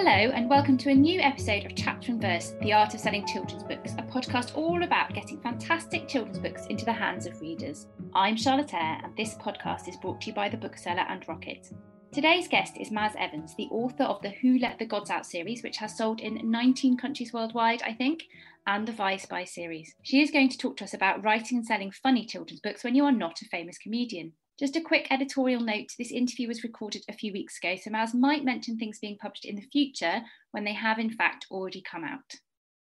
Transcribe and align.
Hello, 0.00 0.12
and 0.12 0.48
welcome 0.48 0.78
to 0.78 0.90
a 0.90 0.94
new 0.94 1.18
episode 1.18 1.66
of 1.66 1.74
Chapter 1.74 2.12
and 2.12 2.22
Verse 2.22 2.54
The 2.62 2.72
Art 2.72 2.94
of 2.94 3.00
Selling 3.00 3.26
Children's 3.26 3.64
Books, 3.64 3.94
a 3.94 4.02
podcast 4.04 4.56
all 4.56 4.84
about 4.84 5.12
getting 5.12 5.40
fantastic 5.40 6.06
children's 6.06 6.38
books 6.38 6.66
into 6.66 6.84
the 6.84 6.92
hands 6.92 7.26
of 7.26 7.40
readers. 7.40 7.88
I'm 8.14 8.36
Charlotte 8.36 8.72
Eyre, 8.74 9.00
and 9.02 9.16
this 9.16 9.34
podcast 9.34 9.88
is 9.88 9.96
brought 9.96 10.20
to 10.20 10.28
you 10.28 10.34
by 10.34 10.50
The 10.50 10.56
Bookseller 10.56 11.04
and 11.08 11.26
Rocket. 11.26 11.72
Today's 12.12 12.46
guest 12.46 12.76
is 12.78 12.90
Maz 12.90 13.16
Evans, 13.16 13.56
the 13.56 13.66
author 13.72 14.04
of 14.04 14.22
the 14.22 14.30
Who 14.30 14.60
Let 14.60 14.78
the 14.78 14.86
Gods 14.86 15.10
Out 15.10 15.26
series, 15.26 15.64
which 15.64 15.78
has 15.78 15.98
sold 15.98 16.20
in 16.20 16.48
19 16.48 16.96
countries 16.96 17.32
worldwide, 17.32 17.82
I 17.82 17.92
think, 17.92 18.22
and 18.68 18.86
the 18.86 18.92
Vi 18.92 19.16
Spy 19.16 19.42
series. 19.42 19.96
She 20.02 20.22
is 20.22 20.30
going 20.30 20.50
to 20.50 20.58
talk 20.58 20.76
to 20.76 20.84
us 20.84 20.94
about 20.94 21.24
writing 21.24 21.58
and 21.58 21.66
selling 21.66 21.90
funny 21.90 22.24
children's 22.24 22.60
books 22.60 22.84
when 22.84 22.94
you 22.94 23.04
are 23.04 23.10
not 23.10 23.42
a 23.42 23.46
famous 23.46 23.78
comedian. 23.78 24.34
Just 24.58 24.74
a 24.74 24.80
quick 24.80 25.06
editorial 25.12 25.60
note 25.60 25.92
this 25.96 26.10
interview 26.10 26.48
was 26.48 26.64
recorded 26.64 27.04
a 27.08 27.12
few 27.12 27.32
weeks 27.32 27.58
ago, 27.58 27.76
so 27.80 27.90
Maz 27.90 28.12
might 28.12 28.44
mention 28.44 28.76
things 28.76 28.98
being 28.98 29.16
published 29.16 29.44
in 29.44 29.54
the 29.54 29.68
future 29.70 30.20
when 30.50 30.64
they 30.64 30.72
have, 30.72 30.98
in 30.98 31.10
fact, 31.10 31.46
already 31.48 31.80
come 31.80 32.02
out. 32.02 32.34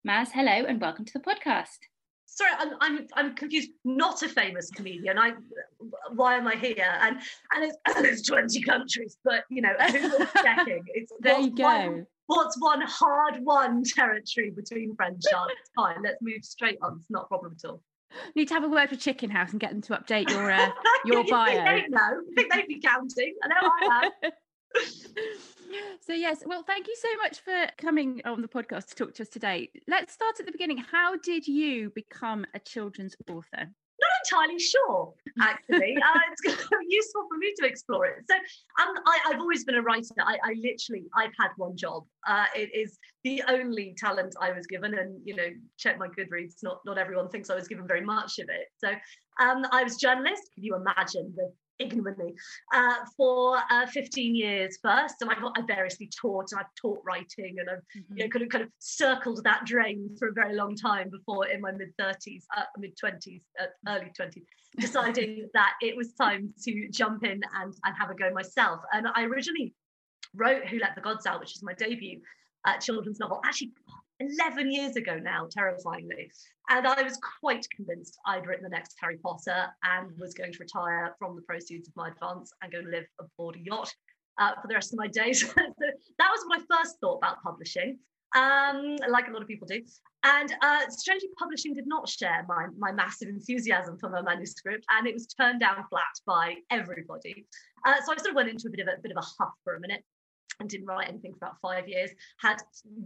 Maz, 0.07 0.29
hello 0.33 0.65
and 0.67 0.81
welcome 0.81 1.05
to 1.05 1.13
the 1.13 1.19
podcast. 1.19 1.77
Sorry, 2.25 2.49
I'm, 2.57 2.71
I'm, 2.81 3.07
I'm 3.13 3.35
confused. 3.35 3.69
Not 3.85 4.23
a 4.23 4.29
famous 4.29 4.71
comedian. 4.71 5.19
I, 5.19 5.33
why 6.15 6.37
am 6.37 6.47
I 6.47 6.55
here? 6.55 6.91
And 7.01 7.17
and 7.53 7.65
it's, 7.65 7.77
it's 7.87 8.27
20 8.27 8.63
countries, 8.63 9.17
but 9.23 9.43
you 9.51 9.61
know, 9.61 9.73
checking? 10.41 10.83
It's 10.87 11.11
there 11.19 11.39
you 11.39 11.55
go. 11.55 11.63
One, 11.65 12.07
what's 12.25 12.59
one 12.59 12.81
hard 12.81 13.43
won 13.43 13.83
territory 13.83 14.49
between 14.55 14.95
friends, 14.95 15.27
Charlotte? 15.29 15.53
It's 15.61 15.69
fine. 15.75 16.01
Let's 16.01 16.17
move 16.19 16.43
straight 16.43 16.79
on. 16.81 16.97
It's 17.01 17.11
not 17.11 17.25
a 17.25 17.27
problem 17.27 17.55
at 17.63 17.69
all. 17.69 17.83
Need 18.35 18.47
to 18.49 18.53
have 18.53 18.63
a 18.63 18.69
word 18.69 18.89
with 18.91 18.99
Chicken 18.99 19.29
House 19.29 19.51
and 19.51 19.59
get 19.59 19.71
them 19.71 19.81
to 19.81 19.97
update 19.97 20.29
your 20.29 20.51
uh, 20.51 20.69
your 21.05 21.23
bio. 21.25 21.53
they 21.63 21.85
know. 21.89 21.99
I 21.99 22.21
think 22.35 22.53
they'd 22.53 22.67
be 22.67 22.81
counting. 22.81 23.35
I 23.43 23.47
know 23.47 23.55
I 23.61 24.09
have. 24.21 24.33
so 26.01 26.13
yes, 26.13 26.43
well, 26.45 26.63
thank 26.63 26.87
you 26.87 26.95
so 26.95 27.09
much 27.21 27.39
for 27.39 27.67
coming 27.77 28.21
on 28.25 28.41
the 28.41 28.47
podcast 28.47 28.89
to 28.89 28.95
talk 28.95 29.13
to 29.15 29.23
us 29.23 29.29
today. 29.29 29.69
Let's 29.87 30.13
start 30.13 30.39
at 30.39 30.45
the 30.45 30.51
beginning. 30.51 30.77
How 30.77 31.17
did 31.17 31.47
you 31.47 31.91
become 31.91 32.45
a 32.53 32.59
children's 32.59 33.15
author? 33.29 33.71
Entirely 34.29 34.59
sure, 34.59 35.13
actually. 35.41 35.97
uh, 36.15 36.19
it's 36.31 36.67
useful 36.87 37.27
for 37.29 37.37
me 37.37 37.53
to 37.59 37.65
explore 37.65 38.05
it. 38.05 38.23
So 38.29 38.35
um, 38.35 38.95
I, 39.05 39.31
have 39.31 39.39
always 39.39 39.63
been 39.63 39.75
a 39.75 39.81
writer. 39.81 40.07
I, 40.19 40.37
I, 40.43 40.55
literally, 40.61 41.05
I've 41.15 41.33
had 41.39 41.49
one 41.57 41.75
job. 41.75 42.03
Uh, 42.27 42.45
it 42.55 42.69
is 42.73 42.97
the 43.23 43.43
only 43.47 43.95
talent 43.97 44.35
I 44.41 44.51
was 44.51 44.67
given. 44.67 44.93
And, 44.95 45.19
you 45.25 45.35
know, 45.35 45.49
check 45.77 45.97
my 45.97 46.07
Goodreads. 46.07 46.55
Not, 46.63 46.79
not 46.85 46.97
everyone 46.97 47.29
thinks 47.29 47.49
I 47.49 47.55
was 47.55 47.67
given 47.67 47.87
very 47.87 48.01
much 48.01 48.39
of 48.39 48.49
it. 48.49 48.67
So 48.77 48.89
um, 49.43 49.65
I 49.71 49.83
was 49.83 49.97
journalist. 49.97 50.51
Can 50.55 50.63
you 50.63 50.75
imagine 50.75 51.33
the 51.35 51.51
ignominy 51.79 52.33
uh, 52.73 52.95
for 53.15 53.57
uh, 53.71 53.85
15 53.87 54.35
years 54.35 54.77
first. 54.81 55.15
And 55.21 55.29
I've, 55.29 55.43
I've, 55.55 55.67
variously 55.67 56.09
taught 56.19 56.51
and 56.51 56.59
I've 56.59 56.73
taught 56.79 57.01
writing 57.05 57.57
and 57.59 57.69
I've 57.69 57.77
mm-hmm. 57.77 58.17
you 58.17 58.23
know, 58.23 58.29
kind, 58.29 58.43
of, 58.43 58.49
kind 58.49 58.63
of 58.63 58.69
circled 58.79 59.43
that 59.43 59.65
drain 59.65 60.15
for 60.17 60.29
a 60.29 60.33
very 60.33 60.55
long 60.55 60.75
time 60.75 61.09
before 61.09 61.47
in 61.47 61.61
my 61.61 61.71
mid 61.71 61.95
30s, 61.99 62.43
uh, 62.55 62.63
mid 62.77 62.97
20s, 62.97 63.41
uh, 63.61 63.65
early 63.87 64.11
20s, 64.19 64.43
deciding 64.79 65.49
that 65.53 65.73
it 65.81 65.95
was 65.95 66.13
time 66.13 66.53
to 66.63 66.89
jump 66.89 67.23
in 67.23 67.41
and, 67.55 67.73
and 67.83 67.95
have 67.99 68.09
a 68.09 68.15
go 68.15 68.31
myself. 68.31 68.81
And 68.93 69.07
I 69.15 69.23
originally 69.23 69.73
wrote 70.35 70.65
Who 70.67 70.79
Let 70.79 70.95
the 70.95 71.01
Gods 71.01 71.25
Out, 71.25 71.39
which 71.39 71.55
is 71.55 71.63
my 71.63 71.73
debut 71.73 72.19
uh, 72.65 72.77
children's 72.77 73.19
novel, 73.19 73.39
actually 73.45 73.71
11 74.19 74.71
years 74.71 74.95
ago 74.95 75.17
now, 75.17 75.47
terrifyingly. 75.49 76.31
And 76.69 76.85
I 76.85 77.01
was 77.01 77.17
quite 77.41 77.65
convinced 77.75 78.19
I'd 78.27 78.45
written 78.45 78.63
the 78.63 78.69
next 78.69 78.95
Harry 79.01 79.17
Potter 79.17 79.65
and 79.83 80.11
was 80.19 80.35
going 80.35 80.53
to 80.53 80.59
retire 80.59 81.15
from 81.17 81.35
the 81.35 81.41
proceeds 81.41 81.87
of 81.87 81.95
my 81.95 82.09
advance 82.09 82.51
and 82.61 82.71
go 82.71 82.79
live 82.79 83.05
aboard 83.19 83.55
a 83.55 83.59
yacht 83.59 83.91
uh, 84.39 84.51
for 84.61 84.67
the 84.67 84.75
rest 84.75 84.93
of 84.93 84.99
my 84.99 85.07
days. 85.07 85.41
so 85.47 85.53
that 85.55 86.29
was 86.31 86.45
I 86.51 86.77
first 86.77 86.97
thought 87.01 87.17
about 87.17 87.41
publishing, 87.41 87.97
um, 88.35 88.97
like 89.09 89.27
a 89.27 89.31
lot 89.31 89.41
of 89.41 89.47
people 89.47 89.67
do. 89.67 89.81
And 90.23 90.53
uh, 90.61 90.81
strangely, 90.89 91.29
publishing 91.39 91.73
did 91.73 91.87
not 91.87 92.07
share 92.07 92.45
my, 92.47 92.67
my 92.77 92.91
massive 92.91 93.29
enthusiasm 93.29 93.97
for 93.97 94.09
my 94.09 94.21
manuscript, 94.21 94.85
and 94.91 95.07
it 95.07 95.13
was 95.13 95.25
turned 95.27 95.61
down 95.61 95.85
flat 95.89 96.13
by 96.27 96.55
everybody. 96.69 97.47
Uh, 97.85 97.95
so 98.05 98.13
I 98.13 98.17
sort 98.17 98.29
of 98.29 98.35
went 98.35 98.49
into 98.49 98.67
a 98.67 98.71
bit 98.71 98.81
of 98.81 98.87
a 98.87 99.01
bit 99.01 99.11
of 99.11 99.17
a 99.17 99.43
huff 99.43 99.53
for 99.63 99.75
a 99.75 99.79
minute 99.79 100.03
and 100.59 100.69
didn't 100.69 100.85
write 100.85 101.07
anything 101.07 101.33
for 101.33 101.37
about 101.37 101.59
five 101.61 101.87
years, 101.87 102.11
had 102.37 102.57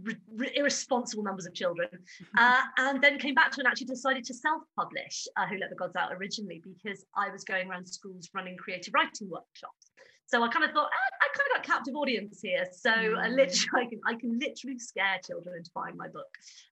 r- 0.06 0.12
r- 0.40 0.46
irresponsible 0.54 1.22
numbers 1.22 1.46
of 1.46 1.54
children, 1.54 1.88
uh, 2.38 2.62
and 2.78 3.02
then 3.02 3.18
came 3.18 3.34
back 3.34 3.50
to 3.52 3.60
and 3.60 3.68
actually 3.68 3.86
decided 3.86 4.24
to 4.24 4.34
self 4.34 4.62
publish 4.76 5.26
uh, 5.36 5.46
Who 5.46 5.58
Let 5.58 5.70
the 5.70 5.76
Gods 5.76 5.96
Out 5.96 6.12
originally 6.12 6.62
because 6.64 7.04
I 7.16 7.30
was 7.30 7.44
going 7.44 7.70
around 7.70 7.86
schools 7.86 8.28
running 8.34 8.56
creative 8.56 8.92
writing 8.94 9.30
workshops. 9.30 9.92
So 10.26 10.42
I 10.42 10.48
kind 10.48 10.64
of 10.64 10.70
thought, 10.72 10.88
ah, 10.90 11.16
I 11.20 11.36
kind 11.36 11.48
of 11.50 11.56
got 11.56 11.76
captive 11.76 11.94
audience 11.94 12.40
here. 12.42 12.64
So 12.72 12.90
mm. 12.90 13.18
I 13.18 13.28
literally, 13.28 13.68
I 13.74 13.84
can, 13.86 14.00
I 14.06 14.14
can 14.14 14.38
literally 14.38 14.78
scare 14.78 15.20
children 15.24 15.56
into 15.58 15.70
buying 15.74 15.96
my 15.96 16.08
book, 16.08 16.26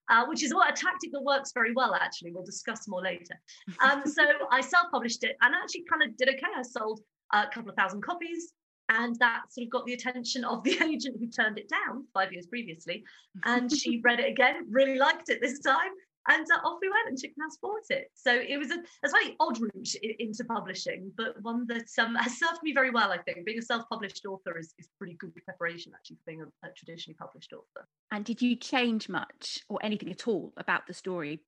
uh, 0.08 0.24
which 0.26 0.42
is 0.42 0.54
what 0.54 0.70
a 0.70 0.72
tactic 0.72 1.12
that 1.12 1.22
works 1.22 1.52
very 1.52 1.72
well, 1.72 1.94
actually. 1.94 2.32
We'll 2.32 2.44
discuss 2.44 2.88
more 2.88 3.02
later. 3.02 3.38
Um, 3.82 4.02
so 4.06 4.22
I 4.50 4.62
self 4.62 4.90
published 4.90 5.22
it 5.22 5.36
and 5.42 5.54
actually 5.54 5.84
kind 5.88 6.02
of 6.02 6.16
did 6.16 6.28
okay. 6.30 6.52
I 6.56 6.62
sold 6.62 7.00
a 7.32 7.46
couple 7.46 7.70
of 7.70 7.76
thousand 7.76 8.02
copies 8.02 8.52
and 8.98 9.16
that 9.18 9.42
sort 9.50 9.64
of 9.64 9.70
got 9.70 9.86
the 9.86 9.94
attention 9.94 10.44
of 10.44 10.62
the 10.64 10.78
agent 10.84 11.16
who 11.18 11.26
turned 11.28 11.58
it 11.58 11.68
down 11.68 12.04
five 12.12 12.32
years 12.32 12.46
previously. 12.46 13.04
And 13.44 13.70
she 13.72 14.00
read 14.04 14.20
it 14.20 14.30
again 14.30 14.66
really 14.70 14.96
liked 14.96 15.28
it 15.28 15.40
this 15.40 15.60
time 15.60 15.92
and 16.28 16.46
uh, 16.52 16.66
off 16.66 16.78
we 16.80 16.88
went 16.88 17.08
and 17.08 17.18
chicken 17.18 17.42
house 17.42 17.56
bought 17.60 17.90
it. 17.90 18.10
So 18.14 18.32
it 18.32 18.56
was 18.56 18.70
a, 18.70 18.78
a 19.04 19.08
slightly 19.08 19.36
odd 19.40 19.60
route 19.60 19.94
into 20.18 20.44
publishing 20.44 21.10
but 21.16 21.40
one 21.42 21.66
that 21.68 21.88
um, 21.98 22.14
has 22.20 22.38
served 22.38 22.62
me 22.62 22.72
very 22.72 22.90
well 22.90 23.10
i 23.10 23.18
think. 23.18 23.44
Being 23.44 23.58
a 23.58 23.62
self-published 23.62 24.24
author 24.26 24.58
is, 24.58 24.74
is 24.78 24.88
pretty 24.98 25.14
good 25.14 25.32
preparation 25.44 25.92
actually 25.94 26.16
for 26.16 26.22
being 26.26 26.42
a, 26.42 26.66
a 26.66 26.70
traditionally 26.76 27.16
published 27.18 27.52
author. 27.52 27.86
And 28.10 28.24
did 28.24 28.40
you 28.42 28.56
change 28.56 29.08
much 29.08 29.60
or 29.68 29.78
anything 29.82 30.10
at 30.10 30.28
all 30.28 30.52
about 30.56 30.86
the 30.86 30.94
story 30.94 31.40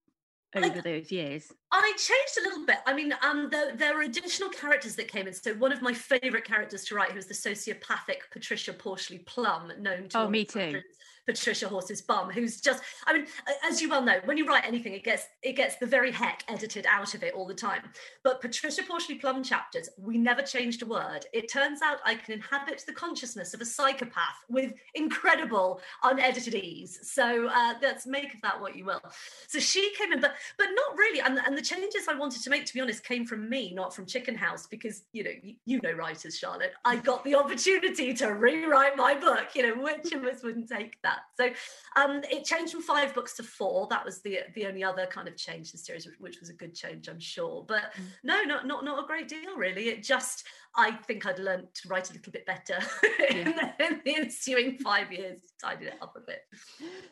over 0.57 0.81
those 0.81 1.11
years? 1.11 1.53
I 1.73 1.93
changed 1.97 2.39
a 2.41 2.49
little 2.49 2.67
bit. 2.67 2.79
I 2.87 2.95
mean, 2.95 3.15
um, 3.23 3.49
there, 3.51 3.75
there 3.75 3.95
were 3.95 4.03
additional 4.03 4.49
characters 4.51 4.97
that 4.97 5.09
came 5.09 5.27
in. 5.27 5.35
So 5.35 5.55
one 5.55 5.73
of 5.73 5.83
my 5.83 5.93
favourite 5.93 6.45
characters 6.45 6.85
to 6.87 6.95
write, 6.95 7.11
who 7.11 7.17
was 7.17 7.27
the 7.27 7.35
sociopathic 7.35 8.31
Patricia 8.31 8.73
Porshley 8.73 9.25
Plum, 9.27 9.73
known 9.81 10.09
to 10.11 10.19
oh, 10.19 10.29
me 10.29 10.45
too. 10.45 10.81
Patricia 11.27 11.69
Horse's 11.69 12.03
bum, 12.03 12.31
who's 12.31 12.61
just, 12.61 12.83
I 13.07 13.13
mean, 13.15 13.27
as 13.67 13.81
you 13.81 13.89
well 13.89 14.03
know, 14.03 14.21
when 14.25 14.37
you 14.37 14.47
write 14.47 14.65
anything, 14.67 14.93
it 14.93 15.05
gets 15.05 15.27
it 15.43 15.53
gets 15.57 15.77
the 15.77 15.87
very 15.87 16.11
heck 16.11 16.45
edited 16.49 16.87
out 16.87 17.15
of 17.15 17.23
it 17.23 17.35
all 17.35 17.47
the 17.47 17.55
time. 17.55 17.83
But 18.23 18.41
Patricia 18.41 18.83
Porshley 18.83 19.21
Plum 19.21 19.43
chapters, 19.43 19.89
we 19.99 20.19
never 20.19 20.43
changed 20.43 20.83
a 20.83 20.87
word. 20.87 21.27
It 21.33 21.51
turns 21.51 21.81
out 21.83 21.99
I 22.05 22.15
can 22.15 22.35
inhabit 22.35 22.85
the 22.87 22.93
consciousness 22.93 23.55
of 23.55 23.61
a 23.61 23.65
psychopath 23.65 24.45
with 24.49 24.73
incredible 24.95 25.81
unedited 26.03 26.55
ease. 26.55 26.99
So 27.03 27.49
uh, 27.49 27.75
let's 27.81 28.07
make 28.07 28.35
of 28.35 28.41
that 28.43 28.61
what 28.61 28.77
you 28.77 28.85
will. 28.85 29.01
So 29.49 29.59
she 29.59 29.93
came 29.99 30.13
in, 30.13 30.21
but 30.21 30.35
but 30.59 30.69
not 30.75 30.97
really. 30.97 31.21
And, 31.21 31.39
and 31.39 31.57
the 31.57 31.63
changes 31.63 32.07
I 32.09 32.15
wanted 32.15 32.43
to 32.43 32.51
make, 32.51 32.65
to 32.67 32.75
be 32.75 32.81
honest, 32.81 33.05
came 33.05 33.27
from 33.27 33.49
me, 33.49 33.73
not 33.75 33.95
from 33.95 34.07
Chicken 34.07 34.35
House, 34.35 34.67
because 34.67 35.03
you 35.13 35.25
know, 35.25 35.31
you, 35.43 35.55
you 35.65 35.81
know 35.83 35.93
writers, 35.93 36.39
Charlotte. 36.39 36.73
I 36.85 36.97
got 36.97 37.25
the 37.25 37.35
opportunity 37.35 38.13
to 38.15 38.29
rewrite 38.35 38.97
my 38.97 39.15
book. 39.15 39.49
You 39.55 39.75
know, 39.75 39.83
which 39.83 40.13
of 40.13 40.25
us 40.25 40.43
wouldn't 40.43 40.69
take 40.69 41.01
that? 41.03 41.14
So 41.37 41.51
um, 41.97 42.23
it 42.31 42.45
changed 42.45 42.73
from 42.73 42.83
five 42.83 43.15
books 43.15 43.35
to 43.37 43.43
four. 43.43 43.87
That 43.91 44.05
was 44.05 44.23
the 44.23 44.41
the 44.55 44.67
only 44.67 44.85
other 44.85 45.07
kind 45.07 45.29
of 45.29 45.37
change 45.37 45.69
in 45.69 45.73
the 45.73 45.79
series, 45.79 46.09
which, 46.19 46.41
was 46.41 46.51
a 46.51 46.55
good 46.55 46.75
change, 46.75 47.09
I'm 47.09 47.21
sure. 47.21 47.65
But 47.67 47.93
mm. 47.97 48.05
no, 48.23 48.43
not 48.43 48.67
not 48.67 48.85
not 48.85 49.03
a 49.03 49.07
great 49.07 49.29
deal 49.29 49.57
really. 49.57 49.89
It 49.89 50.03
just 50.03 50.45
I 50.77 50.93
think 50.93 51.25
I'd 51.27 51.39
learned 51.39 51.69
to 51.75 51.89
write 51.89 52.11
a 52.11 52.15
little 52.15 52.33
bit 52.33 52.47
better 52.47 52.79
yeah. 53.31 53.37
in, 53.37 53.45
the, 53.45 53.87
in, 53.87 54.01
the, 54.05 54.17
ensuing 54.17 54.79
five 54.79 55.13
years, 55.13 55.41
tidied 55.61 55.89
it 55.89 55.95
up 56.03 56.17
a 56.17 56.21
bit. 56.21 56.41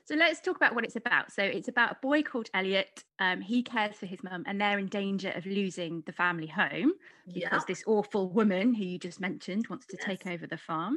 So 0.04 0.16
let's 0.16 0.40
talk 0.40 0.56
about 0.56 0.74
what 0.74 0.84
it's 0.84 0.96
about. 0.96 1.30
So 1.30 1.44
it's 1.44 1.68
about 1.68 1.92
a 1.92 1.96
boy 2.02 2.22
called 2.22 2.50
Elliot. 2.54 3.04
Um, 3.20 3.40
he 3.40 3.62
cares 3.62 3.94
for 3.94 4.06
his 4.06 4.22
mum, 4.24 4.42
and 4.46 4.60
they're 4.60 4.78
in 4.78 4.88
danger 4.88 5.30
of 5.36 5.46
losing 5.46 6.02
the 6.06 6.12
family 6.12 6.48
home 6.48 6.92
because 7.26 7.42
yeah. 7.52 7.60
this 7.68 7.84
awful 7.86 8.30
woman 8.30 8.74
who 8.74 8.84
you 8.84 8.98
just 8.98 9.20
mentioned 9.20 9.66
wants 9.68 9.86
to 9.86 9.96
yes. 9.96 10.06
take 10.06 10.26
over 10.26 10.46
the 10.46 10.56
farm. 10.56 10.96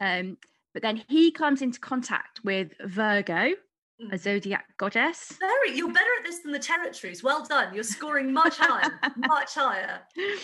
Um, 0.00 0.38
but 0.72 0.82
then 0.82 1.02
he 1.08 1.30
comes 1.30 1.62
into 1.62 1.80
contact 1.80 2.40
with 2.44 2.72
Virgo, 2.84 3.52
a 4.00 4.14
mm. 4.14 4.18
zodiac 4.18 4.66
goddess. 4.76 5.34
Very, 5.38 5.76
you're 5.76 5.92
better 5.92 6.10
at 6.18 6.24
this 6.24 6.40
than 6.40 6.52
the 6.52 6.58
territories. 6.58 7.22
Well 7.22 7.44
done. 7.44 7.74
You're 7.74 7.84
scoring 7.84 8.32
much 8.32 8.56
higher, 8.58 8.90
much 9.16 9.54
higher. 9.54 10.00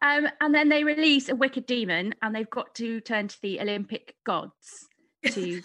Um, 0.00 0.28
and 0.40 0.54
then 0.54 0.68
they 0.68 0.84
release 0.84 1.28
a 1.28 1.34
wicked 1.34 1.66
demon, 1.66 2.14
and 2.22 2.32
they've 2.32 2.48
got 2.48 2.72
to 2.76 3.00
turn 3.00 3.26
to 3.26 3.36
the 3.42 3.60
Olympic 3.60 4.14
gods 4.24 4.86
to. 5.26 5.60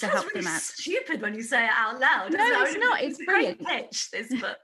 to 0.00 0.06
help 0.06 0.26
really 0.26 0.42
them 0.42 0.52
out. 0.52 0.60
Stupid 0.60 1.22
when 1.22 1.34
you 1.34 1.42
say 1.42 1.64
it 1.64 1.70
out 1.74 1.98
loud. 1.98 2.32
No, 2.32 2.62
it's 2.62 2.74
it? 2.74 2.78
not. 2.78 3.00
It's, 3.00 3.18
it's 3.18 3.24
brilliant. 3.24 3.66
pitch. 3.66 4.10
This 4.10 4.28
book. 4.40 4.58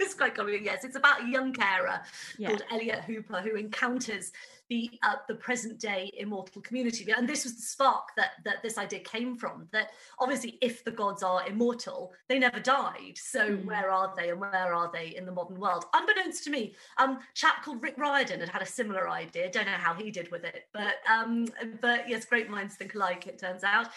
it's 0.00 0.14
quite 0.14 0.34
comic. 0.34 0.62
Yes, 0.64 0.82
it's 0.82 0.96
about 0.96 1.22
a 1.22 1.28
young 1.28 1.52
carer 1.52 2.00
yeah. 2.38 2.48
called 2.48 2.64
Elliot 2.72 3.04
Hooper 3.04 3.40
who 3.40 3.54
encounters 3.54 4.32
the 4.68 4.90
uh, 5.02 5.16
the 5.28 5.34
present 5.34 5.78
day 5.78 6.10
immortal 6.16 6.62
community. 6.62 7.10
And 7.16 7.28
this 7.28 7.44
was 7.44 7.56
the 7.56 7.62
spark 7.62 8.08
that 8.16 8.32
that 8.44 8.62
this 8.62 8.78
idea 8.78 9.00
came 9.00 9.36
from. 9.36 9.68
That 9.72 9.90
obviously, 10.18 10.58
if 10.60 10.84
the 10.84 10.90
gods 10.90 11.22
are 11.22 11.46
immortal, 11.46 12.12
they 12.28 12.38
never 12.38 12.60
died. 12.60 13.16
So 13.16 13.50
mm. 13.50 13.64
where 13.64 13.90
are 13.90 14.12
they, 14.16 14.30
and 14.30 14.40
where 14.40 14.74
are 14.74 14.90
they 14.92 15.14
in 15.16 15.26
the 15.26 15.32
modern 15.32 15.58
world? 15.58 15.84
Unbeknownst 15.94 16.44
to 16.44 16.50
me, 16.50 16.74
um, 16.98 17.18
chap 17.34 17.64
called 17.64 17.82
Rick 17.82 17.96
Riordan 17.98 18.40
had 18.40 18.48
had 18.48 18.62
a 18.62 18.66
similar 18.66 19.08
idea. 19.08 19.50
Don't 19.50 19.66
know 19.66 19.72
how 19.72 19.94
he 19.94 20.10
did 20.10 20.30
with 20.30 20.44
it, 20.44 20.64
but 20.72 20.96
um, 21.10 21.46
but 21.80 22.08
yes, 22.08 22.24
great 22.24 22.50
minds 22.50 22.76
think 22.76 22.94
alike. 22.94 23.26
It 23.26 23.38
turns 23.38 23.64
out. 23.64 23.88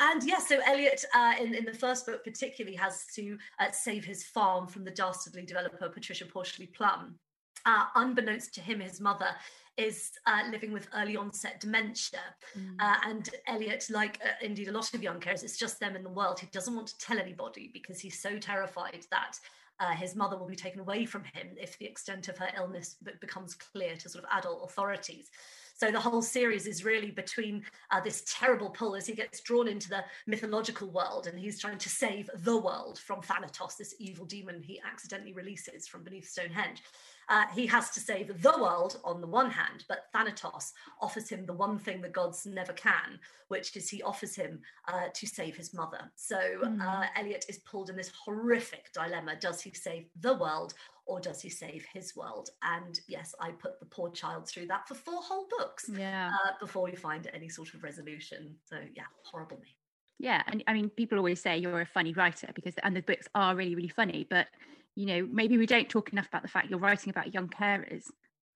And 0.00 0.24
yes, 0.24 0.48
so 0.48 0.60
Elliot 0.66 1.04
uh, 1.14 1.34
in, 1.40 1.54
in 1.54 1.64
the 1.64 1.72
first 1.72 2.06
book 2.06 2.24
particularly 2.24 2.76
has 2.76 3.06
to 3.14 3.38
uh, 3.60 3.70
save 3.70 4.04
his 4.04 4.24
farm 4.24 4.66
from 4.66 4.84
the 4.84 4.90
dastardly 4.90 5.42
developer 5.42 5.88
Patricia 5.88 6.24
Porshley 6.24 6.72
Plum. 6.72 7.18
Uh, 7.66 7.86
unbeknownst 7.94 8.54
to 8.54 8.60
him, 8.60 8.80
his 8.80 9.00
mother 9.00 9.28
is 9.76 10.12
uh, 10.26 10.42
living 10.50 10.72
with 10.72 10.88
early 10.94 11.16
onset 11.16 11.60
dementia. 11.60 12.20
Mm. 12.58 12.76
Uh, 12.80 12.96
and 13.06 13.30
Elliot, 13.46 13.86
like 13.90 14.20
uh, 14.24 14.30
indeed 14.40 14.68
a 14.68 14.72
lot 14.72 14.92
of 14.94 15.02
young 15.02 15.20
carers, 15.20 15.42
it's 15.42 15.58
just 15.58 15.80
them 15.80 15.96
in 15.96 16.02
the 16.02 16.10
world. 16.10 16.38
He 16.38 16.46
doesn't 16.46 16.74
want 16.74 16.88
to 16.88 16.98
tell 16.98 17.18
anybody 17.18 17.70
because 17.72 18.00
he's 18.00 18.20
so 18.20 18.38
terrified 18.38 19.06
that 19.10 19.38
uh, 19.80 19.92
his 19.92 20.14
mother 20.14 20.36
will 20.36 20.46
be 20.46 20.56
taken 20.56 20.80
away 20.80 21.04
from 21.04 21.24
him 21.24 21.48
if 21.60 21.78
the 21.78 21.86
extent 21.86 22.28
of 22.28 22.38
her 22.38 22.48
illness 22.56 22.96
becomes 23.20 23.54
clear 23.54 23.96
to 23.96 24.08
sort 24.08 24.24
of 24.24 24.30
adult 24.32 24.62
authorities. 24.64 25.30
So 25.76 25.90
the 25.90 25.98
whole 25.98 26.22
series 26.22 26.68
is 26.68 26.84
really 26.84 27.10
between 27.10 27.64
uh, 27.90 28.00
this 28.00 28.22
terrible 28.28 28.70
pull 28.70 28.94
as 28.94 29.08
he 29.08 29.14
gets 29.14 29.40
drawn 29.40 29.66
into 29.66 29.88
the 29.88 30.04
mythological 30.28 30.88
world 30.88 31.26
and 31.26 31.36
he's 31.36 31.58
trying 31.58 31.78
to 31.78 31.88
save 31.88 32.30
the 32.44 32.56
world 32.56 33.00
from 33.00 33.20
Thanatos, 33.20 33.74
this 33.76 33.94
evil 33.98 34.24
demon 34.24 34.62
he 34.62 34.80
accidentally 34.86 35.32
releases 35.32 35.88
from 35.88 36.04
beneath 36.04 36.28
Stonehenge. 36.28 36.80
Uh, 37.28 37.44
he 37.54 37.66
has 37.66 37.90
to 37.90 38.00
save 38.00 38.42
the 38.42 38.58
world 38.58 38.98
on 39.04 39.20
the 39.20 39.26
one 39.26 39.50
hand, 39.50 39.84
but 39.88 40.06
Thanatos 40.14 40.72
offers 41.00 41.28
him 41.28 41.46
the 41.46 41.52
one 41.52 41.78
thing 41.78 42.00
the 42.00 42.08
gods 42.08 42.46
never 42.46 42.72
can, 42.72 43.18
which 43.48 43.76
is 43.76 43.88
he 43.88 44.02
offers 44.02 44.34
him 44.34 44.60
uh, 44.88 45.08
to 45.14 45.26
save 45.26 45.56
his 45.56 45.74
mother. 45.74 46.10
So 46.16 46.38
mm. 46.64 46.80
uh, 46.80 47.06
Elliot 47.16 47.46
is 47.48 47.58
pulled 47.58 47.90
in 47.90 47.96
this 47.96 48.12
horrific 48.24 48.92
dilemma. 48.92 49.36
Does 49.40 49.60
he 49.60 49.72
save 49.72 50.06
the 50.20 50.34
world 50.34 50.74
or 51.06 51.20
does 51.20 51.40
he 51.40 51.50
save 51.50 51.84
his 51.92 52.16
world? 52.16 52.50
And 52.62 52.98
yes, 53.08 53.34
I 53.40 53.50
put 53.50 53.80
the 53.80 53.86
poor 53.86 54.10
child 54.10 54.48
through 54.48 54.66
that 54.68 54.88
for 54.88 54.94
four 54.94 55.22
whole 55.22 55.46
books 55.58 55.90
yeah. 55.92 56.30
Uh, 56.32 56.52
before 56.60 56.84
we 56.84 56.94
find 56.94 57.30
any 57.32 57.48
sort 57.48 57.74
of 57.74 57.82
resolution. 57.82 58.56
So 58.64 58.76
yeah, 58.94 59.04
horrible 59.22 59.58
me. 59.58 59.76
Yeah, 60.18 60.42
and 60.46 60.62
I 60.66 60.74
mean, 60.74 60.90
people 60.90 61.18
always 61.18 61.40
say 61.40 61.58
you're 61.58 61.80
a 61.80 61.86
funny 61.86 62.12
writer 62.12 62.48
because, 62.54 62.74
and 62.82 62.96
the 62.96 63.02
books 63.02 63.26
are 63.34 63.56
really, 63.56 63.74
really 63.74 63.88
funny. 63.88 64.26
But 64.30 64.46
you 64.96 65.06
know, 65.06 65.28
maybe 65.30 65.58
we 65.58 65.66
don't 65.66 65.88
talk 65.88 66.12
enough 66.12 66.28
about 66.28 66.42
the 66.42 66.48
fact 66.48 66.70
you're 66.70 66.78
writing 66.78 67.10
about 67.10 67.34
young 67.34 67.48
carers, 67.48 68.04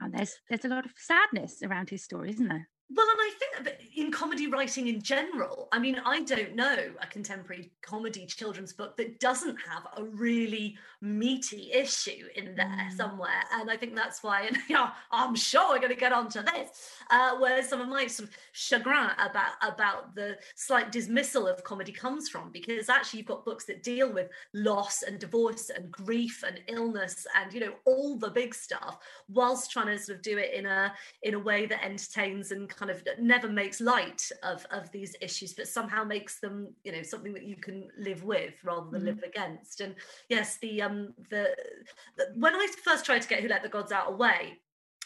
and 0.01 0.15
there's 0.15 0.39
there's 0.49 0.65
a 0.65 0.69
lot 0.69 0.85
of 0.87 0.93
sadness 0.97 1.63
around 1.63 1.91
his 1.91 2.03
story, 2.05 2.31
isn't 2.31 2.49
there? 2.49 2.69
Well, 2.91 3.07
and 3.07 3.21
I 3.21 3.31
think 3.39 3.91
in 3.97 4.11
comedy 4.11 4.47
writing 4.47 4.89
in 4.89 5.03
general, 5.03 5.69
I 5.73 5.79
mean, 5.79 6.01
I 6.07 6.23
don't 6.23 6.55
know 6.55 6.91
a 7.03 7.07
contemporary 7.07 7.71
comedy 7.83 8.25
children's 8.25 8.73
book 8.73 8.97
that 8.97 9.21
doesn't 9.21 9.59
have 9.69 9.87
a 9.97 10.05
really 10.05 10.79
meaty 11.03 11.71
issue 11.73 12.27
in 12.35 12.55
there 12.55 12.67
mm. 12.91 12.97
somewhere. 12.97 13.43
And 13.53 13.71
I 13.71 13.77
think 13.77 13.95
that's 13.95 14.23
why, 14.23 14.43
and 14.47 14.57
you 14.69 14.75
know, 14.75 14.89
I'm 15.13 15.35
sure 15.35 15.69
we're 15.69 15.81
going 15.81 15.91
to 15.91 16.01
get 16.01 16.13
onto 16.13 16.43
this, 16.43 16.93
uh, 17.11 17.37
where 17.37 17.63
some 17.63 17.83
of 17.83 17.89
my 17.89 18.07
sort 18.07 18.31
of 18.31 18.37
chagrin 18.53 19.11
about 19.19 19.53
about 19.63 20.15
the 20.15 20.39
slight 20.57 20.91
dismissal 20.91 21.47
of 21.47 21.63
comedy 21.65 21.93
comes 21.93 22.31
from, 22.31 22.51
because 22.51 22.89
actually 22.89 23.19
you've 23.19 23.27
got 23.27 23.45
books 23.45 23.67
that 23.67 23.83
deal 23.83 24.11
with 24.11 24.29
loss 24.55 25.03
and 25.03 25.19
divorce 25.19 25.71
and 25.71 25.91
grief 25.93 26.43
and 26.47 26.61
illness 26.69 27.27
and 27.37 27.53
you 27.53 27.61
know 27.61 27.75
all 27.85 28.17
the 28.17 28.31
big 28.31 28.55
stuff, 28.55 28.99
whilst 29.29 29.71
trying 29.71 29.87
to 29.89 29.99
sort 29.99 30.17
of 30.17 30.23
do 30.23 30.39
it 30.39 30.55
in 30.55 30.65
a 30.65 30.93
in 31.23 31.35
a 31.35 31.39
way 31.39 31.67
that 31.67 31.85
entertains 31.85 32.51
and 32.51 32.69
kind 32.79 32.91
of 32.91 33.03
never 33.19 33.49
makes 33.49 33.81
light 33.81 34.31
of 34.43 34.65
of 34.71 34.91
these 34.93 35.17
issues 35.21 35.53
but 35.53 35.67
somehow 35.67 36.05
makes 36.05 36.39
them 36.39 36.73
you 36.85 36.93
know 36.93 37.03
something 37.03 37.33
that 37.33 37.43
you 37.43 37.57
can 37.57 37.89
live 37.99 38.23
with 38.23 38.55
rather 38.63 38.89
than 38.91 39.01
mm-hmm. 39.01 39.09
live 39.09 39.23
against 39.25 39.81
and 39.81 39.95
yes 40.29 40.59
the 40.59 40.81
um 40.81 41.13
the, 41.31 41.55
the 42.17 42.27
when 42.37 42.55
i 42.55 42.67
first 42.85 43.05
tried 43.05 43.21
to 43.21 43.29
get 43.29 43.41
who 43.41 43.49
let 43.49 43.63
the 43.63 43.69
gods 43.69 43.91
out 43.91 44.13
away 44.13 44.59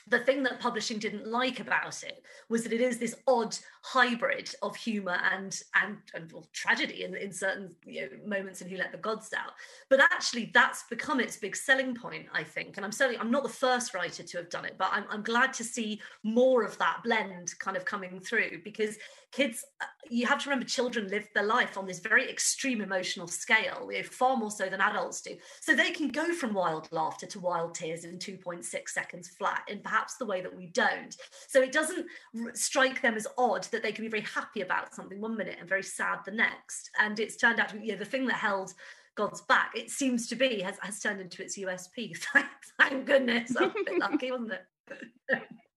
the 0.08 0.19
thing 0.19 0.43
that 0.43 0.60
publishing 0.60 0.99
didn't 0.99 1.26
like 1.26 1.60
about 1.60 2.02
it 2.02 2.22
was 2.49 2.62
that 2.64 2.72
it 2.72 2.81
is 2.81 2.99
this 2.99 3.14
odd 3.26 3.56
hybrid 3.82 4.54
of 4.62 4.76
humor 4.76 5.19
and 5.32 5.62
and, 5.82 5.99
and 6.14 6.32
well, 6.32 6.46
tragedy 6.52 7.04
in, 7.04 7.16
in 7.16 7.32
certain 7.32 7.75
you 7.87 8.02
know, 8.02 8.08
moments 8.26 8.60
in 8.60 8.69
who 8.69 8.76
let 8.76 8.93
the 8.93 8.99
gods 8.99 9.32
out 9.37 9.52
but 9.88 10.00
actually 10.00 10.50
that's 10.54 10.84
become 10.84 11.20
its 11.20 11.37
big 11.37 11.56
selling 11.56 11.94
point 11.94 12.26
i 12.32 12.43
think. 12.43 12.76
And 12.76 12.84
i'm 12.84 12.93
certainly 12.93 13.19
i'm 13.19 13.31
not 13.31 13.43
the 13.43 13.49
first 13.49 13.94
writer 13.94 14.22
to 14.22 14.37
have 14.38 14.50
done 14.50 14.64
it 14.64 14.75
but 14.78 14.90
i'm, 14.93 15.04
I'm 15.10 15.22
glad 15.22 15.52
to 15.54 15.64
see 15.64 16.00
more 16.22 16.64
of 16.64 16.76
that 16.78 17.00
blend 17.04 17.58
kind 17.58 17.76
of 17.76 17.84
coming 17.84 18.20
through 18.20 18.62
because 18.64 18.99
kids 19.32 19.64
uh, 19.81 19.87
you 20.11 20.26
have 20.26 20.43
to 20.43 20.49
remember 20.49 20.67
children 20.67 21.08
live 21.08 21.26
their 21.34 21.44
life 21.44 21.76
on 21.79 21.87
this 21.87 22.00
very 22.00 22.29
extreme 22.31 22.81
emotional 22.81 23.26
scale 23.26 23.88
you 23.90 23.99
know, 23.99 24.05
far 24.05 24.37
more 24.37 24.50
so 24.50 24.69
than 24.69 24.81
adults 24.81 25.20
do 25.23 25.37
so 25.61 25.75
they 25.75 25.90
can 25.90 26.08
go 26.08 26.32
from 26.32 26.55
wild 26.55 26.88
laughter 26.93 27.26
to 27.26 27.40
wild 27.40 27.75
tears 27.75 28.05
in 28.05 28.19
2.6 28.19 28.88
seconds 28.88 29.29
flat 29.38 29.62
in 29.69 29.81
perhaps 29.81 30.17
the 30.17 30.26
way 30.26 30.40
that 30.40 30.55
we 30.55 30.67
don't 30.67 31.17
so 31.49 31.61
it 31.61 31.73
doesn't 31.73 32.06
strike 32.55 33.00
them 33.02 33.14
as 33.14 33.26
odd 33.38 33.64
that 33.64 33.82
they 33.82 33.93
can 33.93 34.05
be 34.05 34.11
very 34.11 34.23
happy 34.23 34.61
about 34.61 34.94
something 34.94 35.20
one 35.20 35.37
minute 35.37 35.56
and 35.58 35.69
very 35.69 35.82
sad 35.82 36.19
the 36.25 36.31
next. 36.31 36.90
And 36.99 37.19
it's 37.20 37.37
turned 37.37 37.61
out 37.61 37.69
to 37.70 37.76
be 37.76 37.87
you 37.87 37.93
know, 37.93 37.99
the 37.99 38.05
thing 38.05 38.26
that 38.26 38.35
held 38.35 38.75
God's 39.14 39.43
back, 39.43 39.73
it 39.75 39.90
seems 39.90 40.26
to 40.28 40.37
be, 40.37 40.61
has, 40.61 40.76
has 40.81 41.00
turned 41.00 41.20
into 41.20 41.43
its 41.43 41.58
USP. 41.58 42.17
Thank, 42.78 43.06
goodness. 43.06 43.55
I'm 43.56 43.70
a 43.70 43.85
bit 43.85 43.99
lucky, 43.99 44.31
wasn't 44.31 44.52
it? 44.52 45.43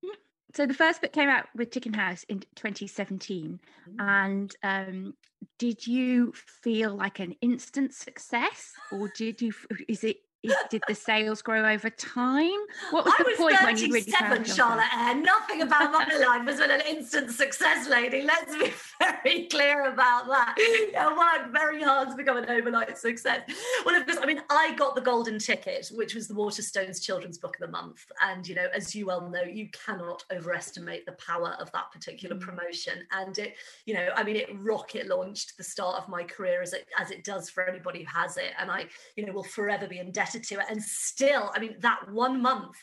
so 0.56 0.66
the 0.66 0.74
first 0.74 1.02
book 1.02 1.12
came 1.12 1.30
out 1.30 1.48
with 1.54 1.72
Chicken 1.72 1.94
House 1.94 2.24
in 2.30 2.40
2017, 2.56 3.60
mm. 3.90 3.96
and 4.00 4.56
um, 4.64 5.14
did 5.60 5.86
you 5.86 6.34
feel 6.62 6.96
like 6.96 7.20
an 7.20 7.36
instant 7.42 7.94
success, 7.94 8.72
or 8.92 9.10
did 9.10 9.42
you? 9.42 9.52
Is 9.90 10.04
it 10.06 10.18
did 10.70 10.84
the 10.88 10.96
sales 10.96 11.42
grow 11.42 11.66
over 11.66 11.90
time? 11.90 12.60
What 12.92 13.06
was 13.06 13.14
I 13.18 13.24
the 13.24 13.30
was 13.30 13.38
point 13.38 13.64
when 13.64 13.78
you 13.78 13.94
really 13.94 14.12
found 14.12 14.48
Charlotte 14.48 14.94
Eyre. 14.94 15.16
Nothing 15.16 15.62
about 15.62 15.92
my 15.92 16.06
life 16.18 16.48
has 16.48 16.60
been 16.60 16.72
an 16.72 16.82
instant 16.82 17.32
success, 17.32 17.88
lady. 17.90 18.22
Let's 18.22 18.56
be 18.58 18.72
very 19.24 19.48
clear 19.48 19.92
about 19.92 20.28
that. 20.28 20.56
I 20.98 21.40
worked 21.42 21.54
very 21.54 21.82
hard 21.82 22.10
to 22.10 22.16
become 22.16 22.38
an 22.38 22.50
overnight 22.50 22.98
success. 22.98 23.42
Well, 23.86 23.96
of 23.96 24.06
course, 24.06 24.20
I 24.22 24.26
mean, 24.26 24.42
I 24.50 24.74
got 24.76 24.96
the 24.96 25.02
golden 25.02 25.40
ticket, 25.40 25.90
which 25.94 26.16
was 26.16 26.28
the 26.28 26.34
Waterstones 26.34 27.02
Children's 27.02 27.38
Book 27.38 27.56
of 27.56 27.62
the 27.62 27.72
Month. 27.72 28.06
And, 28.22 28.48
you 28.48 28.56
know, 28.56 28.68
as 28.74 28.96
you 28.96 29.06
well 29.06 29.30
know, 29.30 29.44
you 29.44 29.70
cannot 29.70 30.24
overestimate 30.32 31.06
the 31.06 31.14
power 31.14 31.56
of 31.60 31.72
that 31.72 31.92
particular 31.92 32.36
mm. 32.36 32.42
promotion. 32.42 33.00
And 33.12 33.38
it, 33.38 33.56
you 33.86 33.94
know, 33.94 34.10
I 34.16 34.24
mean, 34.24 34.36
it 34.36 34.50
rocket 34.60 35.08
launched 35.08 35.58
the 35.58 35.64
start 35.64 35.98
of 36.02 36.10
my 36.10 36.24
career 36.24 36.62
as 36.62 36.74
it 36.74 36.88
as 37.00 37.12
it 37.12 37.24
does 37.24 37.50
for 37.50 37.68
anybody 37.68 38.04
who 38.04 38.20
has 38.20 38.38
it. 38.38 38.52
And 38.60 38.72
I, 38.72 38.86
you 39.16 39.26
know, 39.26 39.34
will 39.34 39.44
forever 39.44 39.88
be 39.88 40.00
indebted 40.00 40.35
to 40.44 40.56
it. 40.56 40.66
And 40.70 40.82
still, 40.82 41.52
I 41.56 41.60
mean, 41.60 41.76
that 41.80 42.12
one 42.12 42.42
month 42.42 42.76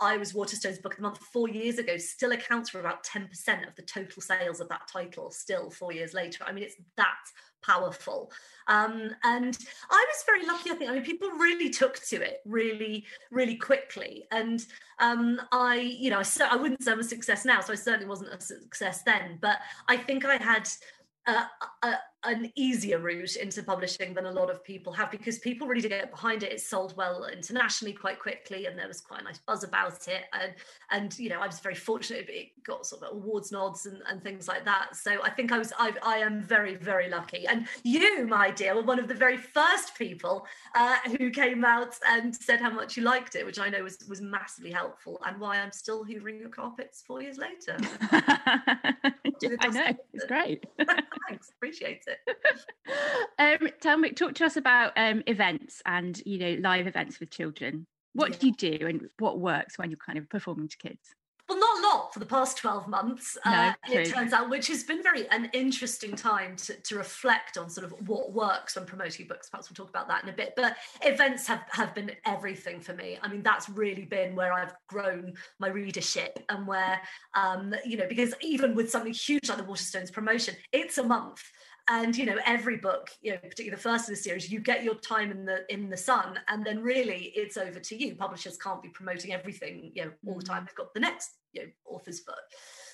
I 0.00 0.16
was 0.16 0.32
Waterstones 0.32 0.80
Book 0.80 0.92
of 0.92 0.98
the 0.98 1.02
Month 1.02 1.18
four 1.18 1.48
years 1.48 1.78
ago 1.78 1.96
still 1.96 2.32
accounts 2.32 2.70
for 2.70 2.78
about 2.78 3.04
10% 3.04 3.28
of 3.66 3.74
the 3.74 3.82
total 3.82 4.22
sales 4.22 4.60
of 4.60 4.68
that 4.68 4.88
title, 4.90 5.30
still 5.30 5.70
four 5.70 5.92
years 5.92 6.14
later. 6.14 6.44
I 6.46 6.52
mean, 6.52 6.64
it's 6.64 6.76
that 6.96 7.16
powerful. 7.62 8.30
Um, 8.68 9.10
and 9.24 9.58
I 9.90 10.06
was 10.08 10.24
very 10.24 10.46
lucky, 10.46 10.70
I 10.70 10.74
think. 10.74 10.90
I 10.90 10.94
mean, 10.94 11.02
people 11.02 11.28
really 11.30 11.70
took 11.70 11.96
to 12.06 12.16
it 12.16 12.40
really, 12.44 13.06
really 13.32 13.56
quickly. 13.56 14.24
And 14.30 14.64
um, 15.00 15.40
I, 15.50 15.76
you 15.76 16.10
know, 16.10 16.20
I, 16.20 16.48
I 16.48 16.56
wouldn't 16.56 16.82
say 16.82 16.92
I'm 16.92 17.00
a 17.00 17.04
success 17.04 17.44
now, 17.44 17.60
so 17.60 17.72
I 17.72 17.76
certainly 17.76 18.06
wasn't 18.06 18.32
a 18.32 18.40
success 18.40 19.02
then. 19.02 19.38
But 19.40 19.58
I 19.88 19.96
think 19.96 20.24
I 20.24 20.36
had 20.36 20.68
uh, 21.26 21.44
a, 21.82 21.94
an 22.24 22.50
easier 22.56 22.98
route 22.98 23.36
into 23.36 23.62
publishing 23.62 24.12
than 24.12 24.26
a 24.26 24.30
lot 24.30 24.50
of 24.50 24.64
people 24.64 24.92
have 24.92 25.10
because 25.10 25.38
people 25.38 25.66
really 25.66 25.80
did 25.80 25.90
get 25.90 26.10
behind 26.10 26.42
it. 26.42 26.52
It 26.52 26.60
sold 26.60 26.96
well 26.96 27.26
internationally 27.26 27.92
quite 27.92 28.18
quickly, 28.18 28.66
and 28.66 28.78
there 28.78 28.88
was 28.88 29.00
quite 29.00 29.20
a 29.20 29.24
nice 29.24 29.38
buzz 29.38 29.64
about 29.64 30.08
it. 30.08 30.24
And 30.32 30.54
and 30.90 31.18
you 31.18 31.28
know, 31.28 31.40
I 31.40 31.46
was 31.46 31.60
very 31.60 31.74
fortunate; 31.74 32.26
it 32.28 32.48
got 32.64 32.86
sort 32.86 33.02
of 33.02 33.16
awards 33.16 33.52
nods 33.52 33.86
and, 33.86 34.02
and 34.08 34.22
things 34.22 34.48
like 34.48 34.64
that. 34.64 34.96
So 34.96 35.22
I 35.22 35.30
think 35.30 35.52
I 35.52 35.58
was 35.58 35.72
I, 35.78 35.92
I 36.02 36.18
am 36.18 36.42
very 36.42 36.74
very 36.74 37.08
lucky. 37.08 37.46
And 37.46 37.66
you, 37.84 38.26
my 38.26 38.50
dear, 38.50 38.74
were 38.74 38.82
one 38.82 38.98
of 38.98 39.08
the 39.08 39.14
very 39.14 39.36
first 39.36 39.96
people 39.96 40.46
uh, 40.74 40.96
who 41.18 41.30
came 41.30 41.64
out 41.64 41.94
and 42.08 42.34
said 42.34 42.60
how 42.60 42.70
much 42.70 42.96
you 42.96 43.04
liked 43.04 43.36
it, 43.36 43.46
which 43.46 43.58
I 43.58 43.68
know 43.68 43.82
was 43.84 43.98
was 44.08 44.20
massively 44.20 44.72
helpful, 44.72 45.20
and 45.24 45.38
why 45.40 45.58
I'm 45.58 45.72
still 45.72 46.04
hoovering 46.04 46.40
your 46.40 46.50
carpets 46.50 47.02
four 47.06 47.22
years 47.22 47.38
later. 47.38 47.76
I 49.60 49.68
know 49.68 49.96
it's 50.12 50.24
great. 50.26 50.64
Thanks, 51.28 51.50
appreciate 51.56 52.04
it. 52.06 52.17
um, 53.38 53.68
tell 53.80 53.96
me, 53.96 54.12
talk 54.12 54.34
to 54.34 54.46
us 54.46 54.56
about 54.56 54.92
um, 54.96 55.22
events 55.26 55.82
and 55.86 56.20
you 56.24 56.38
know 56.38 56.56
live 56.60 56.86
events 56.86 57.20
with 57.20 57.30
children. 57.30 57.86
What 58.14 58.30
yeah. 58.30 58.36
do 58.38 58.46
you 58.46 58.78
do, 58.78 58.86
and 58.86 59.08
what 59.18 59.38
works 59.38 59.78
when 59.78 59.90
you're 59.90 59.98
kind 59.98 60.18
of 60.18 60.28
performing 60.28 60.68
to 60.68 60.76
kids? 60.76 61.14
well, 61.48 61.58
not 61.58 61.78
a 61.78 61.86
lot 61.86 62.12
for 62.12 62.18
the 62.18 62.26
past 62.26 62.58
12 62.58 62.88
months, 62.88 63.38
no, 63.46 63.52
uh, 63.52 63.72
it 63.90 64.12
turns 64.12 64.34
out, 64.34 64.50
which 64.50 64.66
has 64.66 64.84
been 64.84 65.02
very 65.02 65.26
an 65.30 65.48
interesting 65.54 66.14
time 66.14 66.56
to, 66.56 66.74
to 66.82 66.96
reflect 66.96 67.56
on 67.56 67.70
sort 67.70 67.86
of 67.86 67.94
what 68.06 68.32
works 68.32 68.76
when 68.76 68.84
promoting 68.84 69.26
books. 69.26 69.48
Perhaps 69.48 69.70
we'll 69.70 69.74
talk 69.74 69.88
about 69.88 70.08
that 70.08 70.22
in 70.22 70.28
a 70.28 70.32
bit. 70.32 70.52
But 70.56 70.76
events 71.02 71.46
have, 71.46 71.62
have 71.70 71.94
been 71.94 72.10
everything 72.26 72.80
for 72.80 72.92
me. 72.92 73.18
I 73.22 73.28
mean, 73.28 73.42
that's 73.42 73.68
really 73.70 74.04
been 74.04 74.36
where 74.36 74.52
I've 74.52 74.74
grown 74.88 75.34
my 75.58 75.68
readership 75.68 76.38
and 76.50 76.66
where, 76.66 77.00
um, 77.34 77.74
you 77.84 77.96
know, 77.96 78.06
because 78.06 78.34
even 78.42 78.74
with 78.74 78.90
something 78.90 79.14
huge 79.14 79.48
like 79.48 79.56
the 79.56 79.64
Waterstones 79.64 80.12
promotion, 80.12 80.54
it's 80.72 80.98
a 80.98 81.02
month 81.02 81.42
and 81.88 82.16
you 82.16 82.26
know 82.26 82.36
every 82.44 82.76
book 82.76 83.10
you 83.22 83.32
know 83.32 83.38
particularly 83.38 83.70
the 83.70 83.80
first 83.80 84.04
of 84.04 84.10
the 84.10 84.16
series 84.16 84.50
you 84.50 84.60
get 84.60 84.84
your 84.84 84.94
time 84.96 85.30
in 85.30 85.44
the 85.44 85.64
in 85.72 85.88
the 85.88 85.96
sun 85.96 86.38
and 86.48 86.64
then 86.64 86.82
really 86.82 87.32
it's 87.34 87.56
over 87.56 87.80
to 87.80 87.96
you. 87.96 88.14
Publishers 88.14 88.56
can't 88.56 88.82
be 88.82 88.88
promoting 88.88 89.32
everything 89.32 89.92
you 89.94 90.04
know 90.04 90.10
all 90.26 90.38
the 90.38 90.44
time. 90.44 90.62
Mm. 90.62 90.66
they've 90.66 90.74
got 90.74 90.94
the 90.94 91.00
next 91.00 91.30
you 91.52 91.62
know 91.62 91.68
author's 91.86 92.20
book. 92.20 92.36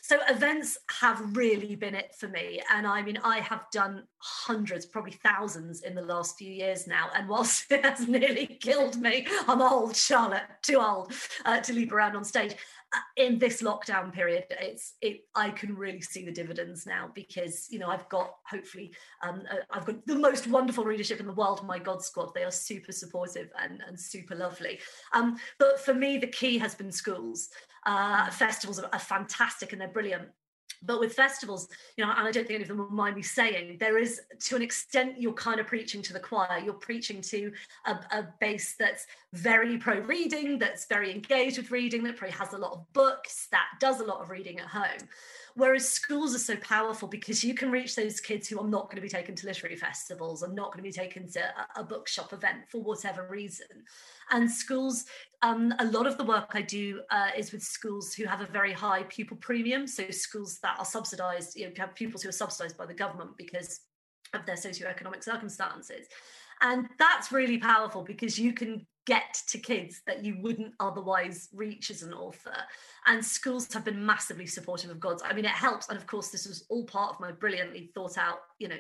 So 0.03 0.19
events 0.29 0.77
have 1.01 1.35
really 1.35 1.77
been 1.77 1.95
it 1.95 2.15
for 2.19 2.29
me. 2.29 2.61
And 2.73 2.87
i 2.87 3.03
mean 3.03 3.19
i 3.25 3.39
have 3.41 3.67
done 3.73 4.05
hundreds 4.19 4.87
probably 4.87 5.19
thousands 5.25 5.83
in 5.83 5.95
the 5.95 6.03
last 6.03 6.37
few 6.37 6.53
years 6.53 6.87
now. 6.87 7.09
And 7.17 7.29
whilst 7.29 7.65
it 7.71 7.85
has 7.85 8.09
nearly 8.09 8.47
killed 8.47 9.01
me 9.01 9.27
i'm 9.49 9.61
old 9.61 9.97
charlotte 9.97 10.43
too 10.63 10.81
old 10.81 11.13
uh, 11.45 11.61
to 11.61 11.73
leap 11.73 11.93
around 11.93 12.17
on 12.17 12.25
stage 12.25 12.55
in 13.17 13.39
this 13.39 13.63
lockdown 13.63 14.13
period 14.13 14.45
it's 14.51 14.95
it 15.01 15.25
i 15.35 15.51
can 15.51 15.75
really 15.75 16.01
see 16.01 16.25
the 16.25 16.33
dividends 16.33 16.87
now 16.87 17.11
because 17.15 17.67
you 17.71 17.79
know 17.79 17.89
i've 17.89 18.09
got 18.09 18.37
hopefully 18.49 18.93
um, 19.23 19.43
uh, 19.51 19.57
i've 19.71 19.87
got 19.87 20.05
the 20.07 20.15
most 20.15 20.47
wonderful 20.47 20.85
readership 20.85 21.21
in 21.21 21.27
the 21.27 21.33
world 21.33 21.65
my 21.67 21.79
god 21.79 22.03
squad 22.03 22.33
they 22.35 22.45
are 22.45 22.51
super 22.51 22.93
supportive 22.93 23.49
and, 23.63 23.83
and 23.87 23.99
super 23.99 24.35
lovely. 24.35 24.81
Um, 25.13 25.37
but 25.59 25.81
for 25.81 25.95
me 25.95 26.19
the 26.19 26.27
key 26.27 26.59
has 26.59 26.75
been 26.75 26.93
schools. 26.93 27.51
Uh, 27.87 28.31
festivals 28.31 28.79
are, 28.79 28.89
are 28.93 28.99
fantastic 28.99 29.73
and 29.73 29.81
they're 29.81 29.89
brilliant 29.89 30.29
but 30.87 31.01
with 31.01 31.15
festivals 31.15 31.69
you 31.97 32.05
know 32.05 32.11
and 32.11 32.27
i 32.27 32.31
don't 32.31 32.47
think 32.47 32.57
any 32.57 32.63
of 32.63 32.69
them 32.69 32.79
will 32.79 32.91
mind 32.91 33.17
me 33.17 33.23
saying 33.23 33.77
there 33.79 33.99
is 33.99 34.21
to 34.41 34.57
an 34.57 34.63
extent 34.63 35.21
you're 35.21 35.33
kind 35.33 35.61
of 35.61 35.67
preaching 35.67 36.03
to 36.03 36.13
the 36.13 36.21
choir. 36.21 36.59
You're 36.65 36.75
preaching 36.75 37.21
to 37.23 37.53
a, 37.87 37.93
a 37.93 38.29
base 38.41 38.75
that's 38.79 39.07
very 39.33 39.79
pro 39.79 40.01
reading 40.01 40.59
that's 40.59 40.87
very 40.87 41.11
engaged 41.13 41.59
with 41.59 41.71
reading 41.71 42.03
that 42.05 42.17
probably 42.17 42.37
has 42.37 42.53
a 42.53 42.59
lot 42.59 42.73
of 42.73 42.93
books 42.93 43.49
that 43.51 43.67
does 43.81 44.01
a 44.01 44.05
lot 44.05 44.21
of 44.21 44.31
reading 44.31 44.61
at 44.61 44.67
home 44.67 45.09
Whereas 45.57 45.89
schools 45.89 46.35
are 46.35 46.41
so 46.41 46.57
powerful 46.57 47.07
because 47.07 47.45
you 47.45 47.55
can 47.55 47.71
reach 47.71 47.95
those 47.95 48.21
kids 48.21 48.49
who 48.49 48.59
are 48.59 48.67
not 48.67 48.87
going 48.87 48.97
to 48.97 49.03
be 49.03 49.09
taken 49.09 49.37
to 49.37 49.47
literary 49.47 49.77
festivals 49.77 50.43
or 50.43 50.49
not 50.49 50.73
going 50.73 50.79
to 50.79 50.83
be 50.83 50.93
taken 50.93 51.31
to 51.31 51.41
a, 51.41 51.81
a 51.81 51.85
bookshop 51.85 52.33
event 52.33 52.69
for 52.69 52.83
whatever 52.83 53.29
reason. 53.31 53.67
And 54.33 54.51
schools, 54.51 55.05
um, 55.43 55.73
a 55.79 55.85
lot 55.85 56.09
of 56.09 56.19
the 56.19 56.25
work 56.25 56.51
I 56.55 56.63
do 56.63 57.03
uh, 57.11 57.29
is 57.37 57.53
with 57.53 57.63
schools 57.63 58.15
who 58.15 58.25
have 58.25 58.41
a 58.41 58.47
very 58.47 58.73
high 58.73 59.05
pupil 59.05 59.37
premium. 59.37 59.87
So 59.87 60.11
schools 60.11 60.59
that 60.65 60.77
are 60.81 60.85
subsidised, 60.85 61.57
you 61.57 61.67
know, 61.67 61.73
have 61.77 61.95
pupils 61.95 62.25
who 62.25 62.31
are 62.31 62.33
subsidised 62.33 62.77
by 62.77 62.87
the 62.87 62.95
government 62.95 63.37
because 63.37 63.81
of 64.33 64.45
their 64.47 64.57
socioeconomic 64.57 65.23
circumstances. 65.23 66.09
And 66.65 66.89
that's 66.99 67.31
really 67.31 67.59
powerful 67.59 68.03
because 68.03 68.39
you 68.39 68.55
can 68.55 68.87
get 69.07 69.39
to 69.49 69.59
kids 69.59 70.01
that 70.07 70.25
you 70.25 70.39
wouldn't 70.41 70.73
otherwise 70.81 71.51
reach 71.53 71.91
as 71.91 72.03
an 72.03 72.15
author. 72.15 72.57
And 73.07 73.23
schools 73.23 73.73
have 73.75 73.85
been 73.85 74.05
massively 74.05 74.47
supportive 74.47 74.91
of 74.91 74.99
Gods. 74.99 75.23
I 75.23 75.35
mean, 75.35 75.45
it 75.45 75.51
helps. 75.51 75.91
And 75.91 75.99
of 75.99 76.07
course, 76.07 76.31
this 76.31 76.49
was 76.49 76.65
all 76.71 76.85
part 76.85 77.15
of 77.15 77.21
my 77.21 77.33
brilliantly 77.33 77.91
thought 77.95 78.17
out, 78.17 78.39
you 78.59 78.69
know, 78.69 78.79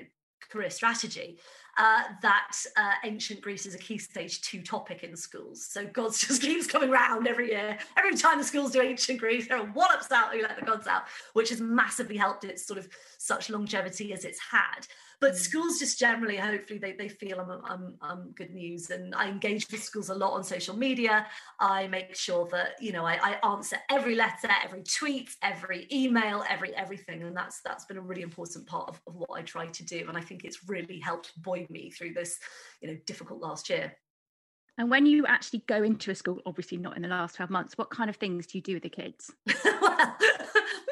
career 0.50 0.70
strategy. 0.70 1.38
Uh, 1.76 2.04
that 2.22 2.52
uh, 2.76 2.92
ancient 3.04 3.40
Greece 3.42 3.66
is 3.66 3.74
a 3.74 3.78
key 3.78 3.98
stage 3.98 4.40
two 4.40 4.62
topic 4.62 5.02
in 5.02 5.14
schools. 5.14 5.66
So 5.66 5.86
gods 5.86 6.20
just 6.26 6.40
keeps 6.40 6.66
coming 6.66 6.90
round 6.90 7.26
every 7.26 7.50
year. 7.50 7.76
Every 7.98 8.16
time 8.16 8.38
the 8.38 8.44
schools 8.44 8.70
do 8.70 8.80
ancient 8.80 9.20
Greece, 9.20 9.48
there 9.48 9.58
are 9.58 9.72
wallops 9.72 10.10
out 10.10 10.32
who 10.32 10.40
let 10.40 10.58
the 10.58 10.64
gods 10.64 10.86
out, 10.86 11.02
which 11.34 11.50
has 11.50 11.60
massively 11.60 12.16
helped 12.16 12.44
its 12.44 12.66
sort 12.66 12.78
of 12.78 12.88
such 13.18 13.50
longevity 13.50 14.14
as 14.14 14.24
it's 14.24 14.40
had 14.40 14.86
but 15.24 15.32
mm. 15.32 15.36
schools 15.36 15.78
just 15.78 15.98
generally 15.98 16.36
hopefully 16.36 16.78
they, 16.78 16.92
they 16.92 17.08
feel 17.08 17.40
I'm, 17.40 17.50
I'm, 17.64 17.94
I'm 18.02 18.32
good 18.32 18.50
news. 18.50 18.90
And 18.90 19.14
i 19.14 19.26
engage 19.26 19.66
with 19.70 19.82
schools 19.82 20.10
a 20.10 20.14
lot 20.14 20.34
on 20.34 20.44
social 20.44 20.76
media. 20.76 21.26
I 21.58 21.86
make 21.86 22.14
sure 22.14 22.46
that 22.52 22.72
you 22.78 22.92
know 22.92 23.06
I, 23.06 23.18
I 23.22 23.48
answer 23.48 23.78
every 23.90 24.14
letter 24.14 24.50
every 24.62 24.82
tweet 24.82 25.30
every 25.42 25.88
email 25.90 26.44
every 26.48 26.76
everything. 26.76 27.22
And 27.22 27.34
that's 27.34 27.62
that's 27.64 27.86
been 27.86 27.96
a 27.96 28.02
really 28.02 28.20
important 28.20 28.66
part 28.66 28.90
of, 28.90 29.00
of 29.06 29.14
what 29.14 29.30
i 29.32 29.40
try 29.42 29.66
to 29.66 29.84
do. 29.84 30.04
And 30.08 30.18
i 30.18 30.20
think 30.20 30.44
it's 30.44 30.68
really 30.68 31.00
helped 31.00 31.32
buoy 31.42 31.66
me 31.70 31.90
through 31.90 32.12
this 32.12 32.38
you 32.82 32.88
know 32.88 32.98
difficult 33.06 33.40
last 33.40 33.70
year. 33.70 33.96
And 34.76 34.90
when 34.90 35.06
you 35.06 35.24
actually 35.24 35.62
go 35.68 35.82
into 35.84 36.10
a 36.10 36.14
school, 36.14 36.40
obviously 36.44 36.78
not 36.78 36.96
in 36.96 37.02
the 37.02 37.08
last 37.08 37.36
12 37.36 37.48
months, 37.48 37.78
what 37.78 37.90
kind 37.90 38.10
of 38.10 38.16
things 38.16 38.46
do 38.46 38.58
you 38.58 38.62
do 38.62 38.74
with 38.74 38.82
the 38.82 38.88
kids? 38.88 39.32
well, 39.64 40.16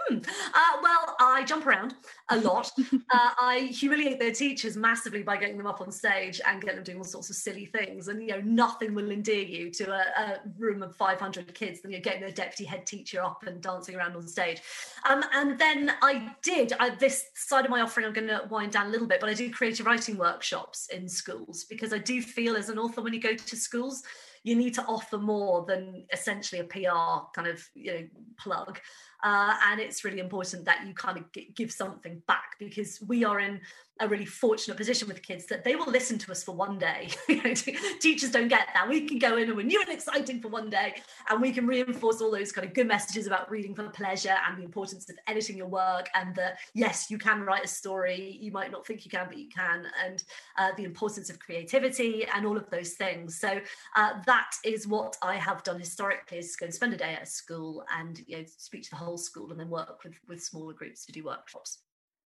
hmm. 0.09 0.19
uh, 0.19 0.81
well, 0.83 1.17
I 1.21 1.45
jump 1.45 1.67
around 1.67 1.95
a 2.31 2.39
lot. 2.39 2.71
uh, 2.93 3.31
I 3.41 3.71
humiliate 3.73 4.19
their 4.19 4.33
teachers 4.33 4.77
massively 4.77 5.23
by 5.23 5.37
getting 5.37 5.57
them 5.57 5.67
up 5.67 5.81
on 5.81 5.91
stage 5.91 6.41
and 6.47 6.63
get 6.63 6.75
them 6.75 6.85
doing 6.85 6.99
all 6.99 7.05
sorts 7.05 7.31
of 7.31 7.37
silly 7.37 7.67
things. 7.67 8.09
And, 8.09 8.23
you 8.23 8.29
know, 8.29 8.41
nothing 8.45 8.95
will 8.95 9.11
endear 9.11 9.43
you 9.43 9.71
to 9.73 9.91
a, 9.93 10.05
a 10.23 10.41
room 10.59 10.83
of 10.83 10.95
500 10.97 11.55
kids 11.55 11.83
than 11.83 11.91
you're 11.91 12.01
getting 12.01 12.23
the 12.23 12.33
deputy 12.33 12.65
head 12.65 12.87
teacher 12.87 13.23
up 13.23 13.45
and 13.47 13.61
dancing 13.61 13.95
around 13.95 14.17
on 14.17 14.27
stage. 14.27 14.61
Um, 15.09 15.23
and 15.33 15.59
then 15.59 15.93
I 16.03 16.35
did, 16.43 16.73
I, 16.79 16.91
this 16.91 17.25
side 17.35 17.65
of 17.65 17.71
my 17.71 17.81
offering, 17.81 18.07
I'm 18.07 18.13
going 18.13 18.29
to 18.29 18.43
wind 18.51 18.73
down 18.73 18.87
a 18.87 18.91
little 18.91 19.07
bit, 19.07 19.21
but 19.21 19.29
I 19.29 19.35
do 19.35 19.51
creative 19.51 19.87
writing 19.87 20.17
workshops 20.17 20.89
in 20.93 21.09
schools 21.09 21.65
because 21.69 21.93
I 21.93 21.99
do 21.99 22.23
feel 22.23 22.57
as 22.57 22.69
an 22.69 22.79
author 22.79 23.03
when 23.03 23.13
you 23.13 23.21
go 23.21 23.35
to 23.35 23.57
schools, 23.57 24.03
you 24.45 24.57
need 24.57 24.75
to 24.75 24.85
offer 24.85 25.19
more 25.19 25.65
than 25.65 26.05
essentially 26.13 26.61
a 26.61 26.65
PR 26.65 27.27
kind 27.35 27.49
of 27.49 27.69
you 27.75 27.93
know 27.93 28.07
plug. 28.39 28.81
Uh, 29.23 29.55
and 29.69 29.81
it's 29.81 30.05
really 30.05 30.19
important 30.19 30.65
that 30.65 30.85
you 30.87 30.93
kind 30.95 31.17
of 31.17 31.25
give 31.55 31.71
something 31.71 32.21
back 32.27 32.57
because 32.59 33.01
we 33.07 33.25
are 33.25 33.39
in 33.39 33.61
a 34.01 34.09
really 34.09 34.25
fortunate 34.25 34.77
position 34.77 35.07
with 35.07 35.23
kids 35.23 35.47
that 35.47 35.65
they 35.65 35.77
will 35.77 35.91
listen 35.91 36.19
to 36.19 36.33
us 36.33 36.43
for 36.43 36.55
one 36.55 36.79
day. 36.79 37.09
Teachers 38.01 38.31
don't 38.31 38.49
get 38.49 38.69
that. 38.75 38.89
We 38.89 39.07
can 39.07 39.19
go 39.19 39.37
in 39.37 39.49
and 39.49 39.57
we're 39.57 39.67
new 39.67 39.81
and 39.81 39.91
exciting 39.91 40.41
for 40.41 40.49
one 40.49 40.71
day, 40.71 41.01
and 41.29 41.41
we 41.41 41.53
can 41.53 41.67
reinforce 41.67 42.21
all 42.21 42.31
those 42.31 42.53
kind 42.53 42.67
of 42.67 42.75
good 42.75 42.89
messages 42.89 43.27
about 43.27 43.51
reading 43.51 43.75
for 43.75 43.89
pleasure 43.91 44.35
and 44.49 44.59
the 44.59 44.65
importance 44.65 45.09
of 45.09 45.17
editing 45.27 45.57
your 45.57 45.69
work, 45.69 46.09
and 46.15 46.35
that 46.35 46.59
yes, 46.75 47.11
you 47.11 47.19
can 47.19 47.43
write 47.43 47.65
a 47.65 47.69
story. 47.69 48.39
You 48.41 48.51
might 48.51 48.73
not 48.73 48.87
think 48.87 49.05
you 49.05 49.11
can, 49.11 49.27
but 49.29 49.39
you 49.39 49.49
can, 49.49 49.87
and 50.05 50.23
uh, 50.59 50.71
the 50.77 50.85
importance 50.85 51.31
of 51.31 51.39
creativity 51.39 52.27
and 52.35 52.47
all 52.47 52.57
of 52.57 52.69
those 52.71 52.93
things. 52.93 53.39
So 53.39 53.61
uh, 53.97 54.11
that 54.27 54.53
is 54.65 54.87
what 54.87 55.17
I 55.23 55.37
have 55.37 55.63
done 55.65 55.79
historically: 55.79 56.39
is 56.39 56.57
go 56.57 56.67
and 56.67 56.75
spend 56.75 56.95
a 56.95 56.97
day 56.97 57.15
at 57.15 57.23
a 57.23 57.27
school 57.27 57.85
and 57.97 58.21
you 58.27 58.39
know 58.39 58.45
speak 58.57 58.83
to 58.85 58.91
the 58.91 58.97
whole 58.97 59.19
school, 59.19 59.51
and 59.51 59.61
then 59.61 59.69
work 59.69 60.03
with 60.03 60.15
with 60.29 60.43
smaller 60.43 60.73
groups 60.73 61.05
to 61.07 61.13
do 61.13 61.25
workshops. 61.25 61.79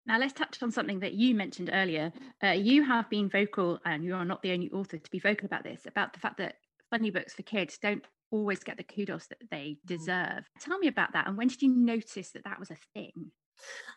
Now, 0.07 0.19
let's 0.19 0.33
touch 0.33 0.61
on 0.61 0.71
something 0.71 0.99
that 0.99 1.13
you 1.13 1.33
mentioned 1.33 1.69
earlier. 1.73 2.13
Uh, 2.43 2.49
you 2.49 2.83
have 2.83 3.09
been 3.09 3.29
vocal, 3.29 3.79
and 3.85 4.03
you 4.03 4.13
are 4.13 4.25
not 4.25 4.41
the 4.43 4.51
only 4.51 4.69
author 4.71 4.97
to 4.97 5.11
be 5.11 5.19
vocal 5.19 5.45
about 5.45 5.63
this, 5.63 5.81
about 5.85 6.13
the 6.13 6.19
fact 6.19 6.37
that 6.37 6.55
funny 6.91 7.09
books 7.09 7.33
for 7.33 7.41
kids 7.43 7.77
don't 7.77 8.03
always 8.31 8.63
get 8.63 8.77
the 8.77 8.83
kudos 8.83 9.27
that 9.27 9.39
they 9.49 9.77
mm. 9.77 9.87
deserve. 9.87 10.49
Tell 10.59 10.77
me 10.77 10.87
about 10.87 11.13
that. 11.13 11.27
And 11.27 11.37
when 11.37 11.47
did 11.47 11.61
you 11.61 11.69
notice 11.69 12.31
that 12.31 12.43
that 12.43 12.59
was 12.59 12.71
a 12.71 12.77
thing? 12.93 13.31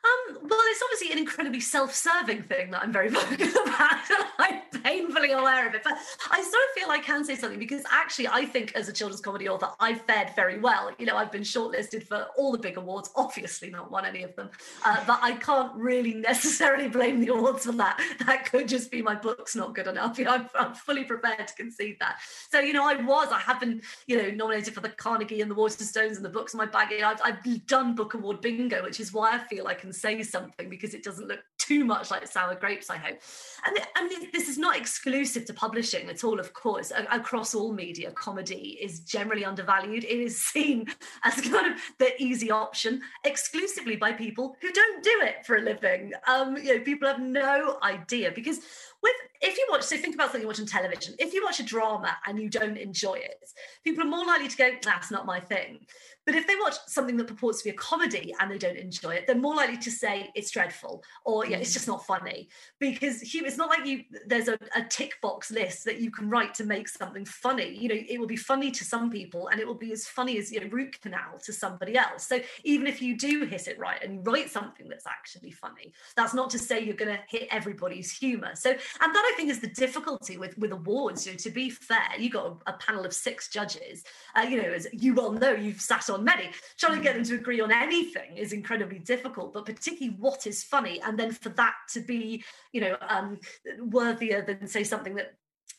Um, 0.05 0.39
well, 0.49 0.61
it's 0.65 0.83
obviously 0.83 1.13
an 1.13 1.19
incredibly 1.19 1.61
self-serving 1.61 2.45
thing 2.45 2.71
that 2.71 2.83
I'm 2.83 2.93
very 2.93 3.09
vocal 3.09 3.63
about. 3.63 3.99
I'm 4.39 4.61
painfully 4.85 5.33
aware 5.33 5.67
of 5.69 5.75
it, 5.75 5.83
but 5.83 5.95
I 6.31 6.41
sort 6.41 6.55
of 6.55 6.71
feel 6.75 6.91
I 6.91 7.01
can 7.01 7.25
say 7.25 7.35
something 7.35 7.59
because 7.59 7.83
actually, 7.91 8.29
I 8.29 8.45
think 8.45 8.75
as 8.75 8.89
a 8.89 8.93
children's 8.93 9.21
comedy 9.21 9.49
author, 9.49 9.71
I've 9.81 10.03
fared 10.03 10.35
very 10.37 10.61
well. 10.61 10.93
You 10.99 11.07
know, 11.07 11.17
I've 11.17 11.33
been 11.33 11.43
shortlisted 11.43 12.05
for 12.05 12.29
all 12.37 12.53
the 12.53 12.59
big 12.59 12.77
awards. 12.77 13.11
Obviously, 13.17 13.71
not 13.71 13.91
won 13.91 14.05
any 14.05 14.23
of 14.23 14.35
them, 14.37 14.51
uh, 14.85 15.03
but 15.07 15.19
I 15.21 15.33
can't 15.33 15.75
really 15.75 16.15
necessarily 16.15 16.89
blame 16.89 17.21
the 17.21 17.29
awards 17.29 17.67
for 17.67 17.73
that. 17.73 18.01
That 18.27 18.51
could 18.51 18.69
just 18.69 18.91
be 18.91 19.03
my 19.03 19.15
books 19.15 19.57
not 19.57 19.75
good 19.75 19.87
enough. 19.87 20.19
You 20.19 20.27
know, 20.27 20.33
I'm, 20.33 20.49
I'm 20.55 20.75
fully 20.75 21.05
prepared 21.05 21.49
to 21.49 21.55
concede 21.55 21.97
that. 22.01 22.21
So, 22.51 22.61
you 22.61 22.73
know, 22.73 22.89
I 22.89 22.95
was, 22.95 23.29
I 23.33 23.41
have 23.41 23.59
been, 23.61 23.83
you 24.07 24.23
know, 24.23 24.31
nominated 24.31 24.75
for 24.75 24.81
the 24.81 24.91
Carnegie 24.91 25.41
and 25.41 25.51
the 25.51 25.55
Waterstones 25.55 26.17
and 26.17 26.25
the 26.25 26.29
Books 26.29 26.55
Are 26.55 26.59
My 26.59 26.67
Bag. 26.67 26.89
I've, 27.03 27.21
I've 27.25 27.67
done 27.67 27.95
book 27.95 28.15
award 28.15 28.41
bingo, 28.41 28.83
which 28.83 29.01
is 29.01 29.13
why 29.13 29.35
I 29.35 29.39
feel 29.49 29.67
I 29.67 29.75
can 29.75 29.93
say 29.93 30.23
something 30.23 30.69
because 30.69 30.95
it 30.95 31.03
doesn't 31.03 31.29
look 31.29 31.41
too 31.59 31.85
much 31.85 32.11
like 32.11 32.27
sour 32.27 32.55
grapes, 32.55 32.89
I 32.89 32.97
hope. 32.97 33.19
And, 33.67 33.79
and 33.97 34.33
this 34.33 34.49
is 34.49 34.59
not 34.59 34.77
exclusive 34.77 35.45
to 35.47 35.55
publishing 35.55 36.09
at 36.09 36.25
all, 36.25 36.41
of 36.41 36.55
course. 36.55 36.93
Across 37.11 37.55
all 37.55 37.73
media, 37.73 38.11
comedy 38.13 38.79
is 38.81 39.01
generally 39.01 39.45
undervalued. 39.45 40.05
It 40.05 40.21
is 40.21 40.41
seen 40.41 40.87
as 41.25 41.41
kind 41.41 41.73
of 41.73 41.81
the 41.99 42.11
easy 42.23 42.51
option 42.51 43.03
exclusively 43.25 43.97
by 43.97 44.13
people 44.13 44.57
who 44.61 44.73
don't 44.73 45.03
do 45.05 45.21
it 45.23 45.45
for 45.45 45.57
a 45.57 45.61
living. 45.61 46.13
Um, 46.27 46.57
you 46.57 46.79
know, 46.79 46.85
people 46.85 47.09
have 47.09 47.21
no 47.21 47.79
idea 47.83 48.33
because 48.35 48.61
with 49.03 49.13
if 49.41 49.57
you 49.57 49.67
watch, 49.71 49.83
so 49.83 49.97
think 49.97 50.15
about 50.15 50.27
something 50.27 50.43
you 50.43 50.49
watch 50.49 50.59
on 50.59 50.67
television. 50.67 51.15
If 51.19 51.33
you 51.33 51.45
watch 51.45 51.61
a 51.61 51.63
drama 51.63 52.17
and 52.27 52.41
you 52.41 52.51
don't 52.51 52.77
enjoy 52.77 53.15
it, 53.15 53.45
people 53.85 54.03
are 54.03 54.09
more 54.09 54.27
likely 54.27 54.49
to 54.49 54.57
go, 54.57 54.71
"That's 54.83 55.11
not 55.11 55.27
my 55.27 55.39
thing." 55.41 55.87
But 56.27 56.35
if 56.35 56.47
they 56.47 56.57
watch 56.57 56.75
something 56.87 57.17
that 57.17 57.27
purports 57.27 57.63
to 57.63 57.65
be 57.65 57.71
a 57.71 57.79
comedy 57.79 58.35
and 58.39 58.51
they 58.51 58.59
don't 58.59 58.77
enjoy 58.77 59.15
it, 59.15 59.27
they're 59.27 59.35
more 59.35 59.55
likely 59.55 59.79
to 59.79 59.91
say 59.91 60.31
it's 60.35 60.51
dreadful 60.51 61.03
or 61.25 61.47
yeah, 61.47 61.57
it's 61.57 61.71
mm. 61.71 61.75
just 61.75 61.89
not 61.89 62.05
funny. 62.05 62.51
Because 62.79 63.23
it's 63.23 63.57
not 63.57 63.71
like 63.71 63.87
you 63.87 64.03
there's 64.27 64.49
a, 64.49 64.59
a 64.77 64.83
tick 64.83 65.15
box 65.23 65.51
list 65.51 65.87
that 65.87 66.01
you 66.01 66.11
can 66.11 66.29
write 66.29 66.53
to 66.55 66.65
make 66.65 66.89
something 66.89 67.25
funny. 67.25 67.75
You 67.75 67.89
know, 67.89 67.95
it 67.95 68.21
will 68.21 68.27
be 68.27 68.37
funny 68.37 68.71
to 68.73 68.85
some 68.85 69.11
people 69.11 69.49
and 69.49 69.59
it 69.59 69.67
will 69.67 69.75
be 69.75 69.91
as 69.93 70.07
funny 70.07 70.37
as 70.37 70.53
you 70.53 70.61
know, 70.61 70.69
root 70.69 71.01
canal 71.01 71.39
to 71.45 71.53
somebody 71.53 71.97
else. 71.97 72.27
So 72.27 72.41
even 72.65 72.87
if 72.87 73.01
you 73.01 73.17
do 73.17 73.45
hit 73.45 73.69
it 73.69 73.79
right 73.79 74.03
and 74.03 74.27
write 74.27 74.51
something 74.51 74.87
that's 74.89 75.07
actually 75.07 75.53
funny, 75.53 75.95
that's 76.15 76.35
not 76.35 76.51
to 76.51 76.59
say 76.59 76.85
you're 76.85 76.95
going 76.95 77.17
to 77.17 77.23
hit 77.29 77.49
everybody's 77.51 78.11
humor. 78.11 78.51
So, 78.55 78.75
and 79.01 79.15
that 79.15 79.33
I 79.33 79.35
think 79.37 79.51
is 79.51 79.61
the 79.61 79.69
difficulty 79.69 80.37
with 80.39 80.57
with 80.59 80.73
awards. 80.73 81.27
You 81.27 81.33
know, 81.33 81.39
to 81.39 81.51
be 81.51 81.71
fair, 81.71 82.09
you 82.19 82.31
got 82.31 82.47
a, 82.67 82.71
a 82.71 82.73
panel 82.75 83.05
of 83.05 83.13
six 83.13 83.49
judges. 83.49 84.05
Uh, 84.35 84.43
you 84.43 84.63
know, 84.63 84.71
as 84.71 84.87
you 84.93 85.15
well 85.15 85.33
know, 85.33 85.53
you've 85.53 85.81
sat 85.81 86.09
on 86.11 86.25
many. 86.25 86.51
Trying 86.79 86.97
to 86.97 87.03
get 87.03 87.15
them 87.15 87.25
to 87.25 87.35
agree 87.35 87.61
on 87.61 87.73
anything 87.73 88.37
is 88.37 88.53
incredibly 88.53 88.99
difficult, 88.99 89.53
but 89.53 89.67
particularly 89.67 90.17
what 90.19 90.47
is 90.47 90.63
funny, 90.63 91.01
and 91.03 91.19
then 91.19 91.33
for 91.33 91.51
that 91.51 91.75
to 91.93 92.01
be, 92.01 92.45
you 92.73 92.81
know, 92.81 92.97
um, 93.09 93.39
worthier 93.81 94.43
than 94.43 94.67
say 94.67 94.85
something 94.85 95.15
that 95.17 95.35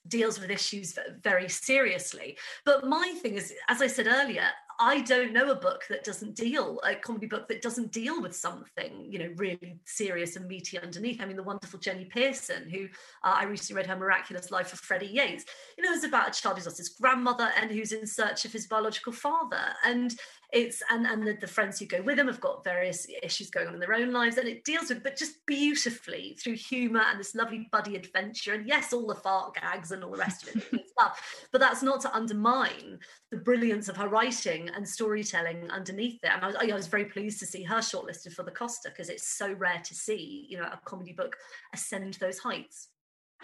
deals 0.08 0.40
with 0.40 0.50
issues 0.50 0.98
very 1.22 1.50
seriously. 1.50 2.38
But 2.66 2.88
my 2.88 3.14
thing 3.22 3.36
is, 3.36 3.54
as 3.68 3.82
I 3.82 3.88
said 3.88 4.08
earlier, 4.08 4.48
I 4.82 5.02
don't 5.02 5.34
know 5.34 5.52
a 5.52 5.56
book 5.56 5.84
that 5.90 6.06
doesn't 6.06 6.36
deal, 6.36 6.80
a 6.86 6.96
comedy 6.96 7.28
book 7.28 7.50
that 7.50 7.62
doesn't 7.62 7.92
deal 7.92 8.22
with 8.22 8.34
something, 8.34 9.06
you 9.10 9.20
know, 9.20 9.30
really 9.36 9.78
serious 9.86 10.38
and 10.38 10.48
meaty 10.48 10.80
underneath. 10.80 11.22
I 11.22 11.26
mean, 11.26 11.36
the 11.36 11.44
wonderful 11.44 11.80
Jenny 11.80 12.06
Pearson, 12.06 12.70
who 12.70 12.86
uh, 13.24 13.36
I 13.36 13.44
recently 13.44 13.76
read 13.76 13.88
her 13.88 13.98
miraculous 13.98 14.52
life 14.52 14.72
of 14.72 14.80
Freddie 14.80 15.08
Yates, 15.08 15.44
you 15.78 15.84
know, 15.84 15.92
it's 15.92 16.06
about 16.06 16.30
a 16.30 16.42
child 16.42 16.56
who's 16.56 16.66
lost 16.66 16.78
his 16.78 16.90
grandmother 16.90 17.50
and 17.60 17.70
who's 17.70 17.92
in 17.92 18.08
search 18.08 18.46
of 18.46 18.54
his 18.54 18.68
biological 18.68 19.12
father. 19.12 19.74
And 19.84 20.16
it's 20.52 20.82
and 20.90 21.06
and 21.06 21.26
the, 21.26 21.34
the, 21.34 21.48
friends 21.48 21.80
who 21.80 21.86
go 21.86 22.02
with 22.02 22.18
them 22.18 22.28
have 22.28 22.42
got 22.42 22.64
various 22.64 23.06
issues 23.22 23.50
going 23.50 23.68
on 23.68 23.76
in 23.76 23.80
their 23.80 23.94
own 23.94 24.12
lives 24.12 24.38
and 24.38 24.48
it 24.48 24.64
deals 24.64 24.90
with 24.90 25.04
but 25.04 25.16
just 25.16 25.46
beautifully 25.46 26.36
through 26.40 26.56
humor 26.56 27.04
and 27.08 27.20
this 27.20 27.36
lovely 27.36 27.68
buddy 27.72 27.96
adventure 27.96 28.54
and 28.54 28.68
yes 28.68 28.92
all 28.92 29.06
the 29.06 29.14
fart 29.16 29.54
gags 29.56 29.92
and 29.92 30.04
all 30.04 30.12
the 30.12 30.18
rest 30.18 30.48
of 30.48 30.56
it 30.56 30.90
stuff 30.90 31.48
but 31.52 31.62
that's 31.62 31.84
not 31.84 32.02
to 32.02 32.16
undermine 32.16 33.00
the 33.32 33.38
brilliance 33.38 33.90
of 33.90 33.98
her 33.98 34.08
writing 34.08 34.70
and 34.76 34.88
storytelling 34.88 35.70
underneath 35.70 36.20
it. 36.24 36.32
And 36.32 36.58
I 36.58 36.70
I 36.70 36.74
was 36.74 36.88
very 36.88 37.06
pleased 37.06 37.40
to 37.40 37.46
see 37.46 37.64
her 37.64 37.78
shortlisted 37.78 38.34
for 38.34 38.44
the 38.44 38.52
Costa 38.52 38.90
because 38.90 39.10
it's 39.10 39.28
so 39.28 39.54
rare 39.54 39.82
to 39.84 39.96
see 39.96 40.46
you 40.50 40.58
know 40.58 40.66
a 40.66 40.80
comedy 40.86 41.14
book 41.14 41.36
ascend 41.74 42.16
those 42.16 42.40
heights. 42.40 42.90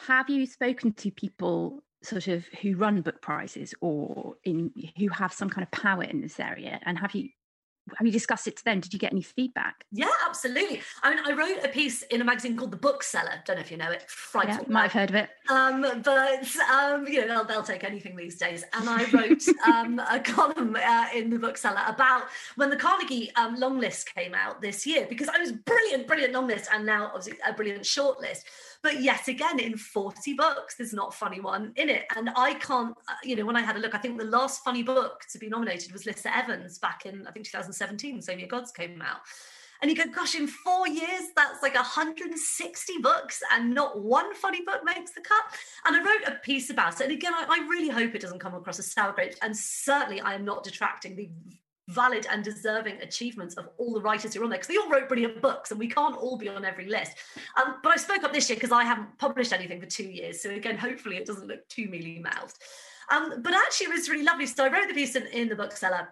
Have 0.07 0.29
you 0.29 0.45
spoken 0.45 0.93
to 0.93 1.11
people 1.11 1.83
sort 2.05 2.27
of 2.27 2.45
who 2.61 2.75
run 2.75 3.01
book 3.01 3.21
prizes 3.21 3.73
or 3.81 4.35
in 4.43 4.71
who 4.97 5.09
have 5.09 5.33
some 5.33 5.49
kind 5.49 5.63
of 5.63 5.71
power 5.71 6.03
in 6.03 6.21
this 6.21 6.39
area 6.39 6.79
and 6.85 6.97
have 6.99 7.13
you 7.13 7.29
have 7.97 8.05
you 8.05 8.11
discussed 8.11 8.47
it 8.47 8.57
to 8.57 8.63
them? 8.63 8.79
Did 8.79 8.93
you 8.93 8.99
get 8.99 9.11
any 9.11 9.21
feedback? 9.21 9.85
Yeah, 9.91 10.09
absolutely. 10.27 10.81
I 11.03 11.13
mean, 11.13 11.23
I 11.25 11.33
wrote 11.33 11.63
a 11.63 11.69
piece 11.69 12.01
in 12.03 12.19
a 12.19 12.23
magazine 12.23 12.57
called 12.57 12.71
The 12.71 12.77
Bookseller. 12.77 13.43
Don't 13.45 13.57
know 13.57 13.61
if 13.61 13.69
you 13.69 13.77
know 13.77 13.91
it. 13.91 14.09
Frightful. 14.09 14.65
Yeah, 14.67 14.73
might 14.73 14.91
have 14.91 14.93
heard 14.93 15.09
of 15.09 15.15
it. 15.15 15.29
Um, 15.49 15.81
but 16.03 16.55
um, 16.71 17.07
you 17.07 17.21
know, 17.21 17.27
they'll, 17.27 17.45
they'll, 17.45 17.63
take 17.65 17.83
anything 17.83 18.15
these 18.15 18.37
days. 18.37 18.63
And 18.73 18.89
I 18.89 19.05
wrote 19.11 19.43
um, 19.67 19.99
a 19.99 20.19
column 20.19 20.75
uh, 20.75 21.07
in 21.13 21.29
The 21.29 21.39
Bookseller 21.39 21.81
about 21.87 22.23
when 22.55 22.69
the 22.69 22.75
Carnegie 22.75 23.31
um, 23.35 23.55
long 23.55 23.79
list 23.79 24.13
came 24.13 24.33
out 24.33 24.61
this 24.61 24.85
year 24.85 25.05
because 25.07 25.29
I 25.29 25.39
was 25.39 25.51
brilliant, 25.51 26.07
brilliant 26.07 26.33
long 26.33 26.47
list, 26.47 26.69
and 26.73 26.85
now 26.85 27.11
obviously 27.13 27.39
a 27.47 27.53
brilliant 27.53 27.85
short 27.85 28.19
list. 28.19 28.45
But 28.85 29.01
yet 29.01 29.27
again, 29.27 29.57
in 29.57 29.77
40 29.77 30.35
books, 30.35 30.75
there's 30.75 30.93
not 30.93 31.07
a 31.07 31.17
funny 31.17 31.39
one 31.39 31.73
in 31.75 31.89
it. 31.89 32.03
And 32.15 32.29
I 32.35 32.53
can't, 32.53 32.95
uh, 33.07 33.13
you 33.23 33.35
know, 33.35 33.43
when 33.43 33.55
I 33.55 33.61
had 33.61 33.75
a 33.75 33.79
look, 33.79 33.95
I 33.95 33.97
think 33.97 34.19
the 34.19 34.25
last 34.25 34.63
funny 34.63 34.83
book 34.83 35.23
to 35.31 35.39
be 35.39 35.49
nominated 35.49 35.91
was 35.91 36.05
Lissa 36.05 36.37
Evans 36.37 36.77
back 36.77 37.07
in, 37.07 37.25
I 37.25 37.31
think, 37.31 37.47
2017, 37.47 38.21
Same 38.21 38.37
Year 38.37 38.47
Gods 38.47 38.71
came 38.71 39.01
out. 39.01 39.21
And 39.81 39.89
you 39.89 39.97
go, 39.97 40.03
gosh, 40.11 40.35
in 40.35 40.45
four 40.45 40.87
years, 40.87 41.29
that's 41.35 41.63
like 41.63 41.73
160 41.73 42.93
books, 43.01 43.41
and 43.51 43.73
not 43.73 43.99
one 43.99 44.35
funny 44.35 44.61
book 44.61 44.81
makes 44.85 45.13
the 45.13 45.21
cut. 45.21 45.45
And 45.87 45.95
I 45.95 46.03
wrote 46.03 46.27
a 46.27 46.39
piece 46.43 46.69
about 46.69 47.01
it. 47.01 47.05
And 47.05 47.11
again, 47.11 47.33
I, 47.33 47.43
I 47.49 47.67
really 47.67 47.89
hope 47.89 48.13
it 48.13 48.21
doesn't 48.21 48.37
come 48.37 48.53
across 48.53 48.77
as 48.77 48.91
sour 48.91 49.13
grapes. 49.13 49.37
And 49.41 49.57
certainly, 49.57 50.21
I 50.21 50.35
am 50.35 50.45
not 50.45 50.63
detracting 50.63 51.15
the 51.15 51.31
valid 51.89 52.25
and 52.31 52.43
deserving 52.43 52.99
achievements 53.01 53.55
of 53.55 53.69
all 53.77 53.93
the 53.93 54.01
writers 54.01 54.33
who 54.33 54.41
are 54.41 54.43
on 54.43 54.49
there 54.49 54.57
because 54.57 54.67
they 54.67 54.77
all 54.77 54.89
wrote 54.89 55.07
brilliant 55.07 55.41
books 55.41 55.71
and 55.71 55.79
we 55.79 55.87
can't 55.87 56.17
all 56.17 56.37
be 56.37 56.49
on 56.49 56.65
every 56.65 56.87
list. 56.87 57.13
Um, 57.61 57.75
but 57.83 57.91
I 57.91 57.97
spoke 57.97 58.23
up 58.23 58.33
this 58.33 58.49
year 58.49 58.57
because 58.57 58.71
I 58.71 58.83
haven't 58.83 59.17
published 59.19 59.53
anything 59.53 59.79
for 59.79 59.85
two 59.85 60.03
years. 60.03 60.41
So 60.41 60.49
again, 60.49 60.77
hopefully 60.77 61.17
it 61.17 61.25
doesn't 61.25 61.47
look 61.47 61.67
too 61.69 61.87
mealy 61.87 62.19
mouthed. 62.19 62.57
Um, 63.11 63.41
but 63.43 63.53
actually, 63.53 63.87
it 63.87 63.93
was 63.93 64.09
really 64.09 64.23
lovely. 64.23 64.47
So 64.47 64.65
I 64.65 64.71
wrote 64.71 64.87
the 64.87 64.95
piece 64.95 65.15
in, 65.15 65.27
in 65.27 65.47
the 65.47 65.55
bookseller 65.55 66.09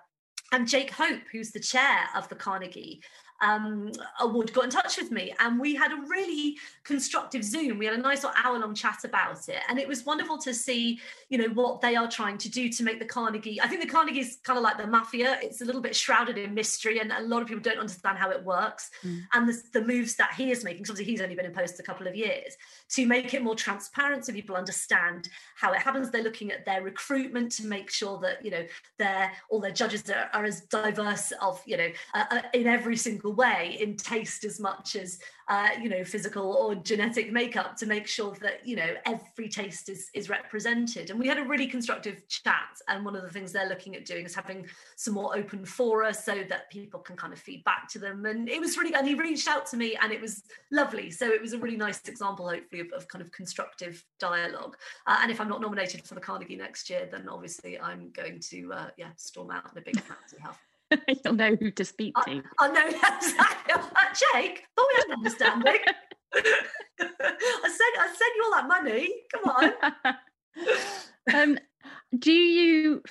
and 0.51 0.67
Jake 0.67 0.91
Hope, 0.91 1.21
who's 1.31 1.51
the 1.51 1.59
chair 1.59 2.01
of 2.15 2.29
the 2.29 2.35
Carnegie 2.35 3.01
um, 3.43 3.91
award 4.19 4.53
got 4.53 4.65
in 4.65 4.69
touch 4.69 4.97
with 4.97 5.11
me 5.11 5.33
and 5.39 5.59
we 5.59 5.75
had 5.75 5.91
a 5.91 5.97
really 6.07 6.57
constructive 6.83 7.43
zoom. 7.43 7.77
We 7.77 7.85
had 7.85 7.95
a 7.95 8.01
nice 8.01 8.23
hour 8.23 8.57
long 8.57 8.73
chat 8.73 9.03
about 9.03 9.49
it 9.49 9.61
and 9.69 9.77
it 9.77 9.87
was 9.87 10.05
wonderful 10.05 10.37
to 10.39 10.53
see 10.53 10.99
you 11.29 11.37
know 11.37 11.49
what 11.53 11.81
they 11.81 11.95
are 11.95 12.09
trying 12.09 12.37
to 12.37 12.49
do 12.49 12.69
to 12.69 12.83
make 12.83 12.99
the 12.99 13.05
carnegie 13.05 13.59
i 13.61 13.67
think 13.67 13.81
the 13.81 13.87
carnegie 13.87 14.19
is 14.19 14.37
kind 14.43 14.57
of 14.57 14.63
like 14.63 14.77
the 14.77 14.85
mafia. 14.87 15.39
It's 15.41 15.61
a 15.61 15.65
little 15.65 15.81
bit 15.81 15.95
shrouded 15.95 16.37
in 16.37 16.53
mystery 16.53 16.99
and 16.99 17.11
a 17.11 17.21
lot 17.21 17.41
of 17.41 17.47
people 17.47 17.61
don't 17.61 17.79
understand 17.79 18.17
how 18.17 18.29
it 18.29 18.43
works 18.43 18.91
mm. 19.03 19.21
and 19.33 19.47
the, 19.47 19.61
the, 19.73 19.83
moves 19.83 20.15
that 20.15 20.33
he 20.33 20.51
is 20.51 20.63
making 20.63 20.83
obviously 20.83 21.03
he's 21.03 21.21
only 21.21 21.35
been 21.35 21.45
in 21.45 21.51
post 21.51 21.79
a 21.79 21.83
couple 21.83 22.07
of 22.07 22.15
years 22.15 22.55
to 22.89 23.05
make 23.05 23.33
it 23.33 23.43
more 23.43 23.55
transparent 23.55 24.25
so 24.25 24.31
people 24.33 24.55
understand 24.55 25.29
how 25.55 25.73
it 25.73 25.79
happens. 25.79 26.09
They're 26.09 26.23
looking 26.23 26.51
at 26.51 26.65
their 26.65 26.81
recruitment 26.81 27.51
to 27.53 27.65
make 27.65 27.89
sure 27.89 28.19
that 28.19 28.43
you 28.43 28.51
know 28.51 28.65
their 28.97 29.31
all 29.49 29.59
their 29.59 29.71
judges 29.71 30.09
are, 30.09 30.29
are 30.33 30.45
as 30.45 30.61
diverse 30.61 31.33
of 31.41 31.61
you 31.65 31.77
know 31.77 31.89
uh, 32.13 32.25
uh 32.31 32.41
in 32.53 32.67
every 32.67 32.97
single 32.97 33.32
way 33.35 33.77
in 33.79 33.95
taste 33.95 34.43
as 34.43 34.59
much 34.59 34.95
as 34.95 35.19
uh, 35.49 35.69
you 35.81 35.89
know 35.89 36.03
physical 36.05 36.53
or 36.53 36.73
genetic 36.75 37.31
makeup 37.31 37.75
to 37.75 37.85
make 37.85 38.07
sure 38.07 38.33
that 38.41 38.65
you 38.65 38.75
know 38.75 38.93
every 39.05 39.49
taste 39.49 39.89
is 39.89 40.09
is 40.13 40.29
represented. 40.29 41.09
And 41.09 41.19
we 41.19 41.27
had 41.27 41.37
a 41.37 41.43
really 41.43 41.67
constructive 41.67 42.27
chat 42.29 42.79
and 42.87 43.03
one 43.03 43.15
of 43.15 43.23
the 43.23 43.29
things 43.29 43.51
they're 43.51 43.67
looking 43.67 43.95
at 43.95 44.05
doing 44.05 44.25
is 44.25 44.35
having 44.35 44.67
some 44.95 45.15
more 45.15 45.35
open 45.35 45.65
fora 45.65 46.13
so 46.13 46.43
that 46.49 46.69
people 46.71 46.99
can 46.99 47.15
kind 47.15 47.33
of 47.33 47.39
feed 47.39 47.63
back 47.63 47.89
to 47.89 47.99
them. 47.99 48.25
And 48.25 48.47
it 48.47 48.59
was 48.59 48.77
really 48.77 48.93
and 48.93 49.07
he 49.07 49.15
reached 49.15 49.47
out 49.47 49.65
to 49.67 49.77
me 49.77 49.97
and 50.01 50.11
it 50.13 50.21
was 50.21 50.43
lovely. 50.71 51.11
So 51.11 51.27
it 51.27 51.41
was 51.41 51.53
a 51.53 51.57
really 51.57 51.77
nice 51.77 52.01
example 52.07 52.47
hopefully 52.47 52.81
of, 52.81 52.91
of 52.93 53.07
kind 53.07 53.21
of 53.21 53.31
constructive 53.31 54.03
dialogue. 54.19 54.77
Uh, 55.07 55.19
and 55.21 55.31
if 55.31 55.41
i'm 55.41 55.49
not 55.49 55.61
nominated 55.61 56.05
for 56.05 56.15
the 56.15 56.21
carnegie 56.21 56.55
next 56.55 56.89
year 56.89 57.07
then 57.11 57.27
obviously 57.27 57.79
i'm 57.79 58.11
going 58.11 58.39
to 58.39 58.71
uh, 58.73 58.89
yeah 58.97 59.09
storm 59.15 59.51
out 59.51 59.71
in 59.71 59.77
a 59.77 59.81
big 59.81 59.99
fancy 59.99 60.37
huff 60.41 60.61
You'll 61.25 61.33
know 61.35 61.55
who 61.55 61.71
to 61.71 61.85
speak 61.85 62.15
to. 62.25 62.41
I, 62.59 62.67
know. 62.67 62.83
Uh, 63.95 64.13
Jake, 64.33 64.63
thought 64.75 64.87
we 64.87 64.95
had 64.97 65.05
an 65.07 65.13
understanding. 65.13 65.77
I 66.35 67.69
sent 67.69 67.95
I 67.99 68.07
sent 68.07 68.35
you 68.35 68.43
all 68.43 68.51
that 68.51 68.67
money. 68.67 69.09
Come 69.33 69.73
on. 71.33 71.33
um, 71.33 71.57
do 72.17 72.31
you 72.31 73.01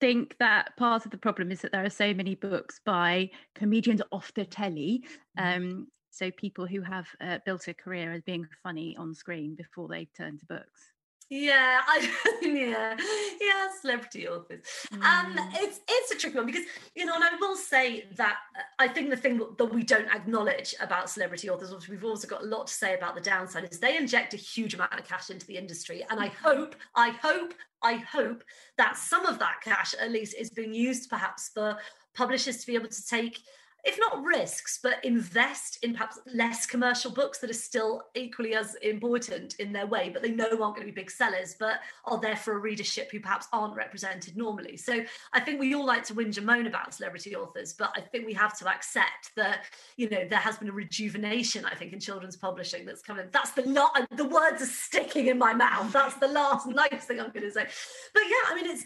think 0.00 0.36
that 0.38 0.76
part 0.76 1.04
of 1.04 1.10
the 1.10 1.18
problem 1.18 1.50
is 1.50 1.60
that 1.60 1.72
there 1.72 1.84
are 1.84 1.90
so 1.90 2.12
many 2.14 2.34
books 2.34 2.80
by 2.84 3.30
comedians 3.54 4.02
off 4.12 4.32
the 4.34 4.44
telly? 4.44 5.04
Mm-hmm. 5.38 5.62
Um, 5.62 5.86
so 6.10 6.30
people 6.30 6.66
who 6.66 6.82
have 6.82 7.06
uh, 7.20 7.38
built 7.46 7.68
a 7.68 7.74
career 7.74 8.12
as 8.12 8.22
being 8.22 8.46
funny 8.62 8.96
on 8.98 9.14
screen 9.14 9.54
before 9.54 9.88
they 9.88 10.08
turn 10.16 10.38
to 10.38 10.46
books. 10.46 10.92
Yeah, 11.30 11.80
I 11.86 12.10
yeah, 12.42 12.96
yeah, 13.40 13.68
celebrity 13.80 14.26
authors. 14.26 14.62
Um, 14.92 15.00
mm. 15.00 15.38
Um, 15.38 15.50
it's 15.54 15.80
it's 15.88 16.10
a 16.10 16.16
tricky 16.18 16.36
one 16.36 16.46
because 16.46 16.64
you 16.96 17.06
know, 17.06 17.14
and 17.14 17.22
I 17.22 17.36
will 17.40 17.56
say 17.56 18.08
that 18.16 18.36
uh, 18.58 18.62
I 18.80 18.88
think 18.88 19.10
the 19.10 19.16
thing 19.16 19.40
that 19.56 19.72
we 19.72 19.84
don't 19.84 20.08
acknowledge 20.12 20.74
about 20.80 21.08
celebrity 21.08 21.48
authors, 21.48 21.72
which 21.72 21.88
we've 21.88 22.04
also 22.04 22.26
got 22.26 22.42
a 22.42 22.46
lot 22.46 22.66
to 22.66 22.72
say 22.72 22.94
about 22.94 23.14
the 23.14 23.20
downside, 23.20 23.68
is 23.70 23.78
they 23.78 23.96
inject 23.96 24.34
a 24.34 24.36
huge 24.36 24.74
amount 24.74 24.98
of 24.98 25.06
cash 25.06 25.30
into 25.30 25.46
the 25.46 25.56
industry, 25.56 26.04
and 26.10 26.18
I 26.18 26.26
hope, 26.26 26.74
I 26.96 27.10
hope, 27.10 27.54
I 27.80 27.94
hope 27.94 28.42
that 28.76 28.96
some 28.96 29.24
of 29.24 29.38
that 29.38 29.60
cash 29.62 29.94
at 30.00 30.10
least 30.10 30.34
is 30.36 30.50
being 30.50 30.74
used 30.74 31.08
perhaps 31.08 31.50
for 31.54 31.78
publishers 32.12 32.58
to 32.58 32.66
be 32.66 32.74
able 32.74 32.88
to 32.88 33.06
take 33.06 33.38
if 33.84 33.98
not 33.98 34.22
risks, 34.22 34.78
but 34.82 35.04
invest 35.04 35.78
in 35.82 35.92
perhaps 35.92 36.18
less 36.32 36.66
commercial 36.66 37.10
books 37.10 37.38
that 37.38 37.50
are 37.50 37.54
still 37.54 38.02
equally 38.14 38.54
as 38.54 38.74
important 38.76 39.54
in 39.58 39.72
their 39.72 39.86
way, 39.86 40.10
but 40.10 40.22
they 40.22 40.30
know 40.30 40.44
aren't 40.44 40.76
going 40.76 40.86
to 40.86 40.92
be 40.92 41.00
big 41.00 41.10
sellers, 41.10 41.56
but 41.58 41.80
are 42.04 42.20
there 42.20 42.36
for 42.36 42.54
a 42.54 42.58
readership 42.58 43.10
who 43.10 43.20
perhaps 43.20 43.46
aren't 43.52 43.74
represented 43.74 44.36
normally. 44.36 44.76
So 44.76 45.04
I 45.32 45.40
think 45.40 45.60
we 45.60 45.74
all 45.74 45.86
like 45.86 46.04
to 46.04 46.14
whinge 46.14 46.36
and 46.36 46.46
moan 46.46 46.66
about 46.66 46.94
celebrity 46.94 47.34
authors, 47.34 47.72
but 47.72 47.92
I 47.96 48.00
think 48.00 48.26
we 48.26 48.34
have 48.34 48.56
to 48.58 48.68
accept 48.68 49.34
that, 49.36 49.64
you 49.96 50.08
know, 50.08 50.26
there 50.28 50.38
has 50.38 50.58
been 50.58 50.68
a 50.68 50.72
rejuvenation, 50.72 51.64
I 51.64 51.74
think, 51.74 51.92
in 51.92 52.00
children's 52.00 52.36
publishing 52.36 52.84
that's 52.84 53.02
coming. 53.02 53.26
That's 53.32 53.52
the 53.52 53.62
lot, 53.62 54.06
the 54.10 54.24
words 54.24 54.62
are 54.62 54.66
sticking 54.66 55.28
in 55.28 55.38
my 55.38 55.54
mouth. 55.54 55.92
That's 55.92 56.16
the 56.16 56.28
last 56.28 56.66
nice 56.68 57.04
thing 57.04 57.20
I'm 57.20 57.30
going 57.30 57.46
to 57.46 57.50
say. 57.50 57.66
But 58.14 58.22
yeah, 58.28 58.50
I 58.50 58.54
mean, 58.54 58.70
it's, 58.70 58.84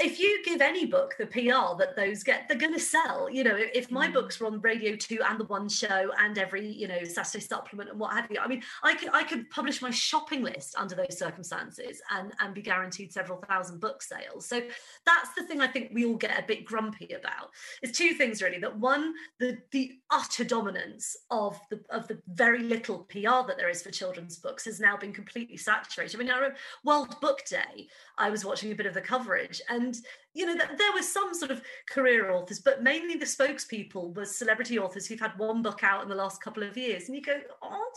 if 0.00 0.18
you 0.18 0.42
give 0.44 0.60
any 0.60 0.86
book 0.86 1.14
the 1.18 1.26
PR 1.26 1.76
that 1.78 1.94
those 1.96 2.22
get, 2.22 2.48
they're 2.48 2.58
going 2.58 2.74
to 2.74 2.80
sell. 2.80 3.28
You 3.30 3.44
know, 3.44 3.56
if 3.56 3.90
my 3.90 4.08
mm. 4.08 4.12
books 4.12 4.38
were 4.38 4.46
on 4.46 4.60
Radio 4.60 4.96
Two 4.96 5.20
and 5.28 5.38
the 5.38 5.44
One 5.44 5.68
Show 5.68 6.10
and 6.18 6.38
every 6.38 6.66
you 6.66 6.88
know 6.88 7.04
Saturday 7.04 7.44
supplement 7.44 7.90
and 7.90 7.98
what 7.98 8.14
have 8.14 8.30
you, 8.30 8.38
I 8.40 8.46
mean, 8.46 8.62
I 8.82 8.94
could 8.94 9.10
I 9.12 9.24
could 9.24 9.50
publish 9.50 9.82
my 9.82 9.90
shopping 9.90 10.42
list 10.42 10.74
under 10.76 10.94
those 10.94 11.18
circumstances 11.18 12.00
and 12.10 12.32
and 12.40 12.54
be 12.54 12.62
guaranteed 12.62 13.12
several 13.12 13.42
thousand 13.48 13.80
book 13.80 14.02
sales. 14.02 14.46
So 14.46 14.62
that's 15.04 15.34
the 15.36 15.44
thing 15.44 15.60
I 15.60 15.66
think 15.66 15.90
we 15.92 16.06
all 16.06 16.16
get 16.16 16.38
a 16.38 16.46
bit 16.46 16.64
grumpy 16.64 17.14
about. 17.14 17.50
It's 17.82 17.96
two 17.96 18.14
things 18.14 18.42
really. 18.42 18.58
That 18.58 18.78
one, 18.78 19.14
the 19.40 19.58
the 19.72 19.98
utter 20.10 20.44
dominance 20.44 21.16
of 21.30 21.58
the 21.70 21.80
of 21.90 22.06
the 22.08 22.20
very 22.28 22.62
little 22.62 23.00
PR 23.10 23.46
that 23.46 23.56
there 23.56 23.68
is 23.68 23.82
for 23.82 23.90
children's 23.90 24.36
books 24.36 24.64
has 24.64 24.80
now 24.80 24.96
been 24.96 25.12
completely 25.12 25.56
saturated. 25.56 26.16
I 26.16 26.18
mean, 26.18 26.30
I 26.30 26.36
remember 26.36 26.56
World 26.84 27.20
Book 27.20 27.44
Day. 27.46 27.88
I 28.16 28.30
was 28.30 28.44
watching 28.44 28.72
a 28.72 28.74
bit 28.74 28.86
of 28.86 28.94
the 28.94 29.00
coverage 29.00 29.60
and 29.68 29.87
and 29.88 29.96
you 30.34 30.46
know 30.46 30.56
that 30.56 30.76
there 30.78 30.92
were 30.94 31.02
some 31.02 31.34
sort 31.34 31.50
of 31.50 31.62
career 31.90 32.30
authors 32.30 32.60
but 32.60 32.82
mainly 32.82 33.16
the 33.16 33.24
spokespeople 33.24 34.14
were 34.14 34.24
celebrity 34.24 34.78
authors 34.78 35.06
who've 35.06 35.20
had 35.20 35.38
one 35.38 35.62
book 35.62 35.82
out 35.82 36.02
in 36.02 36.08
the 36.08 36.14
last 36.14 36.42
couple 36.42 36.62
of 36.62 36.76
years. 36.76 37.06
And 37.06 37.16
you 37.16 37.22
go 37.22 37.38
oh 37.62 37.92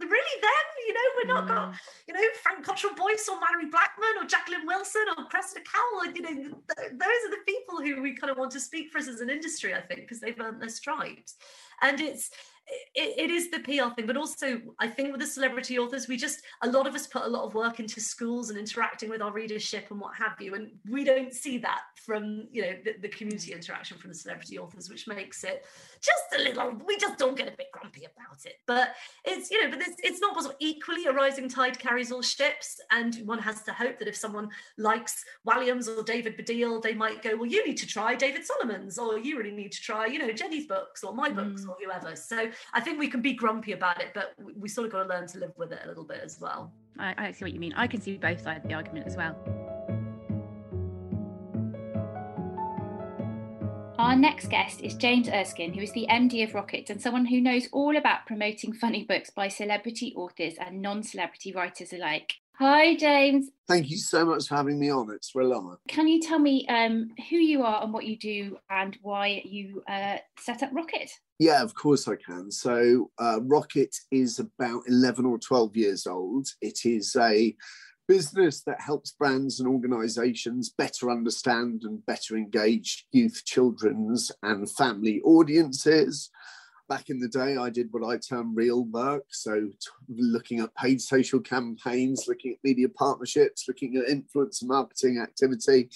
really 0.00 0.40
them 0.40 0.68
you 0.86 0.94
know 0.94 1.00
we're 1.16 1.34
not 1.34 1.44
mm. 1.44 1.48
got 1.48 1.74
you 2.06 2.14
know 2.14 2.20
frank 2.40 2.64
cottrell 2.64 2.94
boyce 2.94 3.28
or 3.28 3.36
malorie 3.36 3.68
blackman 3.68 4.22
or 4.22 4.24
jacqueline 4.24 4.64
wilson 4.64 5.02
or 5.18 5.24
cressida 5.24 5.60
cowell 5.66 6.14
you 6.14 6.22
know 6.22 6.30
th- 6.30 6.92
those 6.92 7.20
are 7.26 7.30
the 7.30 7.44
people 7.48 7.82
who 7.82 8.00
we 8.00 8.14
kind 8.14 8.30
of 8.30 8.38
want 8.38 8.52
to 8.52 8.60
speak 8.60 8.92
for 8.92 8.98
us 8.98 9.08
as 9.08 9.20
an 9.20 9.28
industry 9.28 9.74
i 9.74 9.80
think 9.80 10.02
because 10.02 10.20
they've 10.20 10.38
earned 10.38 10.62
their 10.62 10.68
stripes. 10.68 11.34
And 11.82 12.00
it's 12.00 12.30
it, 12.68 13.14
it 13.18 13.30
is 13.30 13.50
the 13.50 13.60
PR 13.60 13.94
thing, 13.94 14.06
but 14.06 14.16
also 14.16 14.60
I 14.78 14.88
think 14.88 15.12
with 15.12 15.20
the 15.20 15.26
celebrity 15.26 15.78
authors, 15.78 16.08
we 16.08 16.16
just 16.16 16.42
a 16.62 16.68
lot 16.68 16.86
of 16.86 16.94
us 16.94 17.06
put 17.06 17.22
a 17.22 17.28
lot 17.28 17.44
of 17.44 17.54
work 17.54 17.78
into 17.78 18.00
schools 18.00 18.50
and 18.50 18.58
interacting 18.58 19.08
with 19.08 19.22
our 19.22 19.32
readership 19.32 19.86
and 19.90 20.00
what 20.00 20.16
have 20.16 20.40
you, 20.40 20.54
and 20.54 20.70
we 20.90 21.04
don't 21.04 21.32
see 21.32 21.58
that 21.58 21.82
from 22.04 22.48
you 22.50 22.62
know 22.62 22.72
the, 22.84 22.94
the 23.02 23.08
community 23.08 23.52
interaction 23.52 23.96
from 23.98 24.10
the 24.10 24.16
celebrity 24.16 24.58
authors, 24.58 24.90
which 24.90 25.06
makes 25.06 25.44
it 25.44 25.64
just 26.00 26.40
a 26.40 26.42
little. 26.42 26.72
We 26.86 26.96
just 26.98 27.18
don't 27.18 27.36
get 27.36 27.48
a 27.48 27.56
bit 27.56 27.68
grumpy 27.72 28.00
about 28.04 28.44
it, 28.44 28.54
but 28.66 28.94
it's 29.24 29.50
you 29.50 29.62
know, 29.62 29.70
but 29.70 29.86
it's, 29.86 29.96
it's 30.02 30.20
not 30.20 30.34
possible. 30.34 30.56
Equally, 30.58 31.06
a 31.06 31.12
rising 31.12 31.48
tide 31.48 31.78
carries 31.78 32.10
all 32.10 32.22
ships, 32.22 32.80
and 32.90 33.14
one 33.26 33.38
has 33.38 33.62
to 33.62 33.72
hope 33.72 33.98
that 34.00 34.08
if 34.08 34.16
someone 34.16 34.48
likes 34.76 35.24
Walliams 35.46 35.88
or 35.88 36.02
David 36.02 36.36
Baddiel, 36.36 36.82
they 36.82 36.94
might 36.94 37.22
go, 37.22 37.36
well, 37.36 37.46
you 37.46 37.64
need 37.64 37.76
to 37.76 37.86
try 37.86 38.16
David 38.16 38.44
Solomons, 38.44 38.98
or 38.98 39.18
you 39.18 39.38
really 39.38 39.52
need 39.52 39.70
to 39.70 39.80
try 39.80 40.06
you 40.06 40.18
know 40.18 40.32
Jenny's 40.32 40.66
books 40.66 41.04
or 41.04 41.14
my 41.14 41.30
books 41.30 41.64
mm. 41.64 41.68
or 41.68 41.76
whoever. 41.80 42.16
So 42.16 42.50
I 42.72 42.80
think 42.80 42.98
we 42.98 43.08
can 43.08 43.22
be 43.22 43.34
grumpy 43.34 43.72
about 43.72 44.00
it, 44.00 44.12
but 44.14 44.34
we 44.56 44.68
sort 44.68 44.86
of 44.86 44.92
got 44.92 45.02
to 45.04 45.08
learn 45.08 45.26
to 45.28 45.38
live 45.38 45.52
with 45.56 45.72
it 45.72 45.80
a 45.84 45.88
little 45.88 46.04
bit 46.04 46.20
as 46.24 46.38
well. 46.40 46.72
I, 46.98 47.14
I 47.16 47.32
see 47.32 47.44
what 47.44 47.52
you 47.52 47.60
mean. 47.60 47.74
I 47.74 47.86
can 47.86 48.00
see 48.00 48.16
both 48.16 48.40
sides 48.40 48.64
of 48.64 48.68
the 48.68 48.74
argument 48.74 49.06
as 49.06 49.16
well. 49.16 49.36
Our 53.98 54.14
next 54.14 54.48
guest 54.50 54.82
is 54.82 54.94
James 54.94 55.28
Erskine, 55.28 55.72
who 55.72 55.80
is 55.80 55.92
the 55.92 56.06
MD 56.10 56.46
of 56.46 56.54
Rocket 56.54 56.90
and 56.90 57.00
someone 57.00 57.24
who 57.24 57.40
knows 57.40 57.66
all 57.72 57.96
about 57.96 58.26
promoting 58.26 58.74
funny 58.74 59.04
books 59.04 59.30
by 59.30 59.48
celebrity 59.48 60.12
authors 60.14 60.54
and 60.60 60.82
non 60.82 61.02
celebrity 61.02 61.52
writers 61.52 61.92
alike. 61.94 62.34
Hi, 62.58 62.94
James. 62.94 63.50
Thank 63.66 63.90
you 63.90 63.96
so 63.96 64.24
much 64.24 64.48
for 64.48 64.54
having 64.54 64.78
me 64.78 64.90
on. 64.90 65.10
It's 65.10 65.34
real 65.34 65.52
honour. 65.52 65.78
Can 65.88 66.08
you 66.08 66.20
tell 66.20 66.38
me 66.38 66.66
um, 66.68 67.10
who 67.30 67.36
you 67.36 67.62
are 67.62 67.82
and 67.82 67.92
what 67.92 68.04
you 68.04 68.16
do 68.18 68.58
and 68.70 68.96
why 69.02 69.42
you 69.44 69.82
uh, 69.88 70.18
set 70.38 70.62
up 70.62 70.70
Rocket? 70.72 71.10
Yeah, 71.38 71.62
of 71.62 71.74
course 71.74 72.08
I 72.08 72.16
can. 72.16 72.50
So, 72.50 73.10
uh, 73.18 73.40
Rocket 73.42 73.94
is 74.10 74.38
about 74.38 74.82
11 74.86 75.26
or 75.26 75.38
12 75.38 75.76
years 75.76 76.06
old. 76.06 76.48
It 76.62 76.80
is 76.84 77.14
a 77.16 77.54
business 78.08 78.62
that 78.62 78.80
helps 78.80 79.12
brands 79.12 79.60
and 79.60 79.68
organizations 79.68 80.70
better 80.70 81.10
understand 81.10 81.82
and 81.84 82.04
better 82.06 82.36
engage 82.36 83.06
youth, 83.12 83.42
children's, 83.44 84.30
and 84.42 84.70
family 84.70 85.20
audiences 85.24 86.30
back 86.88 87.10
in 87.10 87.18
the 87.18 87.28
day, 87.28 87.56
I 87.56 87.70
did 87.70 87.92
what 87.92 88.04
I 88.04 88.18
term 88.18 88.54
real 88.54 88.84
work. 88.84 89.24
So, 89.30 89.70
looking 90.08 90.60
at 90.60 90.74
paid 90.74 91.00
social 91.00 91.40
campaigns, 91.40 92.26
looking 92.28 92.52
at 92.52 92.64
media 92.64 92.88
partnerships, 92.88 93.64
looking 93.68 93.96
at 93.96 94.08
influence 94.08 94.62
marketing 94.62 95.20
activity. 95.20 95.90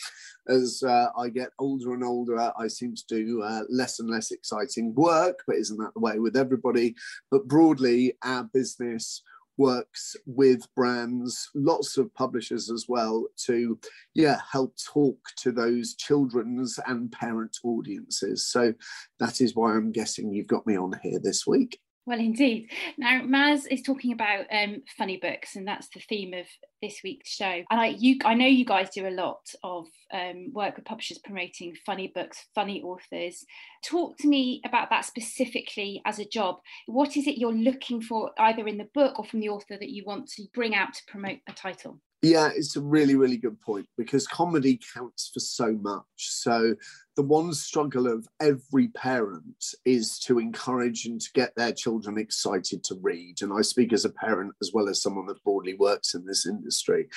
As 0.48 0.82
uh, 0.86 1.08
I 1.16 1.28
get 1.28 1.50
older 1.58 1.94
and 1.94 2.02
older, 2.02 2.52
I 2.58 2.66
seem 2.68 2.94
to 2.94 3.04
do 3.08 3.42
uh, 3.42 3.62
less 3.68 4.00
and 4.00 4.10
less 4.10 4.30
exciting 4.30 4.94
work, 4.94 5.40
but 5.46 5.56
isn't 5.56 5.78
that 5.78 5.94
the 5.94 6.00
way 6.00 6.18
with 6.18 6.36
everybody? 6.36 6.94
But 7.30 7.46
broadly, 7.46 8.14
our 8.22 8.44
business 8.44 9.22
works 9.60 10.16
with 10.24 10.66
brands, 10.74 11.50
lots 11.54 11.98
of 11.98 12.12
publishers 12.14 12.70
as 12.70 12.86
well, 12.88 13.26
to 13.44 13.78
yeah 14.14 14.40
help 14.50 14.74
talk 14.82 15.18
to 15.36 15.52
those 15.52 15.94
children's 15.94 16.80
and 16.86 17.12
parent 17.12 17.58
audiences. 17.62 18.48
So 18.48 18.72
that 19.18 19.40
is 19.42 19.54
why 19.54 19.74
I'm 19.74 19.92
guessing 19.92 20.32
you've 20.32 20.46
got 20.46 20.66
me 20.66 20.76
on 20.76 20.98
here 21.02 21.20
this 21.22 21.46
week. 21.46 21.78
Well, 22.06 22.18
indeed. 22.18 22.70
Now, 22.96 23.20
Maz 23.20 23.66
is 23.70 23.82
talking 23.82 24.12
about 24.12 24.46
um, 24.50 24.82
funny 24.96 25.18
books, 25.18 25.54
and 25.54 25.68
that's 25.68 25.88
the 25.90 26.00
theme 26.00 26.32
of 26.32 26.46
this 26.80 27.00
week's 27.04 27.30
show. 27.30 27.62
And 27.70 27.80
I, 27.80 27.86
you, 27.88 28.16
I 28.24 28.34
know 28.34 28.46
you 28.46 28.64
guys 28.64 28.90
do 28.90 29.06
a 29.06 29.10
lot 29.10 29.46
of 29.62 29.86
um, 30.12 30.50
work 30.52 30.76
with 30.76 30.86
publishers 30.86 31.18
promoting 31.18 31.76
funny 31.84 32.10
books, 32.12 32.46
funny 32.54 32.82
authors. 32.82 33.44
Talk 33.84 34.16
to 34.18 34.28
me 34.28 34.62
about 34.64 34.88
that 34.90 35.04
specifically 35.04 36.00
as 36.06 36.18
a 36.18 36.24
job. 36.24 36.56
What 36.86 37.16
is 37.16 37.26
it 37.26 37.38
you're 37.38 37.52
looking 37.52 38.00
for, 38.00 38.30
either 38.38 38.66
in 38.66 38.78
the 38.78 38.88
book 38.94 39.18
or 39.18 39.24
from 39.24 39.40
the 39.40 39.50
author, 39.50 39.76
that 39.78 39.90
you 39.90 40.02
want 40.06 40.26
to 40.30 40.46
bring 40.54 40.74
out 40.74 40.94
to 40.94 41.02
promote 41.06 41.38
a 41.48 41.52
title? 41.52 42.00
Yeah, 42.22 42.50
it's 42.54 42.76
a 42.76 42.82
really, 42.82 43.14
really 43.14 43.38
good 43.38 43.58
point 43.62 43.86
because 43.96 44.26
comedy 44.26 44.78
counts 44.94 45.30
for 45.32 45.40
so 45.40 45.72
much. 45.80 46.04
So, 46.18 46.74
the 47.16 47.22
one 47.22 47.54
struggle 47.54 48.06
of 48.06 48.28
every 48.40 48.88
parent 48.88 49.64
is 49.86 50.18
to 50.20 50.38
encourage 50.38 51.06
and 51.06 51.18
to 51.18 51.32
get 51.32 51.54
their 51.56 51.72
children 51.72 52.18
excited 52.18 52.84
to 52.84 52.98
read. 53.00 53.40
And 53.40 53.54
I 53.54 53.62
speak 53.62 53.94
as 53.94 54.04
a 54.04 54.10
parent 54.10 54.52
as 54.60 54.70
well 54.74 54.88
as 54.90 55.02
someone 55.02 55.26
that 55.26 55.42
broadly 55.44 55.74
works 55.74 56.14
in 56.14 56.26
this 56.26 56.46
industry. 56.46 57.08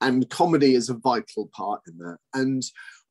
And 0.00 0.28
comedy 0.28 0.74
is 0.74 0.88
a 0.88 0.94
vital 0.94 1.48
part 1.54 1.82
in 1.86 1.96
that. 1.98 2.18
And 2.34 2.64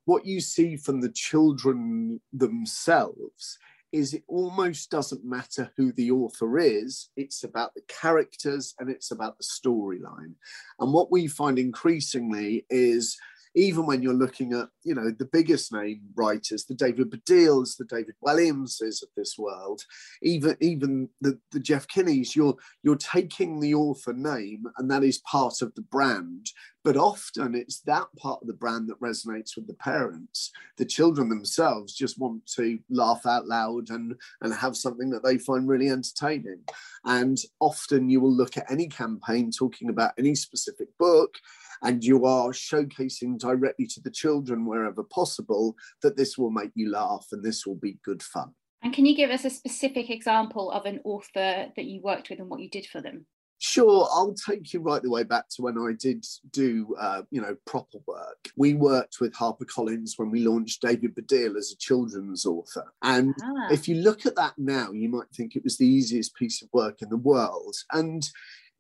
what 0.03 0.25
you 0.25 0.41
see 0.41 0.75
from 0.75 0.99
the 0.99 1.11
children 1.11 2.19
themselves 2.33 3.57
is 3.91 4.13
it 4.13 4.23
almost 4.27 4.89
doesn't 4.89 5.23
matter 5.23 5.71
who 5.77 5.91
the 5.93 6.11
author 6.11 6.59
is, 6.59 7.09
it's 7.15 7.43
about 7.43 7.73
the 7.73 7.81
characters 7.87 8.75
and 8.79 8.89
it's 8.89 9.11
about 9.11 9.37
the 9.37 9.43
storyline. 9.43 10.33
And 10.79 10.93
what 10.93 11.11
we 11.11 11.27
find 11.27 11.57
increasingly 11.57 12.65
is 12.69 13.17
even 13.57 13.87
when 13.87 14.03
you're 14.03 14.13
looking 14.13 14.53
at, 14.53 14.69
you 14.83 14.93
know, 14.93 15.09
the 15.09 15.25
biggest 15.25 15.73
name 15.73 16.01
writers, 16.15 16.65
the 16.65 16.75
David 16.75 17.09
Baddiels, 17.09 17.75
the 17.75 17.85
David 17.85 18.13
Walliamses 18.23 19.01
of 19.01 19.09
this 19.17 19.35
world, 19.37 19.81
even 20.21 20.55
even 20.61 21.09
the, 21.21 21.39
the 21.51 21.59
Jeff 21.59 21.87
Kinneys, 21.87 22.35
you're 22.35 22.55
you're 22.83 22.95
taking 22.95 23.59
the 23.59 23.73
author 23.73 24.13
name 24.13 24.65
and 24.77 24.91
that 24.91 25.03
is 25.03 25.17
part 25.19 25.63
of 25.63 25.73
the 25.73 25.81
brand. 25.81 26.51
But 26.83 26.97
often 26.97 27.55
it's 27.55 27.81
that 27.81 28.07
part 28.17 28.41
of 28.41 28.47
the 28.47 28.53
brand 28.53 28.89
that 28.89 29.01
resonates 29.01 29.55
with 29.55 29.67
the 29.67 29.73
parents. 29.73 30.51
The 30.77 30.85
children 30.85 31.27
themselves 31.27 31.93
just 31.93 32.19
want 32.19 32.45
to 32.55 32.79
laugh 32.89 33.25
out 33.25 33.47
loud 33.47 33.89
and, 33.89 34.15
and 34.41 34.53
have 34.53 34.77
something 34.77 35.09
that 35.09 35.23
they 35.23 35.37
find 35.37 35.67
really 35.67 35.89
entertaining. 35.89 36.61
And 37.03 37.39
often 37.59 38.09
you 38.09 38.21
will 38.21 38.31
look 38.31 38.55
at 38.55 38.71
any 38.71 38.87
campaign 38.87 39.51
talking 39.51 39.89
about 39.89 40.13
any 40.17 40.33
specific 40.35 40.87
book 40.97 41.37
and 41.83 42.03
you 42.03 42.25
are 42.25 42.49
showcasing 42.49 43.37
directly 43.37 43.85
to 43.87 44.01
the 44.01 44.11
children 44.11 44.65
wherever 44.65 45.03
possible 45.03 45.75
that 46.01 46.17
this 46.17 46.37
will 46.37 46.51
make 46.51 46.71
you 46.75 46.91
laugh 46.91 47.27
and 47.31 47.43
this 47.43 47.65
will 47.65 47.75
be 47.75 47.99
good 48.03 48.23
fun. 48.23 48.53
And 48.83 48.93
can 48.93 49.05
you 49.05 49.15
give 49.15 49.31
us 49.31 49.43
a 49.43 49.49
specific 49.49 50.09
example 50.09 50.71
of 50.71 50.85
an 50.85 50.99
author 51.03 51.67
that 51.75 51.85
you 51.85 52.01
worked 52.01 52.29
with 52.29 52.39
and 52.39 52.49
what 52.49 52.59
you 52.59 52.69
did 52.69 52.85
for 52.85 53.01
them? 53.01 53.25
Sure, 53.59 54.07
I'll 54.11 54.35
take 54.35 54.71
you 54.71 54.81
right 54.81 55.01
the 55.01 55.09
way 55.09 55.23
back 55.23 55.49
to 55.49 55.63
when 55.63 55.79
I 55.79 55.93
did 55.99 56.23
do, 56.51 56.95
uh, 56.99 57.23
you 57.31 57.41
know, 57.41 57.57
proper 57.65 57.97
work. 58.05 58.49
We 58.55 58.75
worked 58.75 59.19
with 59.19 59.33
HarperCollins 59.33 60.11
when 60.17 60.29
we 60.29 60.45
launched 60.45 60.83
David 60.83 61.15
Baddiel 61.15 61.57
as 61.57 61.71
a 61.71 61.77
children's 61.77 62.45
author. 62.45 62.93
And 63.01 63.33
ah. 63.43 63.69
if 63.71 63.87
you 63.87 63.95
look 63.95 64.27
at 64.27 64.35
that 64.35 64.53
now, 64.59 64.91
you 64.91 65.09
might 65.09 65.31
think 65.35 65.55
it 65.55 65.63
was 65.63 65.77
the 65.77 65.87
easiest 65.87 66.35
piece 66.35 66.61
of 66.61 66.69
work 66.71 67.01
in 67.01 67.09
the 67.09 67.17
world. 67.17 67.75
And 67.91 68.29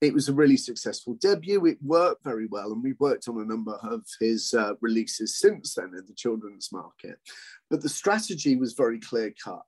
it 0.01 0.13
was 0.13 0.29
a 0.29 0.33
really 0.33 0.57
successful 0.57 1.15
debut. 1.15 1.65
It 1.65 1.79
worked 1.81 2.23
very 2.23 2.45
well, 2.47 2.71
and 2.71 2.83
we've 2.83 2.99
worked 2.99 3.27
on 3.27 3.41
a 3.41 3.45
number 3.45 3.79
of 3.81 4.05
his 4.19 4.53
uh, 4.53 4.73
releases 4.79 5.39
since 5.39 5.73
then 5.73 5.91
in 5.97 6.03
the 6.07 6.13
children's 6.13 6.71
market. 6.71 7.17
But 7.69 7.81
the 7.81 7.89
strategy 7.89 8.55
was 8.55 8.73
very 8.73 8.99
clear 8.99 9.33
cut. 9.43 9.63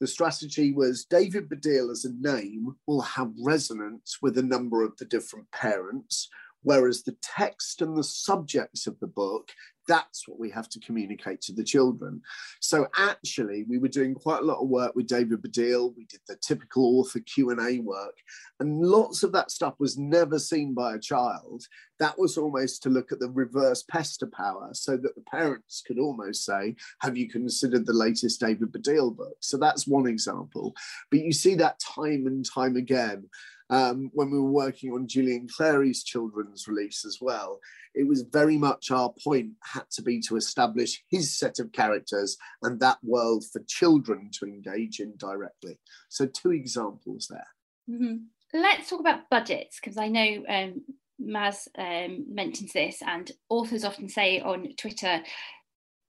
The 0.00 0.06
strategy 0.06 0.72
was 0.72 1.04
David 1.04 1.48
Baddiel 1.48 1.90
as 1.90 2.04
a 2.04 2.12
name 2.12 2.74
will 2.86 3.02
have 3.02 3.32
resonance 3.40 4.18
with 4.22 4.38
a 4.38 4.42
number 4.42 4.82
of 4.84 4.96
the 4.98 5.04
different 5.04 5.50
parents, 5.50 6.28
whereas 6.62 7.02
the 7.02 7.16
text 7.20 7.82
and 7.82 7.96
the 7.96 8.04
subjects 8.04 8.86
of 8.86 8.98
the 9.00 9.06
book 9.06 9.50
That's 9.88 10.28
what 10.28 10.38
we 10.38 10.50
have 10.50 10.68
to 10.70 10.80
communicate 10.80 11.40
to 11.42 11.52
the 11.52 11.64
children. 11.64 12.22
So 12.60 12.86
actually, 12.96 13.64
we 13.68 13.78
were 13.78 13.88
doing 13.88 14.14
quite 14.14 14.42
a 14.42 14.44
lot 14.44 14.62
of 14.62 14.68
work 14.68 14.94
with 14.94 15.08
David 15.08 15.42
Baddiel. 15.42 15.94
We 15.96 16.04
did 16.04 16.20
the 16.28 16.36
typical 16.36 17.00
author 17.00 17.20
Q 17.20 17.50
and 17.50 17.60
A 17.60 17.80
work, 17.80 18.16
and 18.60 18.80
lots 18.80 19.22
of 19.22 19.32
that 19.32 19.50
stuff 19.50 19.74
was 19.78 19.98
never 19.98 20.38
seen 20.38 20.74
by 20.74 20.94
a 20.94 21.00
child. 21.00 21.64
That 21.98 22.18
was 22.18 22.38
almost 22.38 22.82
to 22.82 22.90
look 22.90 23.12
at 23.12 23.20
the 23.20 23.30
reverse 23.30 23.82
pester 23.82 24.26
power, 24.26 24.70
so 24.72 24.96
that 24.96 25.14
the 25.14 25.24
parents 25.30 25.82
could 25.86 25.98
almost 25.98 26.44
say, 26.44 26.76
"Have 27.00 27.16
you 27.16 27.28
considered 27.28 27.86
the 27.86 27.92
latest 27.92 28.40
David 28.40 28.72
Baddiel 28.72 29.16
book?" 29.16 29.36
So 29.40 29.56
that's 29.56 29.86
one 29.86 30.06
example. 30.06 30.74
But 31.10 31.20
you 31.20 31.32
see 31.32 31.54
that 31.56 31.80
time 31.80 32.26
and 32.26 32.44
time 32.44 32.76
again 32.76 33.28
um, 33.72 34.10
when 34.12 34.30
we 34.30 34.38
were 34.38 34.50
working 34.50 34.92
on 34.92 35.08
Julian 35.08 35.48
Clary's 35.48 36.04
children's 36.04 36.68
release 36.68 37.06
as 37.06 37.18
well. 37.22 37.58
It 37.94 38.06
was 38.06 38.22
very 38.30 38.58
much 38.58 38.90
our 38.90 39.12
point 39.24 39.52
had 39.62 39.84
to 39.92 40.02
be 40.02 40.20
to 40.28 40.36
establish 40.36 41.02
his 41.08 41.36
set 41.36 41.58
of 41.58 41.72
characters 41.72 42.36
and 42.62 42.78
that 42.80 42.98
world 43.02 43.44
for 43.50 43.62
children 43.66 44.30
to 44.38 44.44
engage 44.44 45.00
in 45.00 45.14
directly. 45.16 45.78
So, 46.10 46.26
two 46.26 46.52
examples 46.52 47.28
there. 47.30 47.48
Mm-hmm. 47.90 48.16
Let's 48.60 48.90
talk 48.90 49.00
about 49.00 49.30
budgets 49.30 49.80
because 49.80 49.96
I 49.96 50.08
know 50.08 50.44
um, 50.48 50.82
Maz 51.18 51.66
um, 51.78 52.26
mentions 52.28 52.74
this, 52.74 53.02
and 53.06 53.30
authors 53.48 53.84
often 53.84 54.10
say 54.10 54.40
on 54.40 54.68
Twitter 54.76 55.22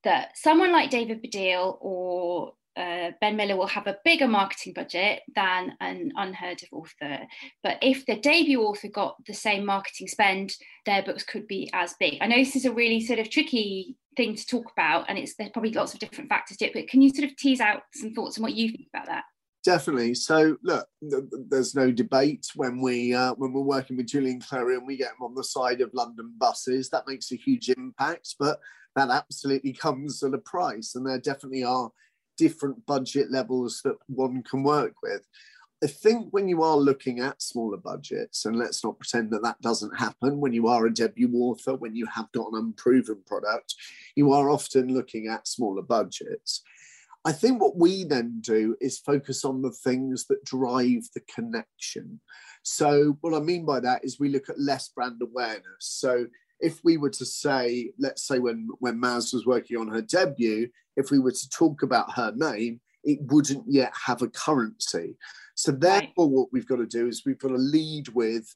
that 0.04 0.38
someone 0.38 0.74
like 0.74 0.90
David 0.90 1.24
Baddiel 1.24 1.78
or 1.80 2.56
uh, 2.76 3.12
Ben 3.22 3.36
Miller 3.36 3.56
will 3.56 3.68
have 3.68 3.88
a 3.88 3.98
bigger 4.04 4.28
marketing 4.28 4.74
budget 4.74 5.22
than 5.36 5.74
an 5.80 6.12
unheard 6.16 6.64
of 6.64 6.70
author. 6.72 7.20
But 7.62 7.78
if 7.82 8.06
the 8.06 8.16
debut 8.16 8.62
author 8.62 8.88
got 8.88 9.16
the 9.26 9.34
same 9.34 9.66
marketing 9.66 10.08
spend, 10.08 10.54
their 10.86 11.04
books 11.04 11.24
could 11.24 11.48
be 11.48 11.70
as 11.74 11.96
big. 12.00 12.18
I 12.22 12.28
know 12.28 12.38
this 12.38 12.56
is 12.56 12.66
a 12.66 12.74
really 12.74 13.02
sort 13.02 13.20
of 13.20 13.30
tricky 13.30 13.96
thing 14.18 14.36
to 14.36 14.46
talk 14.46 14.72
about, 14.72 15.06
and 15.08 15.18
it's 15.18 15.36
there's 15.36 15.52
probably 15.52 15.72
lots 15.74 15.94
of 15.94 16.00
different 16.00 16.30
factors 16.30 16.58
to 16.58 16.66
it. 16.66 16.74
But 16.74 16.88
can 16.88 17.02
you 17.02 17.10
sort 17.10 17.30
of 17.30 17.36
tease 17.38 17.62
out 17.62 17.84
some 17.94 18.14
thoughts 18.14 18.38
on 18.38 18.44
what 18.44 18.54
you 18.54 18.70
think 18.70 18.88
about 18.94 19.08
that? 19.08 19.24
Definitely. 19.64 20.16
So 20.16 20.58
look, 20.62 20.88
there's 21.02 21.74
no 21.74 21.90
debate 21.90 22.48
when 22.56 22.82
we 22.82 23.14
uh, 23.14 23.34
when 23.36 23.54
we're 23.54 23.62
working 23.62 23.96
with 23.96 24.08
Julian 24.08 24.42
Clary 24.42 24.76
and 24.76 24.86
we 24.86 24.98
get 24.98 25.12
him 25.12 25.24
on 25.24 25.36
the 25.36 25.44
side 25.44 25.80
of 25.80 25.94
London 25.94 26.34
buses. 26.38 26.90
That 26.90 27.08
makes 27.08 27.32
a 27.32 27.36
huge 27.38 27.70
impact, 27.70 28.36
but 28.40 28.60
that 28.96 29.10
absolutely 29.10 29.74
comes 29.74 30.22
at 30.22 30.34
a 30.34 30.40
price, 30.40 30.96
and 30.96 31.08
there 31.08 31.20
definitely 31.20 31.64
are 31.64 31.90
different 32.38 32.86
budget 32.86 33.32
levels 33.32 33.82
that 33.84 33.96
one 34.08 34.44
can 34.44 34.64
work 34.64 34.94
with. 35.02 35.28
I 35.84 35.88
think 35.88 36.30
when 36.32 36.48
you 36.48 36.64
are 36.64 36.78
looking 36.78 37.20
at 37.20 37.42
smaller 37.42 37.78
budgets, 37.78 38.46
and 38.46 38.56
let's 38.56 38.84
not 38.86 38.98
pretend 38.98 39.32
that 39.32 39.44
that 39.44 39.60
doesn't 39.60 39.98
happen 39.98 40.40
when 40.40 40.54
you 40.54 40.68
are 40.68 40.86
a 40.86 40.94
debut 40.94 41.30
author, 41.36 41.76
when 41.76 41.94
you 41.94 42.06
have 42.06 42.32
got 42.32 42.48
an 42.54 42.60
unproven 42.60 43.22
product, 43.26 43.76
you 44.16 44.32
are 44.32 44.50
often 44.50 44.94
looking 44.94 45.28
at 45.28 45.48
smaller 45.48 45.82
budgets. 45.82 46.64
I 47.26 47.34
think 47.34 47.62
what 47.62 47.78
we 47.78 48.06
then 48.06 48.40
do 48.42 48.78
is 48.80 49.00
focus 49.00 49.44
on 49.44 49.62
the 49.62 49.72
things 49.72 50.26
that 50.28 50.44
drive 50.46 51.04
the 51.14 51.22
connection. 51.34 52.22
So, 52.64 53.18
what 53.22 53.34
I 53.34 53.40
mean 53.40 53.66
by 53.66 53.82
that 53.82 54.06
is 54.06 54.20
we 54.20 54.30
look 54.30 54.50
at 54.50 54.60
less 54.60 54.90
brand 54.90 55.22
awareness. 55.22 55.64
So, 55.80 56.28
if 56.60 56.80
we 56.84 56.98
were 56.98 57.10
to 57.10 57.26
say, 57.26 57.92
let's 58.00 58.26
say 58.26 58.40
when 58.40 58.70
when 58.80 59.00
Maz 59.00 59.34
was 59.34 59.46
working 59.46 59.78
on 59.78 59.88
her 59.90 60.02
debut, 60.02 60.70
if 60.96 61.12
we 61.12 61.20
were 61.20 61.32
to 61.32 61.50
talk 61.50 61.84
about 61.84 62.14
her 62.14 62.32
name, 62.36 62.80
it 63.04 63.20
wouldn't 63.22 63.66
yet 63.68 63.92
have 64.06 64.22
a 64.22 64.28
currency. 64.28 65.18
So 65.56 65.72
therefore, 65.72 66.26
right. 66.26 66.32
what 66.32 66.50
we've 66.52 66.68
got 66.68 66.78
to 66.78 66.86
do 66.86 67.08
is 67.08 67.24
we've 67.26 67.40
got 67.40 67.50
to 67.50 67.58
lead 67.58 68.10
with 68.10 68.56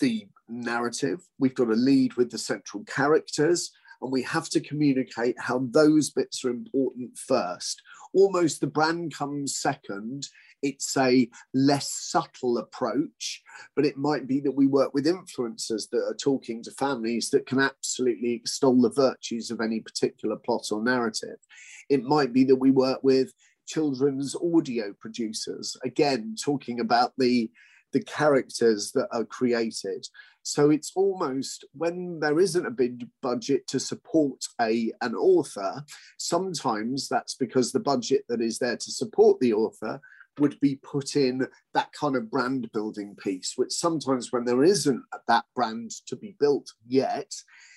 the 0.00 0.26
narrative. 0.48 1.20
We've 1.38 1.54
got 1.54 1.66
to 1.66 1.74
lead 1.74 2.14
with 2.14 2.30
the 2.30 2.38
central 2.38 2.84
characters, 2.84 3.70
and 4.00 4.12
we 4.12 4.22
have 4.22 4.48
to 4.50 4.60
communicate 4.60 5.36
how 5.38 5.66
those 5.70 6.10
bits 6.10 6.44
are 6.44 6.50
important 6.50 7.16
first. 7.16 7.82
Almost 8.14 8.60
the 8.60 8.66
brand 8.66 9.14
comes 9.14 9.56
second 9.56 10.28
it's 10.62 10.96
a 10.96 11.28
less 11.52 11.90
subtle 11.90 12.58
approach, 12.58 13.42
but 13.74 13.84
it 13.84 13.96
might 13.96 14.26
be 14.26 14.40
that 14.40 14.52
we 14.52 14.66
work 14.66 14.94
with 14.94 15.06
influencers 15.06 15.90
that 15.90 16.04
are 16.08 16.14
talking 16.14 16.62
to 16.62 16.70
families 16.70 17.30
that 17.30 17.46
can 17.46 17.60
absolutely 17.60 18.32
extol 18.32 18.80
the 18.80 18.90
virtues 18.90 19.50
of 19.50 19.60
any 19.60 19.80
particular 19.80 20.36
plot 20.36 20.68
or 20.70 20.82
narrative. 20.82 21.38
It 21.90 22.04
might 22.04 22.32
be 22.32 22.44
that 22.44 22.56
we 22.56 22.70
work 22.70 23.00
with 23.02 23.32
children's 23.66 24.36
audio 24.36 24.92
producers, 25.00 25.76
again, 25.84 26.36
talking 26.42 26.80
about 26.80 27.12
the, 27.18 27.50
the 27.92 28.02
characters 28.02 28.92
that 28.92 29.08
are 29.12 29.24
created. 29.24 30.06
So 30.44 30.70
it's 30.70 30.92
almost 30.96 31.64
when 31.72 32.18
there 32.20 32.40
isn't 32.40 32.66
a 32.66 32.70
big 32.70 33.06
budget 33.20 33.66
to 33.68 33.78
support 33.78 34.44
a 34.60 34.92
an 35.00 35.14
author, 35.14 35.84
sometimes 36.18 37.08
that's 37.08 37.36
because 37.36 37.70
the 37.70 37.80
budget 37.80 38.24
that 38.28 38.40
is 38.40 38.58
there 38.58 38.76
to 38.76 38.90
support 38.90 39.38
the 39.40 39.52
author 39.52 40.00
would 40.38 40.58
be 40.60 40.76
put 40.76 41.16
in 41.16 41.46
that 41.74 41.92
kind 41.92 42.16
of 42.16 42.30
brand 42.30 42.70
building 42.72 43.14
piece, 43.16 43.54
which 43.56 43.72
sometimes 43.72 44.32
when 44.32 44.44
there 44.44 44.64
isn't 44.64 45.02
that 45.28 45.44
brand 45.54 45.90
to 46.06 46.16
be 46.16 46.36
built 46.40 46.72
yet, 46.86 47.32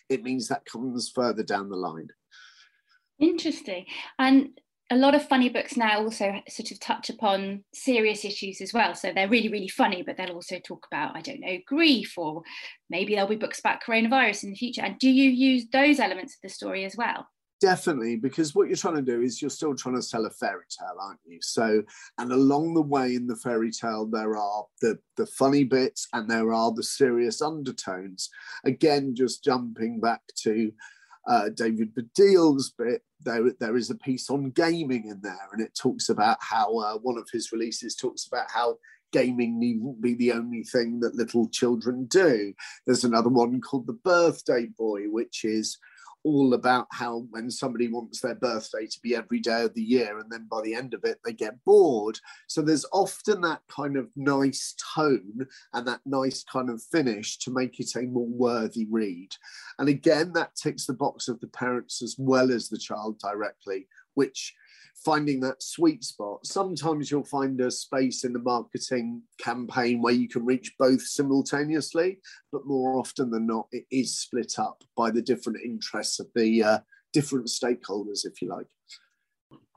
it 0.10 0.24
means 0.24 0.48
that 0.48 0.66
comes 0.66 1.10
further 1.10 1.44
down 1.44 1.70
the 1.70 1.76
line. 1.76 2.08
Interesting. 3.20 3.86
And 4.20 4.50
a 4.92 4.96
lot 4.96 5.16
of 5.16 5.28
funny 5.28 5.50
books 5.50 5.76
now 5.76 6.04
also 6.04 6.32
sort 6.48 6.72
of 6.72 6.80
touch 6.80 7.10
upon 7.10 7.64
serious 7.74 8.24
issues 8.24 8.62
as 8.62 8.72
well. 8.72 8.94
So 8.94 9.12
they're 9.12 9.28
really, 9.28 9.50
really 9.50 9.68
funny, 9.68 10.04
but 10.04 10.16
they'll 10.16 10.36
also 10.36 10.60
talk 10.60 10.86
about, 10.92 11.16
I 11.16 11.22
don't 11.22 11.40
know, 11.40 11.58
grief, 11.66 12.14
or 12.18 12.44
maybe 12.90 13.16
there'll 13.16 13.28
be 13.28 13.36
books 13.36 13.60
about 13.60 13.82
coronavirus 13.82 14.44
in 14.44 14.52
the 14.52 14.56
future. 14.56 14.82
And 14.82 15.00
do 15.00 15.10
you 15.10 15.30
use 15.30 15.66
those 15.72 16.00
elements 16.00 16.36
of 16.36 16.42
the 16.44 16.50
story 16.50 16.86
as 16.86 16.96
well? 16.96 17.28
Definitely, 17.66 18.18
because 18.18 18.54
what 18.54 18.68
you're 18.68 18.78
trying 18.78 18.98
to 18.98 19.02
do 19.02 19.24
is 19.24 19.42
you're 19.42 19.50
still 19.50 19.74
trying 19.74 19.96
to 19.96 20.02
sell 20.04 20.28
a 20.28 20.30
fairy 20.30 20.66
tale, 20.70 20.98
aren't 21.02 21.20
you? 21.26 21.40
So, 21.42 21.82
and 22.20 22.32
along 22.32 22.76
the 22.76 22.82
way 22.84 23.16
in 23.16 23.26
the 23.26 23.36
fairy 23.36 23.72
tale, 23.72 24.06
there 24.06 24.38
are 24.38 24.66
the, 24.82 25.00
the 25.18 25.26
funny 25.26 25.64
bits 25.64 26.08
and 26.14 26.30
there 26.30 26.54
are 26.54 26.72
the 26.72 26.84
serious 26.84 27.42
undertones. 27.42 28.30
Again, 28.66 29.16
just 29.16 29.44
jumping 29.44 30.00
back 30.00 30.22
to 30.44 30.72
uh, 31.28 31.50
David 31.56 31.96
Baddiel's 31.96 32.72
bit, 32.78 33.02
there, 33.20 33.52
there 33.60 33.76
is 33.76 33.90
a 33.90 33.96
piece 33.96 34.30
on 34.30 34.52
gaming 34.52 35.08
in 35.08 35.22
there, 35.24 35.50
and 35.52 35.60
it 35.60 35.74
talks 35.74 36.10
about 36.10 36.38
how 36.42 36.78
uh, 36.78 37.00
one 37.00 37.18
of 37.18 37.28
his 37.34 37.52
releases 37.52 37.96
talks 37.96 38.28
about 38.28 38.46
how 38.54 38.78
gaming 39.12 39.60
needn't 39.60 40.00
be 40.02 40.14
the 40.14 40.34
only 40.34 40.64
thing 40.64 41.00
that 41.00 41.16
little 41.16 41.50
children 41.50 42.06
do. 42.06 42.54
There's 42.86 43.06
another 43.06 43.30
one 43.30 43.60
called 43.60 43.88
The 43.88 43.94
Birthday 43.94 44.68
Boy, 44.78 45.06
which 45.10 45.44
is 45.44 45.80
all 46.26 46.56
about 46.56 46.88
how 46.92 47.28
when 47.30 47.52
somebody 47.52 47.88
wants 47.88 48.20
their 48.20 48.36
birthday 48.36 48.88
to 48.88 49.00
be 49.02 49.16
every 49.16 49.40
day 49.40 49.62
of 49.62 49.74
the 49.76 49.82
year 49.82 50.18
and 50.18 50.30
then 50.32 50.48
by 50.50 50.60
the 50.64 50.74
end 50.74 50.94
of 50.96 51.04
it 51.04 51.20
they 51.24 51.32
get 51.32 51.64
bored. 51.64 52.20
So 52.48 52.62
there's 52.62 52.86
often 52.92 53.42
that 53.42 53.62
kind 53.70 53.96
of 53.96 54.10
nice 54.16 54.76
tone 54.96 55.46
and 55.74 55.88
that 55.88 56.02
nice 56.06 56.44
kind 56.44 56.72
of 56.72 56.82
finish 56.82 57.38
to 57.40 57.52
make 57.52 57.80
it 57.80 57.96
a 57.96 58.02
more 58.02 58.28
worthy 58.28 58.88
read. 58.90 59.30
And 59.78 59.88
again 59.88 60.34
that 60.34 60.56
ticks 60.56 60.88
the 60.88 60.94
box 60.94 61.28
of 61.28 61.40
the 61.40 61.48
parents 61.48 62.02
as 62.02 62.16
well 62.18 62.52
as 62.52 62.70
the 62.70 62.80
child 62.80 63.20
directly 63.20 63.88
which 64.16 64.54
finding 65.04 65.40
that 65.42 65.62
sweet 65.62 66.04
spot. 66.04 66.46
Sometimes 66.46 67.12
you'll 67.12 67.24
find 67.24 67.62
a 67.62 67.70
space 67.70 68.24
in 68.24 68.34
the 68.34 68.40
marketing 68.40 69.22
campaign 69.40 70.02
where 70.02 70.14
you 70.14 70.28
can 70.28 70.46
reach 70.46 70.74
both 70.80 71.06
simultaneously, 71.06 72.20
but 72.52 72.66
more 72.66 72.98
often 72.98 73.30
than 73.30 73.46
not, 73.46 73.68
it 73.72 73.86
is 73.92 74.18
split 74.18 74.58
up 74.58 74.84
by 74.98 75.12
the 75.12 75.22
different 75.22 75.60
interests 75.64 76.20
of 76.20 76.28
the 76.34 76.64
uh, 76.64 76.80
different 77.14 77.48
stakeholders, 77.48 78.26
if 78.26 78.42
you 78.42 78.50
like. 78.50 78.66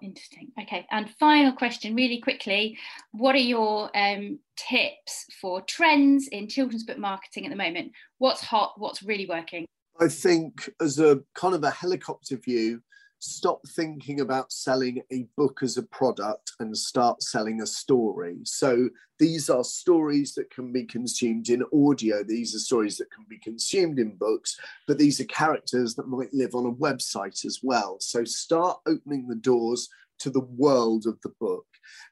Interesting. 0.00 0.52
Okay. 0.60 0.86
And 0.90 1.10
final 1.18 1.52
question, 1.52 1.96
really 1.96 2.20
quickly 2.20 2.78
What 3.12 3.34
are 3.34 3.38
your 3.38 3.90
um, 3.96 4.38
tips 4.56 5.26
for 5.40 5.60
trends 5.62 6.28
in 6.28 6.48
children's 6.48 6.84
book 6.84 6.98
marketing 6.98 7.46
at 7.46 7.50
the 7.50 7.56
moment? 7.56 7.92
What's 8.18 8.40
hot? 8.40 8.74
What's 8.76 9.02
really 9.02 9.26
working? 9.26 9.66
I 10.00 10.06
think, 10.06 10.70
as 10.80 11.00
a 11.00 11.20
kind 11.34 11.54
of 11.54 11.64
a 11.64 11.70
helicopter 11.70 12.36
view, 12.36 12.80
stop 13.18 13.60
thinking 13.68 14.20
about 14.20 14.52
selling 14.52 15.02
a 15.12 15.26
book 15.36 15.60
as 15.62 15.76
a 15.76 15.82
product 15.82 16.52
and 16.60 16.76
start 16.76 17.22
selling 17.22 17.60
a 17.60 17.66
story. 17.66 18.38
So 18.44 18.88
these 19.18 19.50
are 19.50 19.64
stories 19.64 20.34
that 20.34 20.50
can 20.50 20.72
be 20.72 20.84
consumed 20.84 21.48
in 21.48 21.64
audio, 21.72 22.22
these 22.22 22.54
are 22.54 22.60
stories 22.60 22.96
that 22.98 23.10
can 23.10 23.24
be 23.28 23.38
consumed 23.38 23.98
in 23.98 24.16
books, 24.16 24.58
but 24.86 24.98
these 24.98 25.20
are 25.20 25.24
characters 25.24 25.94
that 25.96 26.08
might 26.08 26.32
live 26.32 26.54
on 26.54 26.66
a 26.66 26.72
website 26.72 27.44
as 27.44 27.60
well. 27.62 27.96
So 28.00 28.24
start 28.24 28.78
opening 28.86 29.26
the 29.26 29.34
doors 29.34 29.88
to 30.20 30.30
the 30.30 30.40
world 30.40 31.06
of 31.06 31.20
the 31.22 31.32
book. 31.40 31.66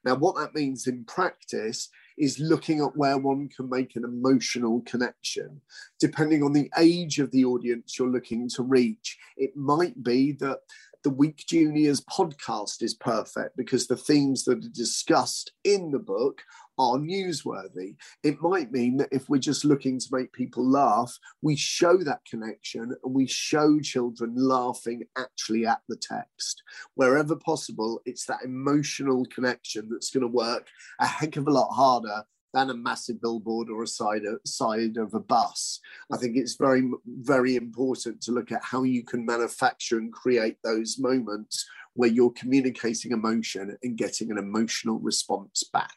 Now, 0.05 0.14
what 0.14 0.37
that 0.37 0.55
means 0.55 0.87
in 0.87 1.05
practice 1.05 1.88
is 2.16 2.38
looking 2.38 2.81
at 2.81 2.97
where 2.97 3.19
one 3.19 3.49
can 3.49 3.69
make 3.69 3.97
an 3.97 4.05
emotional 4.05 4.81
connection. 4.87 5.61
Depending 6.01 6.42
on 6.42 6.53
the 6.53 6.71
age 6.79 7.19
of 7.19 7.31
the 7.31 7.45
audience 7.45 7.99
you're 7.99 8.09
looking 8.09 8.49
to 8.51 8.62
reach, 8.62 9.19
it 9.37 9.55
might 9.57 10.03
be 10.03 10.33
that 10.33 10.61
the 11.07 11.11
Week 11.11 11.45
Juniors 11.47 12.01
podcast 12.01 12.83
is 12.83 12.95
perfect 12.95 13.57
because 13.57 13.87
the 13.87 13.97
themes 13.97 14.42
that 14.42 14.59
are 14.59 14.69
discussed 14.71 15.53
in 15.62 15.92
the 15.92 16.01
book 16.01 16.42
are 16.81 16.97
newsworthy. 16.97 17.95
It 18.25 18.42
might 18.42 18.73
mean 18.73 18.97
that 18.97 19.11
if 19.12 19.29
we're 19.29 19.38
just 19.38 19.64
looking 19.64 20.01
to 20.01 20.09
make 20.11 20.33
people 20.33 20.69
laugh, 20.69 21.16
we 21.42 21.55
show 21.55 21.99
that 21.99 22.25
connection 22.29 22.92
and 23.05 23.14
we 23.14 23.29
show 23.29 23.79
children 23.79 24.35
laughing 24.35 25.05
actually 25.16 25.64
at 25.64 25.79
the 25.88 25.95
text. 25.95 26.64
Wherever 26.97 27.37
possible, 27.37 28.01
it's 28.05 28.27
that 28.27 28.42
emotional 28.42 29.25
connection 29.27 29.88
that's 29.88 30.11
going 30.11 30.23
to 30.23 30.27
work 30.27 30.66
a 30.99 31.07
heck 31.07 31.37
of 31.37 31.47
a 31.47 31.53
lot 31.53 31.69
harder 31.71 32.25
than 32.57 32.71
a 32.71 32.75
massive 32.75 33.21
billboard 33.21 33.69
or 33.69 33.83
a 33.83 33.87
side 33.87 34.25
of, 34.25 34.40
side 34.47 34.97
of 34.97 35.12
a 35.12 35.21
bus. 35.21 35.79
I 36.11 36.16
think 36.16 36.38
it's 36.38 36.57
very, 36.57 36.90
very 37.07 37.55
important 37.55 38.23
to 38.23 38.33
look 38.33 38.51
at 38.51 38.64
how 38.64 38.83
you 38.83 39.05
can 39.05 39.27
manufacture 39.27 39.99
and 39.99 40.11
create 40.11 40.57
those 40.64 40.99
moments 40.99 41.69
where 41.92 42.09
you're 42.09 42.33
communicating 42.33 43.12
emotion 43.12 43.77
and 43.83 43.99
getting 43.99 44.31
an 44.31 44.38
emotional 44.38 44.99
response 44.99 45.64
back. 45.64 45.97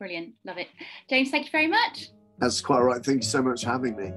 Brilliant. 0.00 0.34
Love 0.44 0.58
it. 0.58 0.68
James, 1.08 1.30
thank 1.30 1.46
you 1.46 1.52
very 1.52 1.68
much. 1.68 2.08
That's 2.38 2.60
quite 2.60 2.80
right. 2.80 3.04
Thank 3.04 3.22
you 3.22 3.28
so 3.28 3.42
much 3.42 3.62
for 3.62 3.70
having 3.70 3.96
me. 3.96 4.10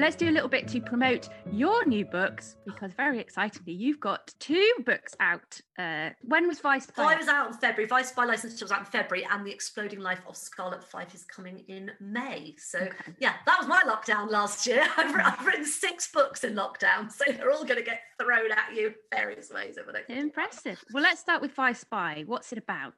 let's 0.00 0.16
do 0.16 0.30
a 0.30 0.32
little 0.32 0.48
bit 0.48 0.66
to 0.66 0.80
promote 0.80 1.28
your 1.52 1.84
new 1.84 2.06
books 2.06 2.56
because 2.64 2.92
very 2.94 3.20
excitingly, 3.20 3.74
you've 3.74 4.00
got 4.00 4.32
two 4.40 4.72
books 4.86 5.14
out. 5.20 5.60
Uh, 5.80 6.10
when 6.22 6.46
was 6.46 6.60
Vi 6.60 6.78
Spy? 6.78 7.02
Vi 7.02 7.16
was 7.16 7.28
out 7.28 7.48
in 7.48 7.52
February. 7.54 7.88
Vi 7.88 8.02
Spy 8.02 8.24
License 8.24 8.60
was 8.60 8.72
out 8.72 8.80
in 8.80 8.84
February, 8.84 9.26
and 9.30 9.46
The 9.46 9.50
Exploding 9.50 10.00
Life 10.00 10.20
of 10.28 10.36
Scarlett 10.36 10.84
Fife 10.84 11.14
is 11.14 11.24
coming 11.24 11.64
in 11.68 11.90
May. 12.00 12.54
So, 12.58 12.78
okay. 12.78 13.12
yeah, 13.18 13.34
that 13.46 13.58
was 13.58 13.68
my 13.68 13.82
lockdown 13.86 14.30
last 14.30 14.66
year. 14.66 14.86
I've, 14.96 15.14
I've, 15.14 15.46
written 15.46 15.64
six 15.64 16.10
books 16.12 16.44
in 16.44 16.54
lockdown, 16.54 17.10
so 17.10 17.24
they're 17.32 17.50
all 17.50 17.64
going 17.64 17.78
to 17.78 17.84
get 17.84 18.00
thrown 18.20 18.52
at 18.52 18.74
you 18.74 18.94
various 19.12 19.50
ways 19.50 19.78
over 19.78 19.92
the 19.92 20.12
Impressive. 20.12 20.82
Well, 20.92 21.02
let's 21.02 21.20
start 21.20 21.40
with 21.40 21.52
Vi 21.52 21.72
Spy. 21.72 22.24
What's 22.26 22.52
it 22.52 22.58
about? 22.58 22.94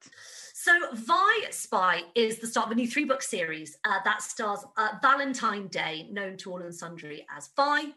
So, 0.54 0.72
Vi 0.92 1.46
Spy 1.50 2.02
is 2.14 2.38
the 2.38 2.46
start 2.46 2.66
of 2.66 2.72
a 2.72 2.74
new 2.74 2.88
three 2.88 3.04
book 3.04 3.22
series 3.22 3.76
uh, 3.84 3.98
that 4.04 4.22
stars 4.22 4.64
uh, 4.76 4.90
Valentine 5.00 5.68
Day, 5.68 6.08
known 6.10 6.36
to 6.38 6.52
all 6.52 6.62
and 6.62 6.74
sundry 6.74 7.26
as 7.36 7.50
Vi. 7.56 7.92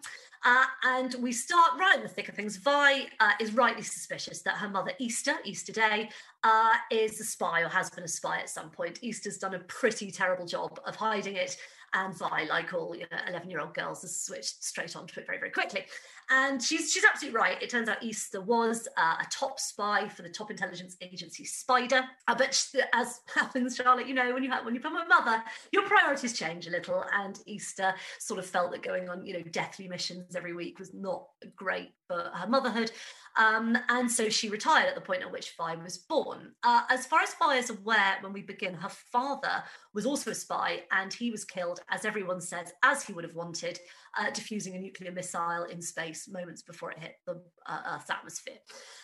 Uh, 0.45 0.65
and 0.83 1.15
we 1.19 1.31
start 1.31 1.71
right 1.79 1.95
in 1.97 2.03
the 2.03 2.07
thick 2.07 2.29
of 2.29 2.35
things. 2.35 2.57
Vi 2.57 3.07
uh, 3.19 3.31
is 3.39 3.53
rightly 3.55 3.81
suspicious 3.81 4.43
that 4.43 4.55
her 4.57 4.69
mother, 4.69 4.91
Easter, 4.99 5.33
Easter 5.43 5.71
Day, 5.71 6.07
uh, 6.43 6.73
is 6.91 7.19
a 7.19 7.23
spy 7.23 7.61
or 7.61 7.67
has 7.67 7.89
been 7.89 8.03
a 8.03 8.07
spy 8.07 8.37
at 8.37 8.49
some 8.49 8.69
point. 8.69 8.99
Easter's 9.01 9.39
done 9.39 9.55
a 9.55 9.59
pretty 9.59 10.11
terrible 10.11 10.45
job 10.45 10.79
of 10.85 10.95
hiding 10.95 11.35
it 11.35 11.57
and 11.95 12.15
Vi, 12.17 12.45
like 12.49 12.73
all 12.73 12.95
you 12.95 13.05
know, 13.11 13.17
11 13.27 13.49
year 13.49 13.61
old 13.61 13.73
girls, 13.73 14.01
has 14.01 14.19
switched 14.19 14.63
straight 14.63 14.95
onto 14.95 15.19
it 15.19 15.25
very, 15.25 15.39
very 15.39 15.51
quickly. 15.51 15.85
And 16.29 16.61
she's 16.61 16.91
she's 16.91 17.05
absolutely 17.05 17.39
right. 17.39 17.61
It 17.61 17.69
turns 17.69 17.87
out 17.87 18.03
Easter 18.03 18.41
was 18.41 18.87
uh, 18.97 19.15
a 19.19 19.25
top 19.31 19.59
spy 19.59 20.07
for 20.09 20.23
the 20.23 20.29
top 20.29 20.51
intelligence 20.51 20.97
agency 21.01 21.45
Spider. 21.45 22.03
Uh, 22.27 22.35
but 22.35 22.67
as 22.93 23.21
happens, 23.33 23.75
Charlotte, 23.75 24.07
you 24.07 24.13
know, 24.13 24.33
when 24.33 24.43
you 24.43 24.49
have 24.51 24.65
when 24.65 24.73
you 24.73 24.79
become 24.79 24.97
a 24.97 25.07
mother, 25.07 25.43
your 25.71 25.83
priorities 25.83 26.33
change 26.33 26.67
a 26.67 26.71
little. 26.71 27.05
And 27.13 27.39
Easter 27.45 27.93
sort 28.19 28.39
of 28.39 28.45
felt 28.45 28.71
that 28.71 28.83
going 28.83 29.07
on, 29.09 29.25
you 29.25 29.33
know, 29.33 29.43
deathly 29.51 29.87
missions 29.87 30.35
every 30.35 30.53
week 30.53 30.79
was 30.79 30.93
not 30.93 31.27
great 31.55 31.93
for 32.07 32.31
her 32.33 32.47
motherhood. 32.47 32.91
Um, 33.37 33.77
and 33.89 34.09
so 34.09 34.29
she 34.29 34.49
retired 34.49 34.87
at 34.87 34.95
the 34.95 35.01
point 35.01 35.21
at 35.21 35.31
which 35.31 35.53
Vi 35.57 35.75
was 35.75 35.97
born. 35.97 36.53
Uh, 36.63 36.81
as 36.89 37.05
far 37.05 37.21
as 37.21 37.33
Vi 37.35 37.55
is 37.57 37.69
aware, 37.69 38.17
when 38.21 38.33
we 38.33 38.41
begin, 38.41 38.73
her 38.73 38.89
father 38.89 39.63
was 39.93 40.05
also 40.05 40.31
a 40.31 40.35
spy 40.35 40.83
and 40.91 41.13
he 41.13 41.31
was 41.31 41.43
killed, 41.43 41.81
as 41.89 42.05
everyone 42.05 42.41
says, 42.41 42.71
as 42.83 43.03
he 43.03 43.13
would 43.13 43.23
have 43.23 43.35
wanted, 43.35 43.79
uh, 44.17 44.29
diffusing 44.31 44.75
a 44.75 44.79
nuclear 44.79 45.11
missile 45.11 45.65
in 45.65 45.81
space 45.81 46.27
moments 46.29 46.61
before 46.61 46.91
it 46.91 46.99
hit 46.99 47.15
the 47.25 47.41
uh, 47.65 47.95
Earth's 47.95 48.09
atmosphere. 48.09 48.57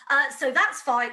Uh, 0.09 0.29
so 0.29 0.51
that's 0.51 0.81
Vi. 0.83 1.09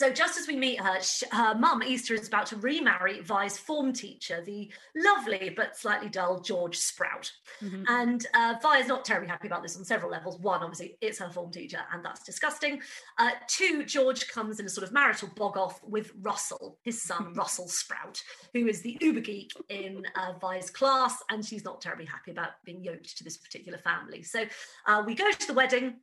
So 0.00 0.10
just 0.10 0.38
as 0.38 0.48
we 0.48 0.56
meet 0.56 0.80
her, 0.80 0.98
her 1.30 1.54
mum, 1.54 1.82
Easter, 1.82 2.14
is 2.14 2.26
about 2.26 2.46
to 2.46 2.56
remarry 2.56 3.20
Vi's 3.20 3.58
form 3.58 3.92
teacher, 3.92 4.42
the 4.42 4.70
lovely 4.96 5.52
but 5.54 5.76
slightly 5.76 6.08
dull 6.08 6.40
George 6.40 6.78
Sprout. 6.78 7.30
Mm-hmm. 7.62 7.84
And 7.86 8.26
uh, 8.32 8.54
Vi 8.62 8.78
is 8.78 8.88
not 8.88 9.04
terribly 9.04 9.28
happy 9.28 9.46
about 9.46 9.62
this 9.62 9.76
on 9.76 9.84
several 9.84 10.10
levels. 10.10 10.38
One, 10.38 10.62
obviously, 10.62 10.96
it's 11.02 11.18
her 11.18 11.28
form 11.28 11.50
teacher, 11.50 11.80
and 11.92 12.02
that's 12.02 12.24
disgusting. 12.24 12.80
Uh, 13.18 13.32
two, 13.46 13.84
George 13.84 14.26
comes 14.28 14.58
in 14.58 14.64
a 14.64 14.70
sort 14.70 14.86
of 14.86 14.94
marital 14.94 15.28
bog 15.36 15.58
off 15.58 15.84
with 15.84 16.12
Russell, 16.22 16.78
his 16.82 17.02
son. 17.02 17.34
Russell 17.36 17.68
Sprout, 17.68 18.22
who 18.54 18.68
is 18.68 18.80
the 18.80 18.96
uber 19.02 19.20
geek 19.20 19.52
in 19.68 20.06
uh, 20.16 20.32
Vi's 20.40 20.70
class, 20.70 21.22
and 21.28 21.44
she's 21.44 21.62
not 21.62 21.82
terribly 21.82 22.06
happy 22.06 22.30
about 22.30 22.52
being 22.64 22.82
yoked 22.82 23.18
to 23.18 23.22
this 23.24 23.36
particular 23.36 23.76
family. 23.76 24.22
So 24.22 24.44
uh, 24.86 25.02
we 25.04 25.14
go 25.14 25.30
to 25.30 25.46
the 25.46 25.52
wedding. 25.52 25.96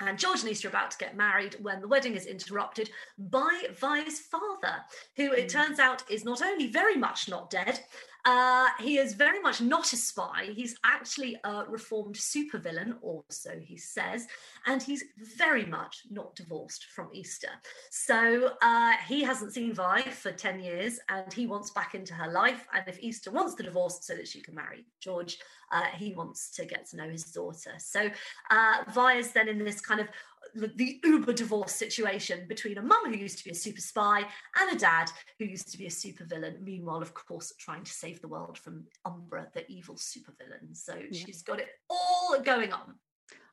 And 0.00 0.18
George 0.18 0.40
and 0.40 0.50
Easter 0.50 0.68
are 0.68 0.70
about 0.70 0.90
to 0.90 0.98
get 0.98 1.16
married 1.16 1.56
when 1.62 1.80
the 1.80 1.88
wedding 1.88 2.14
is 2.14 2.26
interrupted 2.26 2.90
by 3.18 3.62
Vi's 3.78 4.20
father, 4.20 4.76
who 5.16 5.32
it 5.32 5.50
hmm. 5.50 5.58
turns 5.58 5.78
out 5.78 6.02
is 6.10 6.24
not 6.24 6.42
only 6.42 6.66
very 6.66 6.96
much 6.96 7.28
not 7.28 7.50
dead, 7.50 7.80
uh, 8.26 8.66
he 8.80 8.98
is 8.98 9.14
very 9.14 9.40
much 9.40 9.60
not 9.60 9.92
a 9.92 9.96
spy. 9.96 10.48
He's 10.52 10.76
actually 10.84 11.38
a 11.44 11.64
reformed 11.68 12.16
supervillain, 12.16 12.96
or 13.00 13.24
so 13.30 13.52
he 13.62 13.76
says, 13.76 14.26
and 14.66 14.82
he's 14.82 15.04
very 15.36 15.64
much 15.64 16.02
not 16.10 16.34
divorced 16.34 16.86
from 16.86 17.08
Easter. 17.12 17.50
So 17.90 18.50
uh, 18.62 18.94
he 19.06 19.22
hasn't 19.22 19.54
seen 19.54 19.72
Vi 19.72 20.02
for 20.10 20.32
10 20.32 20.60
years 20.60 20.98
and 21.08 21.32
he 21.32 21.46
wants 21.46 21.70
back 21.70 21.94
into 21.94 22.14
her 22.14 22.30
life. 22.32 22.66
And 22.74 22.82
if 22.88 22.98
Easter 23.00 23.30
wants 23.30 23.54
the 23.54 23.62
divorce 23.62 24.00
so 24.02 24.16
that 24.16 24.26
she 24.26 24.40
can 24.40 24.56
marry 24.56 24.86
George, 25.00 25.38
uh, 25.70 25.84
he 25.94 26.12
wants 26.12 26.50
to 26.56 26.64
get 26.64 26.86
to 26.90 26.96
know 26.96 27.08
his 27.08 27.24
daughter. 27.24 27.74
So 27.78 28.10
uh, 28.50 28.84
Vi 28.92 29.14
is 29.14 29.32
then 29.32 29.48
in 29.48 29.64
this 29.64 29.80
kind 29.80 30.00
of 30.00 30.08
the 30.56 31.00
uber 31.04 31.32
divorce 31.32 31.72
situation 31.72 32.46
between 32.48 32.78
a 32.78 32.82
mum 32.82 33.12
who 33.12 33.18
used 33.18 33.38
to 33.38 33.44
be 33.44 33.50
a 33.50 33.54
super 33.54 33.80
spy 33.80 34.24
and 34.60 34.76
a 34.76 34.78
dad 34.78 35.10
who 35.38 35.44
used 35.44 35.70
to 35.72 35.78
be 35.78 35.86
a 35.86 35.90
super 35.90 36.24
villain. 36.24 36.58
Meanwhile, 36.62 37.02
of 37.02 37.14
course, 37.14 37.52
trying 37.58 37.84
to 37.84 37.92
save 37.92 38.20
the 38.20 38.28
world 38.28 38.58
from 38.58 38.84
Umbra, 39.04 39.48
the 39.54 39.70
evil 39.70 39.96
super 39.96 40.32
villain. 40.38 40.74
So 40.74 40.94
yeah. 40.94 41.24
she's 41.24 41.42
got 41.42 41.60
it 41.60 41.68
all 41.90 42.40
going 42.42 42.72
on. 42.72 42.94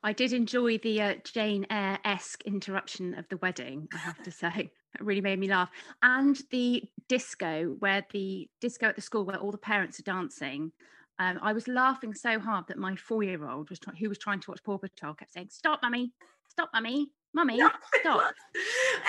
I 0.06 0.12
did 0.12 0.34
enjoy 0.34 0.80
the 0.80 1.02
uh, 1.02 1.16
Jane 1.24 1.66
Eyre 1.70 1.98
esque 2.04 2.44
interruption 2.44 3.18
of 3.18 3.28
the 3.30 3.38
wedding, 3.38 3.88
I 3.94 3.98
have 3.98 4.22
to 4.24 4.32
say. 4.32 4.72
It 4.96 5.02
really 5.02 5.22
made 5.22 5.40
me 5.40 5.48
laugh. 5.48 5.72
And 6.02 6.40
the 6.52 6.84
disco, 7.08 7.76
where 7.80 8.06
the 8.12 8.50
disco 8.60 8.88
at 8.88 8.96
the 8.96 9.02
school 9.02 9.26
where 9.26 9.38
all 9.38 9.52
the 9.52 9.58
parents 9.58 10.00
are 10.00 10.04
dancing. 10.04 10.72
Um, 11.20 11.40
I 11.42 11.54
was 11.54 11.68
laughing 11.68 12.14
so 12.14 12.40
hard 12.40 12.68
that 12.68 12.78
my 12.78 12.96
four-year-old 12.96 13.70
was 13.70 13.80
try- 13.80 13.94
who 13.96 14.10
was 14.10 14.18
trying 14.18 14.40
to 14.42 14.52
watch 14.52 14.64
Paw 14.64 14.78
Patrol 14.78 15.14
kept 15.14 15.34
saying, 15.34 15.50
"Stop, 15.52 15.80
mummy! 15.82 16.12
Stop, 16.54 16.70
mummy! 16.74 17.12
Mummy, 17.36 17.60
stop. 18.00 18.34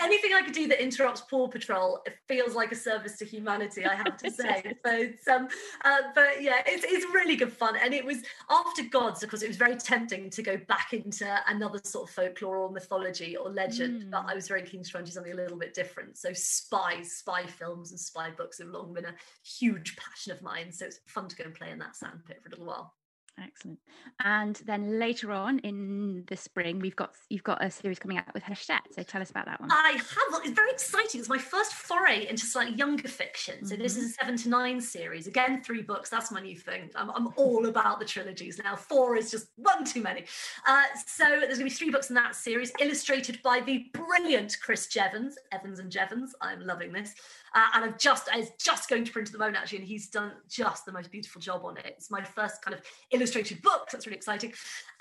Anything 0.02 0.32
I 0.34 0.40
could 0.40 0.54
do 0.54 0.66
that 0.68 0.82
interrupts 0.82 1.20
Paw 1.20 1.46
Patrol 1.46 2.00
it 2.06 2.14
feels 2.26 2.54
like 2.54 2.72
a 2.72 2.74
service 2.74 3.18
to 3.18 3.26
humanity, 3.26 3.84
I 3.84 3.94
have 3.94 4.16
to 4.16 4.30
say. 4.30 4.74
so, 4.84 5.34
um, 5.34 5.48
uh, 5.84 5.98
but 6.14 6.42
yeah, 6.42 6.62
it's, 6.66 6.84
it's 6.88 7.04
really 7.14 7.36
good 7.36 7.52
fun. 7.52 7.76
And 7.82 7.92
it 7.92 8.04
was 8.04 8.22
after 8.48 8.82
Gods, 8.84 9.22
of 9.22 9.28
course, 9.28 9.42
it 9.42 9.48
was 9.48 9.58
very 9.58 9.76
tempting 9.76 10.30
to 10.30 10.42
go 10.42 10.56
back 10.56 10.94
into 10.94 11.26
another 11.48 11.80
sort 11.84 12.08
of 12.08 12.14
folklore 12.14 12.56
or 12.56 12.70
mythology 12.70 13.36
or 13.36 13.50
legend, 13.50 14.04
mm. 14.04 14.10
but 14.10 14.24
I 14.26 14.34
was 14.34 14.48
very 14.48 14.62
keen 14.62 14.82
to 14.82 14.90
try 14.90 15.00
and 15.00 15.06
do 15.06 15.12
something 15.12 15.32
a 15.32 15.36
little 15.36 15.58
bit 15.58 15.74
different. 15.74 16.16
So, 16.16 16.32
spies, 16.32 17.12
spy 17.12 17.44
films, 17.44 17.90
and 17.90 18.00
spy 18.00 18.30
books 18.30 18.58
have 18.58 18.68
long 18.68 18.94
been 18.94 19.04
a 19.04 19.14
huge 19.44 19.96
passion 19.96 20.32
of 20.32 20.40
mine. 20.40 20.72
So, 20.72 20.86
it's 20.86 21.00
fun 21.06 21.28
to 21.28 21.36
go 21.36 21.44
and 21.44 21.54
play 21.54 21.70
in 21.70 21.78
that 21.80 21.94
sandpit 21.94 22.42
for 22.42 22.48
a 22.48 22.50
little 22.52 22.66
while. 22.66 22.94
Excellent. 23.42 23.80
And 24.22 24.56
then 24.64 25.00
later 25.00 25.32
on 25.32 25.58
in 25.60 26.24
the 26.28 26.36
spring, 26.36 26.78
we've 26.78 26.94
got 26.94 27.14
you've 27.28 27.42
got 27.42 27.64
a 27.64 27.70
series 27.70 27.98
coming 27.98 28.16
out 28.16 28.32
with 28.32 28.44
Hachette. 28.44 28.86
So 28.92 29.02
tell 29.02 29.20
us 29.20 29.30
about 29.30 29.46
that 29.46 29.60
one. 29.60 29.70
I 29.72 29.92
have. 29.92 30.44
It's 30.44 30.54
very 30.54 30.70
exciting. 30.70 31.20
It's 31.20 31.28
my 31.28 31.38
first 31.38 31.72
foray 31.72 32.28
into 32.28 32.46
slightly 32.46 32.76
younger 32.76 33.08
fiction. 33.08 33.66
So 33.66 33.74
mm-hmm. 33.74 33.82
this 33.82 33.96
is 33.96 34.10
a 34.10 34.14
seven 34.14 34.36
to 34.36 34.48
nine 34.48 34.80
series. 34.80 35.26
Again, 35.26 35.62
three 35.64 35.82
books. 35.82 36.10
That's 36.10 36.30
my 36.30 36.40
new 36.40 36.56
thing. 36.56 36.90
I'm, 36.94 37.10
I'm 37.10 37.28
all 37.36 37.66
about 37.66 37.98
the 37.98 38.04
trilogies 38.04 38.60
now. 38.62 38.76
Four 38.76 39.16
is 39.16 39.32
just 39.32 39.48
one 39.56 39.84
too 39.84 40.02
many. 40.02 40.24
Uh, 40.66 40.84
so 41.06 41.24
there's 41.24 41.58
going 41.58 41.58
to 41.58 41.64
be 41.64 41.70
three 41.70 41.90
books 41.90 42.10
in 42.10 42.14
that 42.14 42.36
series, 42.36 42.72
illustrated 42.80 43.40
by 43.42 43.60
the 43.60 43.86
brilliant 43.92 44.56
Chris 44.62 44.86
Jevons, 44.86 45.36
Evans 45.50 45.80
and 45.80 45.90
Jevons. 45.90 46.34
I'm 46.40 46.64
loving 46.64 46.92
this. 46.92 47.14
Uh, 47.54 47.66
and 47.74 47.84
I've 47.84 47.98
just 47.98 48.28
I 48.32 48.38
was 48.38 48.50
just 48.60 48.88
going 48.88 49.04
to 49.04 49.12
print 49.12 49.28
at 49.28 49.32
the 49.32 49.38
moment 49.38 49.56
actually, 49.56 49.78
and 49.78 49.86
he's 49.86 50.08
done 50.08 50.32
just 50.48 50.86
the 50.86 50.92
most 50.92 51.10
beautiful 51.10 51.40
job 51.40 51.62
on 51.64 51.76
it. 51.76 51.86
It's 51.86 52.10
my 52.10 52.22
first 52.22 52.62
kind 52.62 52.76
of 52.76 52.82
illustrated 53.24 53.62
book. 53.62 53.88
That's 53.90 54.06
really 54.06 54.16
exciting, 54.16 54.52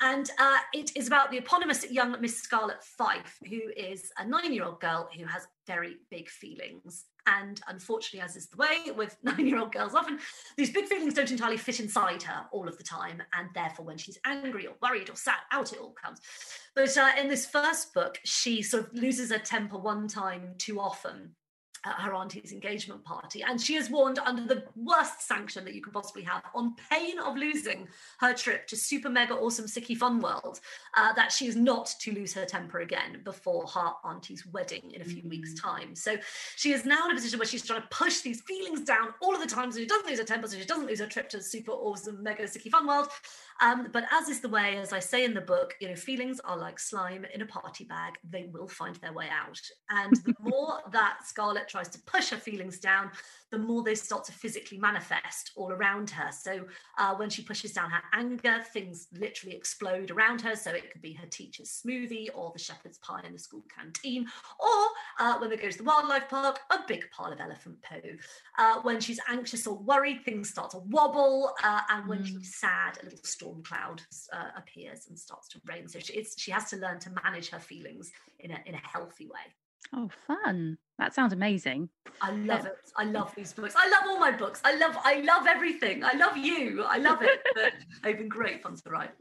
and 0.01 0.29
uh, 0.39 0.59
it 0.73 0.91
is 0.95 1.07
about 1.07 1.29
the 1.29 1.37
eponymous 1.37 1.89
young 1.91 2.15
Miss 2.21 2.37
Scarlett 2.37 2.83
Fife, 2.83 3.37
who 3.49 3.59
is 3.75 4.11
a 4.17 4.25
nine-year-old 4.25 4.79
girl 4.79 5.09
who 5.15 5.25
has 5.25 5.47
very 5.67 5.97
big 6.09 6.29
feelings. 6.29 7.05
And 7.25 7.61
unfortunately, 7.67 8.19
as 8.19 8.35
is 8.35 8.47
the 8.47 8.57
way 8.57 8.91
with 8.95 9.15
nine 9.23 9.47
year 9.47 9.59
old 9.59 9.71
girls, 9.71 9.95
often 9.95 10.19
these 10.57 10.71
big 10.71 10.85
feelings 10.85 11.13
don't 11.13 11.31
entirely 11.31 11.57
fit 11.57 11.79
inside 11.79 12.23
her 12.23 12.45
all 12.51 12.67
of 12.67 12.77
the 12.77 12.83
time. 12.83 13.21
And 13.33 13.49
therefore, 13.53 13.85
when 13.85 13.97
she's 13.97 14.19
angry 14.25 14.67
or 14.67 14.75
worried 14.81 15.09
or 15.09 15.15
sad, 15.15 15.35
out 15.51 15.71
it 15.71 15.79
all 15.79 15.91
comes. 15.93 16.19
But 16.75 16.97
uh, 16.97 17.11
in 17.19 17.29
this 17.29 17.45
first 17.45 17.93
book, 17.93 18.19
she 18.23 18.61
sort 18.61 18.87
of 18.87 18.93
loses 18.93 19.31
her 19.31 19.39
temper 19.39 19.77
one 19.77 20.07
time 20.07 20.55
too 20.57 20.79
often 20.79 21.35
her 21.83 22.13
auntie's 22.13 22.51
engagement 22.51 23.03
party. 23.03 23.43
And 23.43 23.59
she 23.59 23.75
is 23.75 23.89
warned 23.89 24.19
under 24.19 24.43
the 24.43 24.63
worst 24.75 25.27
sanction 25.27 25.65
that 25.65 25.73
you 25.73 25.81
could 25.81 25.93
possibly 25.93 26.23
have, 26.23 26.43
on 26.55 26.75
pain 26.89 27.19
of 27.19 27.35
losing 27.35 27.87
her 28.19 28.33
trip 28.33 28.67
to 28.67 28.75
super 28.75 29.09
mega 29.09 29.33
awesome 29.33 29.65
Sicky 29.65 29.95
Fun 29.95 30.21
World, 30.21 30.59
uh, 30.97 31.13
that 31.13 31.31
she 31.31 31.47
is 31.47 31.55
not 31.55 31.93
to 32.01 32.13
lose 32.13 32.33
her 32.33 32.45
temper 32.45 32.79
again 32.79 33.21
before 33.23 33.67
her 33.67 33.91
auntie's 34.03 34.45
wedding 34.47 34.91
in 34.93 35.01
a 35.01 35.05
few 35.05 35.23
mm. 35.23 35.29
weeks' 35.29 35.53
time. 35.59 35.95
So 35.95 36.17
she 36.55 36.71
is 36.71 36.85
now 36.85 37.05
in 37.05 37.11
a 37.11 37.15
position 37.15 37.39
where 37.39 37.47
she's 37.47 37.65
trying 37.65 37.81
to 37.81 37.87
push 37.89 38.21
these 38.21 38.41
feelings 38.41 38.81
down 38.81 39.09
all 39.21 39.35
of 39.35 39.41
the 39.41 39.47
time 39.47 39.71
so 39.71 39.79
she 39.79 39.85
doesn't 39.85 40.07
lose 40.07 40.19
her 40.19 40.25
temper, 40.25 40.47
so 40.47 40.57
she 40.57 40.65
doesn't 40.65 40.87
lose 40.87 40.99
her 40.99 41.07
trip 41.07 41.29
to 41.29 41.41
super 41.41 41.71
awesome 41.71 42.21
mega 42.23 42.43
Sicky 42.43 42.69
Fun 42.69 42.87
World. 42.87 43.07
Um, 43.61 43.87
but 43.91 44.05
as 44.11 44.29
is 44.29 44.41
the 44.41 44.49
way, 44.49 44.77
as 44.77 44.93
I 44.93 44.99
say 44.99 45.25
in 45.25 45.33
the 45.33 45.41
book, 45.41 45.75
you 45.79 45.87
know, 45.87 45.95
feelings 45.95 46.39
are 46.41 46.57
like 46.57 46.79
slime 46.79 47.25
in 47.33 47.41
a 47.41 47.45
party 47.45 47.83
bag. 47.85 48.13
They 48.29 48.49
will 48.51 48.67
find 48.67 48.95
their 48.95 49.13
way 49.13 49.27
out. 49.29 49.59
And 49.89 50.15
the 50.25 50.33
more 50.39 50.79
that 50.91 51.19
Scarlett 51.25 51.67
tries 51.73 51.89
to 51.89 51.99
push 52.15 52.29
her 52.29 52.37
feelings 52.37 52.77
down, 52.77 53.09
the 53.51 53.57
more 53.57 53.81
they 53.83 53.95
start 53.95 54.23
to 54.25 54.31
physically 54.31 54.77
manifest 54.77 55.51
all 55.55 55.71
around 55.71 56.09
her. 56.11 56.29
So 56.31 56.65
uh, 56.99 57.15
when 57.15 57.29
she 57.29 57.41
pushes 57.41 57.73
down 57.73 57.89
her 57.89 58.03
anger, 58.13 58.57
things 58.73 59.07
literally 59.25 59.55
explode 59.55 60.11
around 60.11 60.39
her. 60.41 60.55
So 60.55 60.69
it 60.71 60.91
could 60.91 61.01
be 61.01 61.13
her 61.13 61.25
teacher's 61.25 61.81
smoothie 61.83 62.27
or 62.35 62.51
the 62.53 62.59
shepherd's 62.59 62.99
pie 62.99 63.23
in 63.25 63.33
the 63.33 63.39
school 63.39 63.63
canteen, 63.75 64.27
or 64.59 64.81
uh, 65.19 65.37
when 65.39 65.49
they 65.49 65.57
go 65.57 65.69
to 65.69 65.77
the 65.77 65.83
wildlife 65.83 66.29
park, 66.29 66.59
a 66.69 66.77
big 66.87 67.03
pile 67.11 67.33
of 67.33 67.39
elephant 67.39 67.77
poo. 67.87 68.17
Uh, 68.59 68.79
when 68.83 68.99
she's 68.99 69.19
anxious 69.27 69.65
or 69.65 69.77
worried, 69.77 70.21
things 70.23 70.49
start 70.49 70.69
to 70.71 70.79
wobble. 70.89 71.53
Uh, 71.63 71.81
and 71.89 72.07
when 72.07 72.19
mm. 72.19 72.27
she's 72.27 72.55
sad, 72.55 72.99
a 73.01 73.05
little 73.05 73.19
storm 73.23 73.63
cloud 73.63 74.01
uh, 74.31 74.49
appears 74.55 75.07
and 75.09 75.17
starts 75.17 75.47
to 75.49 75.59
rain. 75.65 75.87
So 75.87 75.99
she, 75.99 76.23
she 76.37 76.51
has 76.51 76.69
to 76.69 76.77
learn 76.77 76.99
to 76.99 77.09
manage 77.23 77.49
her 77.49 77.59
feelings 77.59 78.11
in 78.39 78.51
a, 78.51 78.59
in 78.67 78.75
a 78.75 78.81
healthy 78.93 79.25
way. 79.25 79.47
Oh, 79.91 80.09
fun. 80.27 80.77
That 80.99 81.13
sounds 81.13 81.33
amazing. 81.33 81.89
I 82.21 82.31
love 82.31 82.65
it. 82.65 82.77
I 82.95 83.03
love 83.05 83.33
these 83.35 83.53
books. 83.53 83.75
I 83.77 83.89
love 83.89 84.03
all 84.07 84.19
my 84.19 84.31
books. 84.31 84.61
I 84.63 84.75
love 84.75 84.95
I 85.03 85.21
love 85.21 85.47
everything. 85.47 86.03
I 86.03 86.13
love 86.13 86.37
you. 86.37 86.83
I 86.83 86.97
love 86.97 87.19
it. 87.21 87.41
they've 88.03 88.17
been 88.17 88.29
great 88.29 88.61
fun 88.61 88.75
to 88.75 88.89
write 88.89 89.11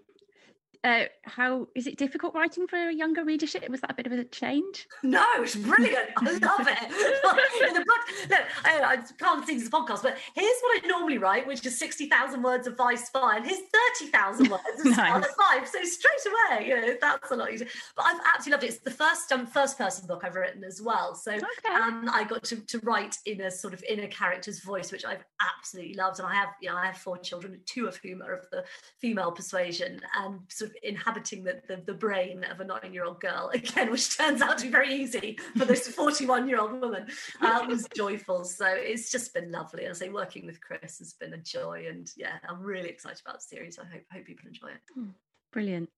uh, 0.85 1.05
how 1.23 1.69
is 1.77 1.87
it 1.87 1.97
difficult 1.97 2.35
writing 2.35 2.67
for 2.67 2.77
a 2.77 2.93
younger 2.93 3.25
readership? 3.25 3.69
Was 3.69 3.81
that 3.83 3.93
a 3.93 3.95
bit 3.95 4.07
of 4.07 4.13
a 4.13 4.25
change? 4.25 4.89
No, 5.05 5.25
it's 5.37 5.55
brilliant. 5.55 6.11
I 6.17 6.33
love 6.33 6.67
it. 6.69 7.69
In 7.69 7.75
the 7.75 7.85
book, 7.85 8.31
look, 8.31 8.41
I, 8.65 8.81
I, 8.83 8.97
can't 9.19 9.47
see 9.47 9.59
this 9.59 9.69
podcast, 9.69 10.03
but 10.03 10.17
here's 10.35 10.61
what 10.63 10.83
I 10.83 10.87
normally 10.89 11.19
write, 11.19 11.47
which 11.47 11.65
is 11.65 11.79
60,000 11.79 12.43
words 12.43 12.67
of 12.67 12.77
Vi 12.77 12.97
Spy, 12.97 13.37
and 13.37 13.47
here's 13.47 13.61
30,000 14.01 14.51
words 14.51 14.63
of 14.81 14.85
nice. 14.97 15.27
Five. 15.27 15.69
So 15.69 15.79
straight 15.85 16.59
away, 16.59 16.69
you 16.69 16.81
know, 16.81 16.95
that's 17.01 17.31
a 17.31 17.37
lot 17.37 17.53
easier. 17.53 17.69
But 17.97 18.07
I've 18.07 18.21
absolutely 18.35 18.53
loved 18.53 18.65
it. 18.65 18.75
It's 18.75 18.79
the 18.85 18.91
first 18.91 19.31
um, 19.31 19.47
first 19.47 19.79
person 19.79 20.07
book 20.09 20.23
I've 20.25 20.35
written 20.35 20.65
as 20.65 20.83
well. 20.83 21.15
So 21.15 21.33
okay. 21.33 21.45
um, 21.75 22.11
I 22.13 22.25
got 22.25 22.43
to, 22.45 22.57
to 22.57 22.79
write 22.81 23.19
in 23.25 23.41
a 23.43 23.51
sort 23.51 23.73
of 23.73 23.85
inner 23.89 24.09
character's 24.09 24.61
voice, 24.61 24.91
which 24.91 25.05
I've 25.05 25.25
absolutely 25.57 25.95
loved. 25.95 26.19
And 26.19 26.27
I 26.27 26.35
have, 26.35 26.49
you 26.61 26.71
know, 26.71 26.77
I 26.77 26.87
have 26.87 26.97
four 26.97 27.19
children, 27.19 27.61
two 27.67 27.87
of 27.87 27.97
whom 27.97 28.21
are 28.23 28.35
of 28.35 28.51
the 28.51 28.65
female 29.01 29.31
persuasion, 29.31 30.01
and 30.19 30.41
sort 30.49 30.71
of 30.71 30.72
inhabiting 30.83 31.45
the, 31.45 31.61
the, 31.69 31.83
the 31.85 31.95
brain 31.95 32.45
of 32.45 32.61
a 32.61 32.65
nine 32.65 32.93
year 32.93 33.05
old 33.05 33.21
girl, 33.21 33.51
again, 33.55 33.91
which 33.91 34.17
turns 34.17 34.43
out 34.43 34.59
to 34.59 34.65
be 34.65 34.71
very 34.71 34.95
easy 34.95 35.39
for 35.57 35.65
this 35.65 35.89
41 35.95 36.49
year 36.49 36.61
old 36.61 36.81
woman, 36.81 37.07
uh, 37.41 37.65
was 37.69 37.87
joyful. 37.97 38.45
So 38.45 38.67
it's 38.67 39.11
just 39.11 39.35
been 39.35 39.51
lovely. 39.51 39.89
I 39.89 39.93
say 39.93 40.09
working 40.09 40.47
with 40.47 40.61
Chris 40.61 40.99
has 40.99 41.15
been 41.15 41.35
a 41.35 41.39
joy. 41.39 41.87
And 41.89 42.11
yeah, 42.17 42.39
I'm 42.49 42.61
really 42.63 42.89
excited 42.89 43.21
about 43.25 43.41
the 43.41 43.47
series. 43.47 43.79
I 43.79 43.85
hope, 43.85 44.03
hope 44.13 44.25
people 44.25 44.49
enjoy 44.49 44.69
it. 44.69 44.81
Hmm, 44.95 45.11
brilliant. 45.53 45.89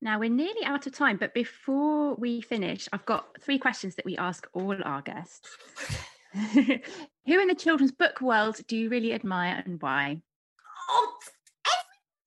Now 0.00 0.20
we're 0.20 0.30
nearly 0.30 0.64
out 0.64 0.86
of 0.86 0.92
time, 0.94 1.16
but 1.16 1.34
before 1.34 2.14
we 2.14 2.40
finish, 2.40 2.88
I've 2.92 3.04
got 3.04 3.40
three 3.40 3.58
questions 3.58 3.96
that 3.96 4.04
we 4.04 4.16
ask 4.16 4.48
all 4.52 4.76
our 4.84 5.02
guests. 5.02 5.48
Who 6.54 7.40
in 7.40 7.48
the 7.48 7.54
children's 7.56 7.92
book 7.92 8.20
world 8.20 8.60
do 8.68 8.76
you 8.76 8.90
really 8.90 9.12
admire 9.12 9.62
and 9.64 9.82
why? 9.82 10.22
Oh, 10.88 11.12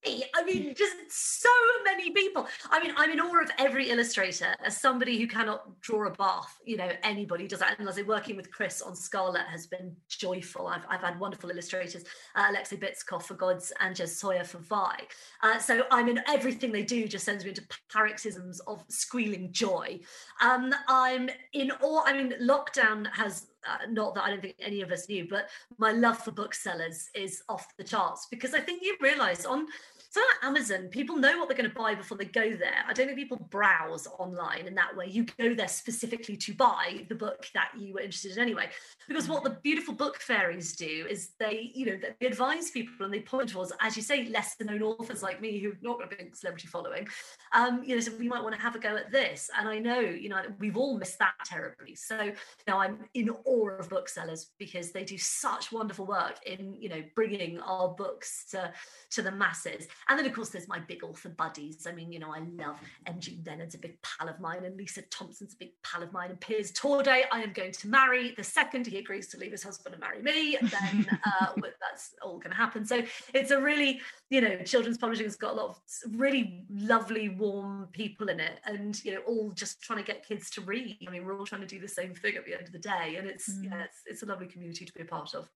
I 0.03 0.43
mean, 0.43 0.73
just 0.75 0.95
so 1.09 1.49
many 1.85 2.09
people. 2.09 2.47
I 2.69 2.81
mean, 2.81 2.93
I'm 2.97 3.11
in 3.11 3.19
awe 3.19 3.41
of 3.41 3.51
every 3.59 3.89
illustrator. 3.89 4.55
As 4.63 4.75
somebody 4.79 5.19
who 5.19 5.27
cannot 5.27 5.79
draw 5.81 6.07
a 6.07 6.09
bath, 6.09 6.59
you 6.65 6.77
know, 6.77 6.89
anybody 7.03 7.47
does 7.47 7.59
that. 7.59 7.77
And 7.77 7.87
I 7.87 8.01
working 8.07 8.35
with 8.35 8.51
Chris 8.51 8.81
on 8.81 8.95
Scarlett 8.95 9.45
has 9.47 9.67
been 9.67 9.95
joyful. 10.07 10.67
I've, 10.67 10.85
I've 10.89 11.01
had 11.01 11.19
wonderful 11.19 11.51
illustrators, 11.51 12.03
uh, 12.35 12.47
Alexei 12.49 12.77
for 13.21 13.35
Gods 13.35 13.71
and 13.79 13.95
Jez 13.95 14.19
Tuya 14.19 14.45
for 14.45 14.57
Vi. 14.57 14.97
Uh, 15.43 15.59
so 15.59 15.83
I'm 15.91 16.09
in 16.09 16.21
everything 16.27 16.71
they 16.71 16.83
do 16.83 17.07
just 17.07 17.25
sends 17.25 17.43
me 17.43 17.51
into 17.51 17.63
paroxysms 17.91 18.59
of 18.61 18.83
squealing 18.87 19.51
joy. 19.51 19.99
Um, 20.41 20.73
I'm 20.87 21.29
in 21.53 21.71
awe. 21.81 22.03
I 22.05 22.13
mean, 22.13 22.33
lockdown 22.41 23.07
has 23.13 23.47
uh, 23.67 23.85
not 23.89 24.15
that 24.15 24.23
I 24.23 24.29
don't 24.31 24.41
think 24.41 24.55
any 24.59 24.81
of 24.81 24.91
us 24.91 25.07
knew, 25.07 25.27
but 25.29 25.49
my 25.77 25.91
love 25.91 26.17
for 26.17 26.31
booksellers 26.31 27.09
is 27.13 27.43
off 27.47 27.75
the 27.77 27.83
charts 27.83 28.27
because 28.31 28.53
I 28.53 28.59
think 28.59 28.81
you 28.81 28.97
realize 28.99 29.45
on 29.45 29.67
so 30.11 30.19
at 30.19 30.45
Amazon, 30.45 30.89
people 30.89 31.15
know 31.15 31.39
what 31.39 31.47
they're 31.47 31.57
going 31.57 31.69
to 31.69 31.75
buy 31.75 31.95
before 31.95 32.17
they 32.17 32.25
go 32.25 32.53
there. 32.53 32.83
I 32.85 32.91
don't 32.91 33.05
think 33.05 33.17
people 33.17 33.47
browse 33.49 34.09
online 34.19 34.67
in 34.67 34.75
that 34.75 34.93
way. 34.93 35.07
You 35.07 35.25
go 35.39 35.53
there 35.53 35.69
specifically 35.69 36.35
to 36.35 36.53
buy 36.53 37.05
the 37.07 37.15
book 37.15 37.47
that 37.53 37.69
you 37.79 37.93
were 37.93 38.01
interested 38.01 38.33
in 38.33 38.39
anyway. 38.39 38.67
Because 39.07 39.29
what 39.29 39.45
the 39.45 39.51
beautiful 39.63 39.93
book 39.93 40.17
fairies 40.17 40.75
do 40.75 41.05
is 41.09 41.29
they, 41.39 41.71
you 41.73 41.85
know, 41.85 41.97
they 42.19 42.27
advise 42.27 42.71
people 42.71 43.05
and 43.05 43.13
they 43.13 43.21
point 43.21 43.47
towards, 43.47 43.71
as 43.79 43.95
you 43.95 44.03
say, 44.03 44.25
lesser 44.25 44.65
known 44.65 44.83
authors 44.83 45.23
like 45.23 45.39
me 45.39 45.59
who've 45.59 45.81
not 45.81 45.99
got 45.99 46.11
a 46.11 46.15
big 46.17 46.35
celebrity 46.35 46.67
following. 46.67 47.07
Um, 47.53 47.81
you 47.85 47.95
know, 47.95 48.01
so 48.01 48.11
we 48.19 48.27
might 48.27 48.43
want 48.43 48.53
to 48.53 48.61
have 48.61 48.75
a 48.75 48.79
go 48.79 48.97
at 48.97 49.13
this. 49.13 49.49
And 49.57 49.69
I 49.69 49.79
know, 49.79 50.01
you 50.01 50.27
know, 50.27 50.41
we've 50.59 50.75
all 50.75 50.97
missed 50.97 51.19
that 51.19 51.35
terribly. 51.45 51.95
So 51.95 52.33
now 52.67 52.81
I'm 52.81 52.99
in 53.13 53.29
awe 53.45 53.69
of 53.79 53.87
booksellers 53.87 54.49
because 54.59 54.91
they 54.91 55.05
do 55.05 55.17
such 55.17 55.71
wonderful 55.71 56.05
work 56.05 56.37
in, 56.45 56.75
you 56.81 56.89
know, 56.89 57.01
bringing 57.15 57.61
our 57.61 57.87
books 57.87 58.47
to, 58.51 58.73
to 59.11 59.21
the 59.21 59.31
masses. 59.31 59.87
And 60.09 60.17
then, 60.17 60.25
of 60.25 60.33
course, 60.33 60.49
there's 60.49 60.67
my 60.67 60.79
big 60.79 61.03
author 61.03 61.29
buddies. 61.29 61.85
I 61.87 61.91
mean, 61.91 62.11
you 62.11 62.19
know, 62.19 62.33
I 62.33 62.39
love 62.39 62.77
M.G. 63.05 63.41
Leonard's 63.45 63.75
a 63.75 63.77
big 63.77 63.97
pal 64.01 64.29
of 64.29 64.39
mine, 64.39 64.65
and 64.65 64.75
Lisa 64.75 65.01
Thompson's 65.03 65.53
a 65.53 65.57
big 65.57 65.71
pal 65.83 66.03
of 66.03 66.11
mine, 66.11 66.31
and 66.31 66.39
Piers 66.39 66.71
Torday, 66.71 67.23
I 67.31 67.41
am 67.41 67.53
going 67.53 67.71
to 67.71 67.87
marry 67.87 68.33
the 68.35 68.43
second 68.43 68.87
he 68.87 68.97
agrees 68.97 69.27
to 69.29 69.37
leave 69.37 69.51
his 69.51 69.63
husband 69.63 69.93
and 69.93 70.01
marry 70.01 70.21
me. 70.21 70.57
Then 70.61 71.07
uh, 71.25 71.47
that's 71.81 72.15
all 72.21 72.37
going 72.37 72.51
to 72.51 72.57
happen. 72.57 72.85
So 72.85 73.03
it's 73.33 73.51
a 73.51 73.61
really, 73.61 74.01
you 74.29 74.41
know, 74.41 74.57
children's 74.63 74.97
publishing 74.97 75.25
has 75.25 75.35
got 75.35 75.53
a 75.53 75.55
lot 75.55 75.69
of 75.69 75.77
really 76.11 76.65
lovely, 76.69 77.29
warm 77.29 77.87
people 77.91 78.29
in 78.29 78.39
it, 78.39 78.59
and 78.65 79.03
you 79.03 79.13
know, 79.13 79.21
all 79.27 79.51
just 79.51 79.81
trying 79.81 79.99
to 79.99 80.05
get 80.05 80.25
kids 80.25 80.49
to 80.51 80.61
read. 80.61 80.97
I 81.07 81.11
mean, 81.11 81.25
we're 81.25 81.37
all 81.37 81.45
trying 81.45 81.61
to 81.61 81.67
do 81.67 81.79
the 81.79 81.87
same 81.87 82.13
thing 82.13 82.35
at 82.35 82.45
the 82.45 82.53
end 82.53 82.63
of 82.63 82.71
the 82.71 82.79
day, 82.79 83.15
and 83.17 83.27
it's 83.27 83.49
mm. 83.49 83.65
yeah, 83.65 83.83
it's, 83.83 84.01
it's 84.05 84.23
a 84.23 84.25
lovely 84.25 84.47
community 84.47 84.85
to 84.85 84.93
be 84.93 85.01
a 85.01 85.05
part 85.05 85.33
of. 85.33 85.49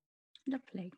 Lovely. 0.48 0.92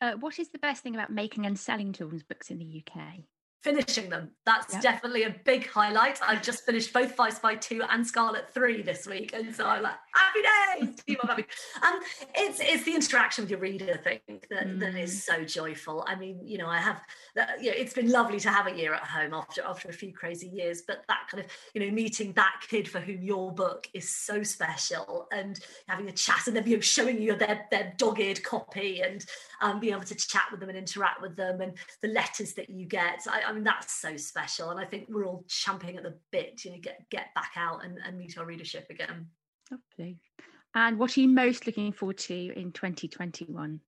Uh, 0.00 0.12
what 0.14 0.38
is 0.38 0.50
the 0.50 0.58
best 0.58 0.82
thing 0.82 0.94
about 0.94 1.10
making 1.10 1.46
and 1.46 1.58
selling 1.58 1.92
children's 1.92 2.22
books 2.22 2.50
in 2.50 2.58
the 2.58 2.82
UK? 2.84 3.24
finishing 3.62 4.08
them. 4.08 4.30
That's 4.46 4.72
yep. 4.72 4.82
definitely 4.82 5.24
a 5.24 5.36
big 5.44 5.68
highlight. 5.68 6.18
I've 6.22 6.42
just 6.42 6.64
finished 6.64 6.92
both 6.92 7.14
Vi 7.16 7.30
Spy 7.30 7.54
2 7.56 7.82
and 7.90 8.06
Scarlett 8.06 8.52
3 8.52 8.82
this 8.82 9.06
week. 9.06 9.32
And 9.34 9.54
so 9.54 9.66
I'm 9.66 9.82
like, 9.82 9.96
happy 10.14 10.86
days, 10.86 11.18
happy. 11.22 11.44
And 11.82 12.02
it's 12.34 12.60
it's 12.60 12.84
the 12.84 12.94
interaction 12.94 13.44
with 13.44 13.50
your 13.50 13.60
reader 13.60 13.96
thing 13.96 14.20
that, 14.26 14.66
mm. 14.66 14.80
that 14.80 14.94
is 14.94 15.14
mm. 15.14 15.18
so 15.20 15.44
joyful. 15.44 16.04
I 16.06 16.14
mean, 16.14 16.40
you 16.44 16.58
know, 16.58 16.66
I 16.66 16.78
have 16.78 17.00
you 17.60 17.70
know, 17.70 17.76
it's 17.76 17.94
been 17.94 18.10
lovely 18.10 18.40
to 18.40 18.50
have 18.50 18.66
a 18.66 18.76
year 18.76 18.94
at 18.94 19.04
home 19.04 19.34
after 19.34 19.62
after 19.62 19.88
a 19.88 19.92
few 19.92 20.12
crazy 20.12 20.48
years, 20.48 20.82
but 20.86 21.04
that 21.08 21.28
kind 21.30 21.44
of, 21.44 21.50
you 21.74 21.84
know, 21.84 21.90
meeting 21.90 22.32
that 22.34 22.60
kid 22.68 22.88
for 22.88 23.00
whom 23.00 23.22
your 23.22 23.52
book 23.52 23.86
is 23.94 24.08
so 24.08 24.42
special 24.42 25.28
and 25.32 25.60
having 25.88 26.08
a 26.08 26.12
chat 26.12 26.46
and 26.46 26.56
then 26.56 26.66
you 26.66 26.76
know, 26.76 26.80
showing 26.80 27.20
you 27.20 27.36
their 27.36 27.66
their 27.70 27.92
dog-eared 27.96 28.42
copy 28.42 29.00
and 29.00 29.24
um, 29.60 29.80
being 29.80 29.94
able 29.94 30.04
to 30.04 30.14
chat 30.14 30.44
with 30.50 30.60
them 30.60 30.68
and 30.68 30.78
interact 30.78 31.20
with 31.20 31.36
them 31.36 31.60
and 31.60 31.74
the 32.02 32.08
letters 32.08 32.54
that 32.54 32.70
you 32.70 32.86
get. 32.86 33.26
I, 33.28 33.42
I 33.42 33.52
mean, 33.52 33.64
that's 33.64 34.00
so 34.00 34.16
special. 34.16 34.70
And 34.70 34.80
I 34.80 34.84
think 34.84 35.06
we're 35.08 35.26
all 35.26 35.44
champing 35.48 35.96
at 35.96 36.02
the 36.02 36.16
bit, 36.30 36.64
you 36.64 36.72
know, 36.72 36.78
get 36.80 37.08
get 37.10 37.34
back 37.34 37.52
out 37.56 37.84
and, 37.84 37.98
and 38.06 38.18
meet 38.18 38.38
our 38.38 38.44
readership 38.44 38.86
again. 38.90 39.26
Lovely. 39.70 40.18
And 40.74 40.98
what 40.98 41.16
are 41.16 41.20
you 41.20 41.28
most 41.28 41.66
looking 41.66 41.92
forward 41.92 42.18
to 42.18 42.34
in 42.34 42.72
2021? 42.72 43.80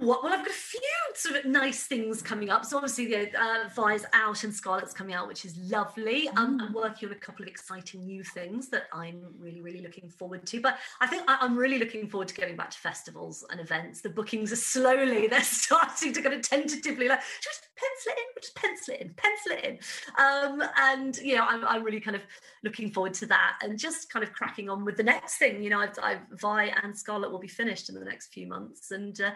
Well, 0.00 0.20
I've 0.24 0.44
got 0.44 0.48
a 0.48 0.52
few 0.52 0.80
sort 1.14 1.36
of 1.36 1.44
nice 1.44 1.86
things 1.86 2.20
coming 2.20 2.50
up. 2.50 2.64
So 2.64 2.76
obviously 2.76 3.06
the 3.06 3.40
uh, 3.40 3.68
Vi's 3.74 4.04
out 4.12 4.42
and 4.42 4.52
Scarlett's 4.52 4.92
coming 4.92 5.14
out, 5.14 5.28
which 5.28 5.44
is 5.44 5.56
lovely. 5.56 6.28
Um, 6.30 6.60
I'm 6.60 6.72
working 6.72 7.08
on 7.08 7.14
a 7.14 7.18
couple 7.18 7.44
of 7.44 7.48
exciting 7.48 8.04
new 8.04 8.24
things 8.24 8.68
that 8.70 8.84
I'm 8.92 9.22
really, 9.38 9.60
really 9.60 9.80
looking 9.80 10.08
forward 10.08 10.46
to. 10.46 10.60
But 10.60 10.78
I 11.00 11.06
think 11.06 11.22
I, 11.28 11.44
am 11.44 11.56
really 11.56 11.78
looking 11.78 12.08
forward 12.08 12.28
to 12.28 12.34
going 12.34 12.56
back 12.56 12.70
to 12.70 12.78
festivals 12.78 13.44
and 13.50 13.60
events. 13.60 14.00
The 14.00 14.10
bookings 14.10 14.52
are 14.52 14.56
slowly, 14.56 15.26
they're 15.28 15.42
starting 15.42 16.12
to 16.12 16.22
kind 16.22 16.34
of 16.34 16.42
tentatively 16.42 17.08
like, 17.08 17.20
just 17.40 17.68
pencil 17.76 18.12
it 18.12 18.18
in, 18.18 18.42
just 18.42 18.56
pencil 18.56 18.94
it 18.94 19.00
in, 19.00 19.14
pencil 19.14 19.52
it 19.52 19.64
in. 19.64 20.24
Um, 20.24 20.68
and, 20.76 21.16
you 21.18 21.36
know, 21.36 21.44
I'm, 21.44 21.64
I'm 21.64 21.84
really 21.84 22.00
kind 22.00 22.16
of 22.16 22.22
looking 22.64 22.90
forward 22.90 23.14
to 23.14 23.26
that 23.26 23.58
and 23.62 23.78
just 23.78 24.10
kind 24.10 24.24
of 24.24 24.32
cracking 24.32 24.68
on 24.68 24.84
with 24.84 24.96
the 24.96 25.02
next 25.02 25.36
thing. 25.36 25.62
You 25.62 25.70
know, 25.70 25.80
I've, 25.80 25.98
I've 26.02 26.20
Vi 26.32 26.72
and 26.82 26.96
Scarlett 26.96 27.30
will 27.30 27.38
be 27.38 27.48
finished 27.48 27.88
in 27.88 27.94
the 27.94 28.04
next 28.04 28.32
few 28.32 28.46
months 28.46 28.90
and 28.90 29.20
uh, 29.20 29.30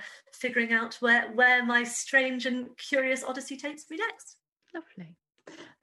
figuring 0.48 0.72
out 0.72 0.94
where, 1.00 1.30
where 1.32 1.62
my 1.64 1.84
strange 1.84 2.46
and 2.46 2.68
curious 2.78 3.22
odyssey 3.22 3.56
takes 3.56 3.84
me 3.90 3.98
next. 3.98 4.38
Lovely. 4.74 5.14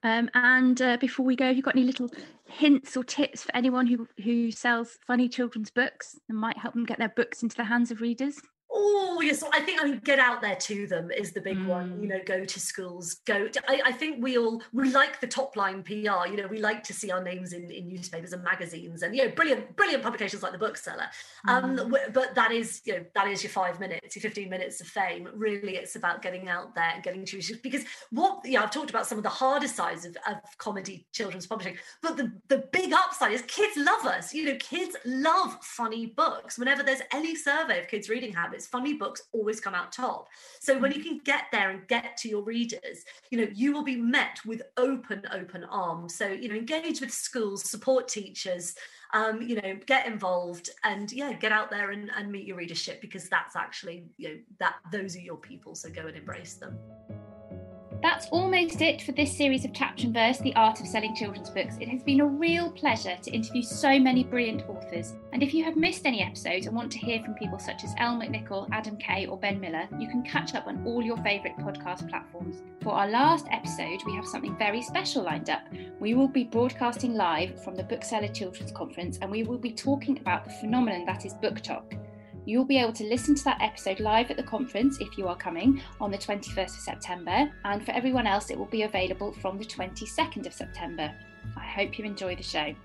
Um, 0.02 0.30
and 0.34 0.82
uh, 0.82 0.98
before 0.98 1.26
we 1.26 1.36
go, 1.36 1.46
have 1.46 1.56
you 1.56 1.62
got 1.62 1.76
any 1.76 1.86
little 1.86 2.10
hints 2.48 2.98
or 2.98 3.04
tips 3.04 3.44
for 3.44 3.56
anyone 3.56 3.88
who 3.88 4.08
who 4.24 4.52
sells 4.52 4.98
funny 5.06 5.28
children's 5.30 5.72
books 5.72 6.16
and 6.30 6.38
might 6.38 6.58
help 6.58 6.74
them 6.74 6.86
get 6.86 7.00
their 7.00 7.14
books 7.16 7.44
into 7.44 7.56
the 7.56 7.64
hands 7.64 7.92
of 7.92 8.02
readers? 8.02 8.40
Oh 8.78 9.22
yes, 9.24 9.42
I 9.54 9.62
think 9.62 9.82
I 9.82 9.86
mean 9.86 10.02
get 10.04 10.20
out 10.20 10.42
there 10.42 10.58
to 10.58 10.86
them 10.86 11.10
is 11.10 11.32
the 11.32 11.40
big 11.40 11.58
mm. 11.58 11.68
one. 11.68 12.02
You 12.02 12.08
mm. 12.08 12.12
know, 12.12 12.20
go 12.26 12.44
to 12.44 12.60
schools. 12.60 13.16
Go. 13.26 13.48
To, 13.48 13.72
I, 13.72 13.82
I, 13.86 13.92
think 13.94 14.22
we 14.22 14.38
all 14.38 14.62
we 14.74 14.92
like 14.92 15.22
the 15.22 15.28
top 15.28 15.56
line 15.56 15.82
PR. 15.82 16.28
You 16.28 16.36
know, 16.36 16.48
we 16.48 16.60
like 16.60 16.84
to 16.84 16.94
see 16.94 17.10
our 17.10 17.24
names 17.24 17.54
in, 17.54 17.72
in 17.72 17.88
newspapers 17.88 18.34
and 18.34 18.44
magazines, 18.44 19.02
and 19.02 19.16
you 19.16 19.24
know, 19.24 19.32
brilliant 19.32 19.74
brilliant 19.78 20.04
publications 20.04 20.44
like 20.44 20.52
the 20.52 20.58
Bookseller. 20.58 21.08
Um, 21.48 21.78
mm. 21.78 22.14
But 22.14 22.36
that 22.36 22.52
is 22.52 22.82
you 22.84 22.98
know 22.98 23.06
that 23.16 23.30
is 23.30 23.44
your 23.44 23.52
five 23.52 23.80
minutes, 23.80 24.14
your 24.14 24.22
fifteen 24.22 24.50
minutes 24.50 24.82
of 24.82 24.88
fame. 24.88 25.30
Really, 25.34 25.78
it's 25.78 25.96
about 25.96 26.22
getting 26.22 26.50
out 26.50 26.76
there 26.76 26.92
and 26.94 27.02
getting 27.02 27.24
to 27.24 27.42
because 27.64 27.86
what 28.12 28.42
yeah 28.44 28.62
I've 28.62 28.72
talked 28.72 28.90
about 28.90 29.08
some 29.08 29.18
of 29.18 29.24
the 29.24 29.30
harder 29.30 29.70
sides 29.70 30.04
of, 30.04 30.18
of 30.28 30.38
comedy 30.58 31.08
children's 31.14 31.48
publishing, 31.48 31.78
but 32.02 32.18
the 32.18 32.34
the 32.50 32.68
big 32.74 32.92
upside 32.92 33.32
is 33.32 33.42
kids 33.44 33.78
love 33.78 34.06
us. 34.06 34.34
You 34.34 34.48
know, 34.48 34.58
kids 34.60 34.98
love 35.06 35.58
funny 35.62 36.08
books. 36.08 36.60
Whenever 36.60 36.84
there's 36.84 37.02
any 37.14 37.36
survey 37.36 37.80
of 37.80 37.88
kids' 37.88 38.10
reading 38.10 38.34
habits 38.34 38.65
funny 38.66 38.94
books 38.94 39.24
always 39.32 39.60
come 39.60 39.76
out 39.76 39.92
top. 39.92 40.28
So 40.60 40.78
when 40.78 40.92
you 40.92 41.04
can 41.04 41.20
get 41.24 41.46
there 41.52 41.70
and 41.70 41.88
get 41.88 42.18
to 42.18 42.30
your 42.30 42.44
readers, 42.44 43.04
you 43.30 43.38
know, 43.40 43.48
you 43.54 43.74
will 43.74 43.84
be 43.84 43.96
met 43.96 44.40
with 44.46 44.62
open, 44.78 45.24
open 45.32 45.64
arms. 45.66 46.16
So, 46.16 46.28
you 46.28 46.50
know, 46.50 46.56
engage 46.56 47.02
with 47.02 47.12
schools, 47.12 47.70
support 47.70 48.08
teachers, 48.08 48.76
um, 49.14 49.42
you 49.42 49.56
know, 49.56 49.78
get 49.86 50.08
involved 50.08 50.70
and 50.84 51.12
yeah, 51.12 51.34
get 51.34 51.52
out 51.52 51.70
there 51.70 51.92
and, 51.92 52.12
and 52.16 52.32
meet 52.32 52.46
your 52.46 52.58
readership 52.58 53.02
because 53.02 53.30
that's 53.30 53.56
actually, 53.56 54.06
you 54.18 54.30
know, 54.30 54.36
that 54.60 54.76
those 54.92 55.16
are 55.16 55.22
your 55.22 55.38
people. 55.38 55.76
So 55.76 55.90
go 55.90 56.08
and 56.08 56.18
embrace 56.18 56.56
them. 56.56 56.78
That's 58.06 58.28
almost 58.30 58.82
it 58.82 59.02
for 59.02 59.14
this 59.14 59.36
series 59.36 59.66
of 59.66 59.74
Chapter 59.74 60.06
and 60.06 60.14
Verse, 60.14 60.38
The 60.38 60.56
Art 60.56 60.80
of 60.80 60.86
Selling 60.86 61.16
Children's 61.16 61.50
Books. 61.50 61.78
It 61.80 61.90
has 61.90 62.04
been 62.04 62.20
a 62.20 62.26
real 62.28 62.70
pleasure 62.70 63.18
to 63.20 63.32
interview 63.32 63.64
so 63.64 63.98
many 63.98 64.24
brilliant 64.24 64.70
authors. 64.70 65.16
And 65.34 65.42
if 65.42 65.56
you 65.56 65.64
have 65.64 65.76
missed 65.76 66.06
any 66.06 66.22
episodes 66.22 66.68
and 66.68 66.76
want 66.76 66.92
to 66.92 67.00
hear 67.00 67.24
from 67.24 67.34
people 67.34 67.58
such 67.58 67.84
as 67.84 67.96
Elle 67.98 68.18
McNicoll, 68.18 68.70
Adam 68.72 68.96
Kay, 68.98 69.26
or 69.26 69.40
Ben 69.40 69.60
Miller, 69.60 69.88
you 69.98 70.08
can 70.08 70.22
catch 70.22 70.54
up 70.54 70.68
on 70.68 70.86
all 70.86 71.02
your 71.02 71.18
favourite 71.24 71.58
podcast 71.58 72.08
platforms. 72.08 72.62
For 72.84 72.94
our 72.94 73.10
last 73.10 73.48
episode, 73.50 74.06
we 74.06 74.14
have 74.14 74.28
something 74.28 74.56
very 74.56 74.84
special 74.84 75.24
lined 75.24 75.50
up. 75.50 75.64
We 76.00 76.14
will 76.14 76.28
be 76.28 76.44
broadcasting 76.44 77.16
live 77.16 77.64
from 77.64 77.74
the 77.74 77.86
Bookseller 77.86 78.28
Children's 78.28 78.72
Conference 78.72 79.18
and 79.20 79.32
we 79.32 79.42
will 79.42 79.58
be 79.58 79.72
talking 79.74 80.20
about 80.20 80.46
the 80.46 80.52
phenomenon 80.52 81.08
that 81.08 81.26
is 81.26 81.34
BookTok. 81.34 81.98
You'll 82.48 82.64
be 82.64 82.78
able 82.78 82.94
to 82.94 83.04
listen 83.04 83.34
to 83.34 83.44
that 83.46 83.62
episode 83.62 84.00
live 84.00 84.30
at 84.30 84.38
the 84.38 84.44
conference 84.44 85.00
if 85.00 85.18
you 85.18 85.28
are 85.28 85.36
coming 85.36 85.82
on 86.00 86.12
the 86.12 86.18
21st 86.18 86.76
of 86.76 86.80
September, 86.80 87.52
and 87.66 87.84
for 87.84 87.92
everyone 87.92 88.28
else, 88.28 88.52
it 88.52 88.58
will 88.58 88.68
be 88.68 88.84
available 88.84 89.34
from 89.34 89.58
the 89.58 89.66
22nd 89.66 90.46
of 90.46 90.54
September. 90.54 91.12
I 91.58 91.66
hope 91.66 91.98
you 91.98 92.06
enjoy 92.06 92.36
the 92.36 92.44
show. 92.44 92.76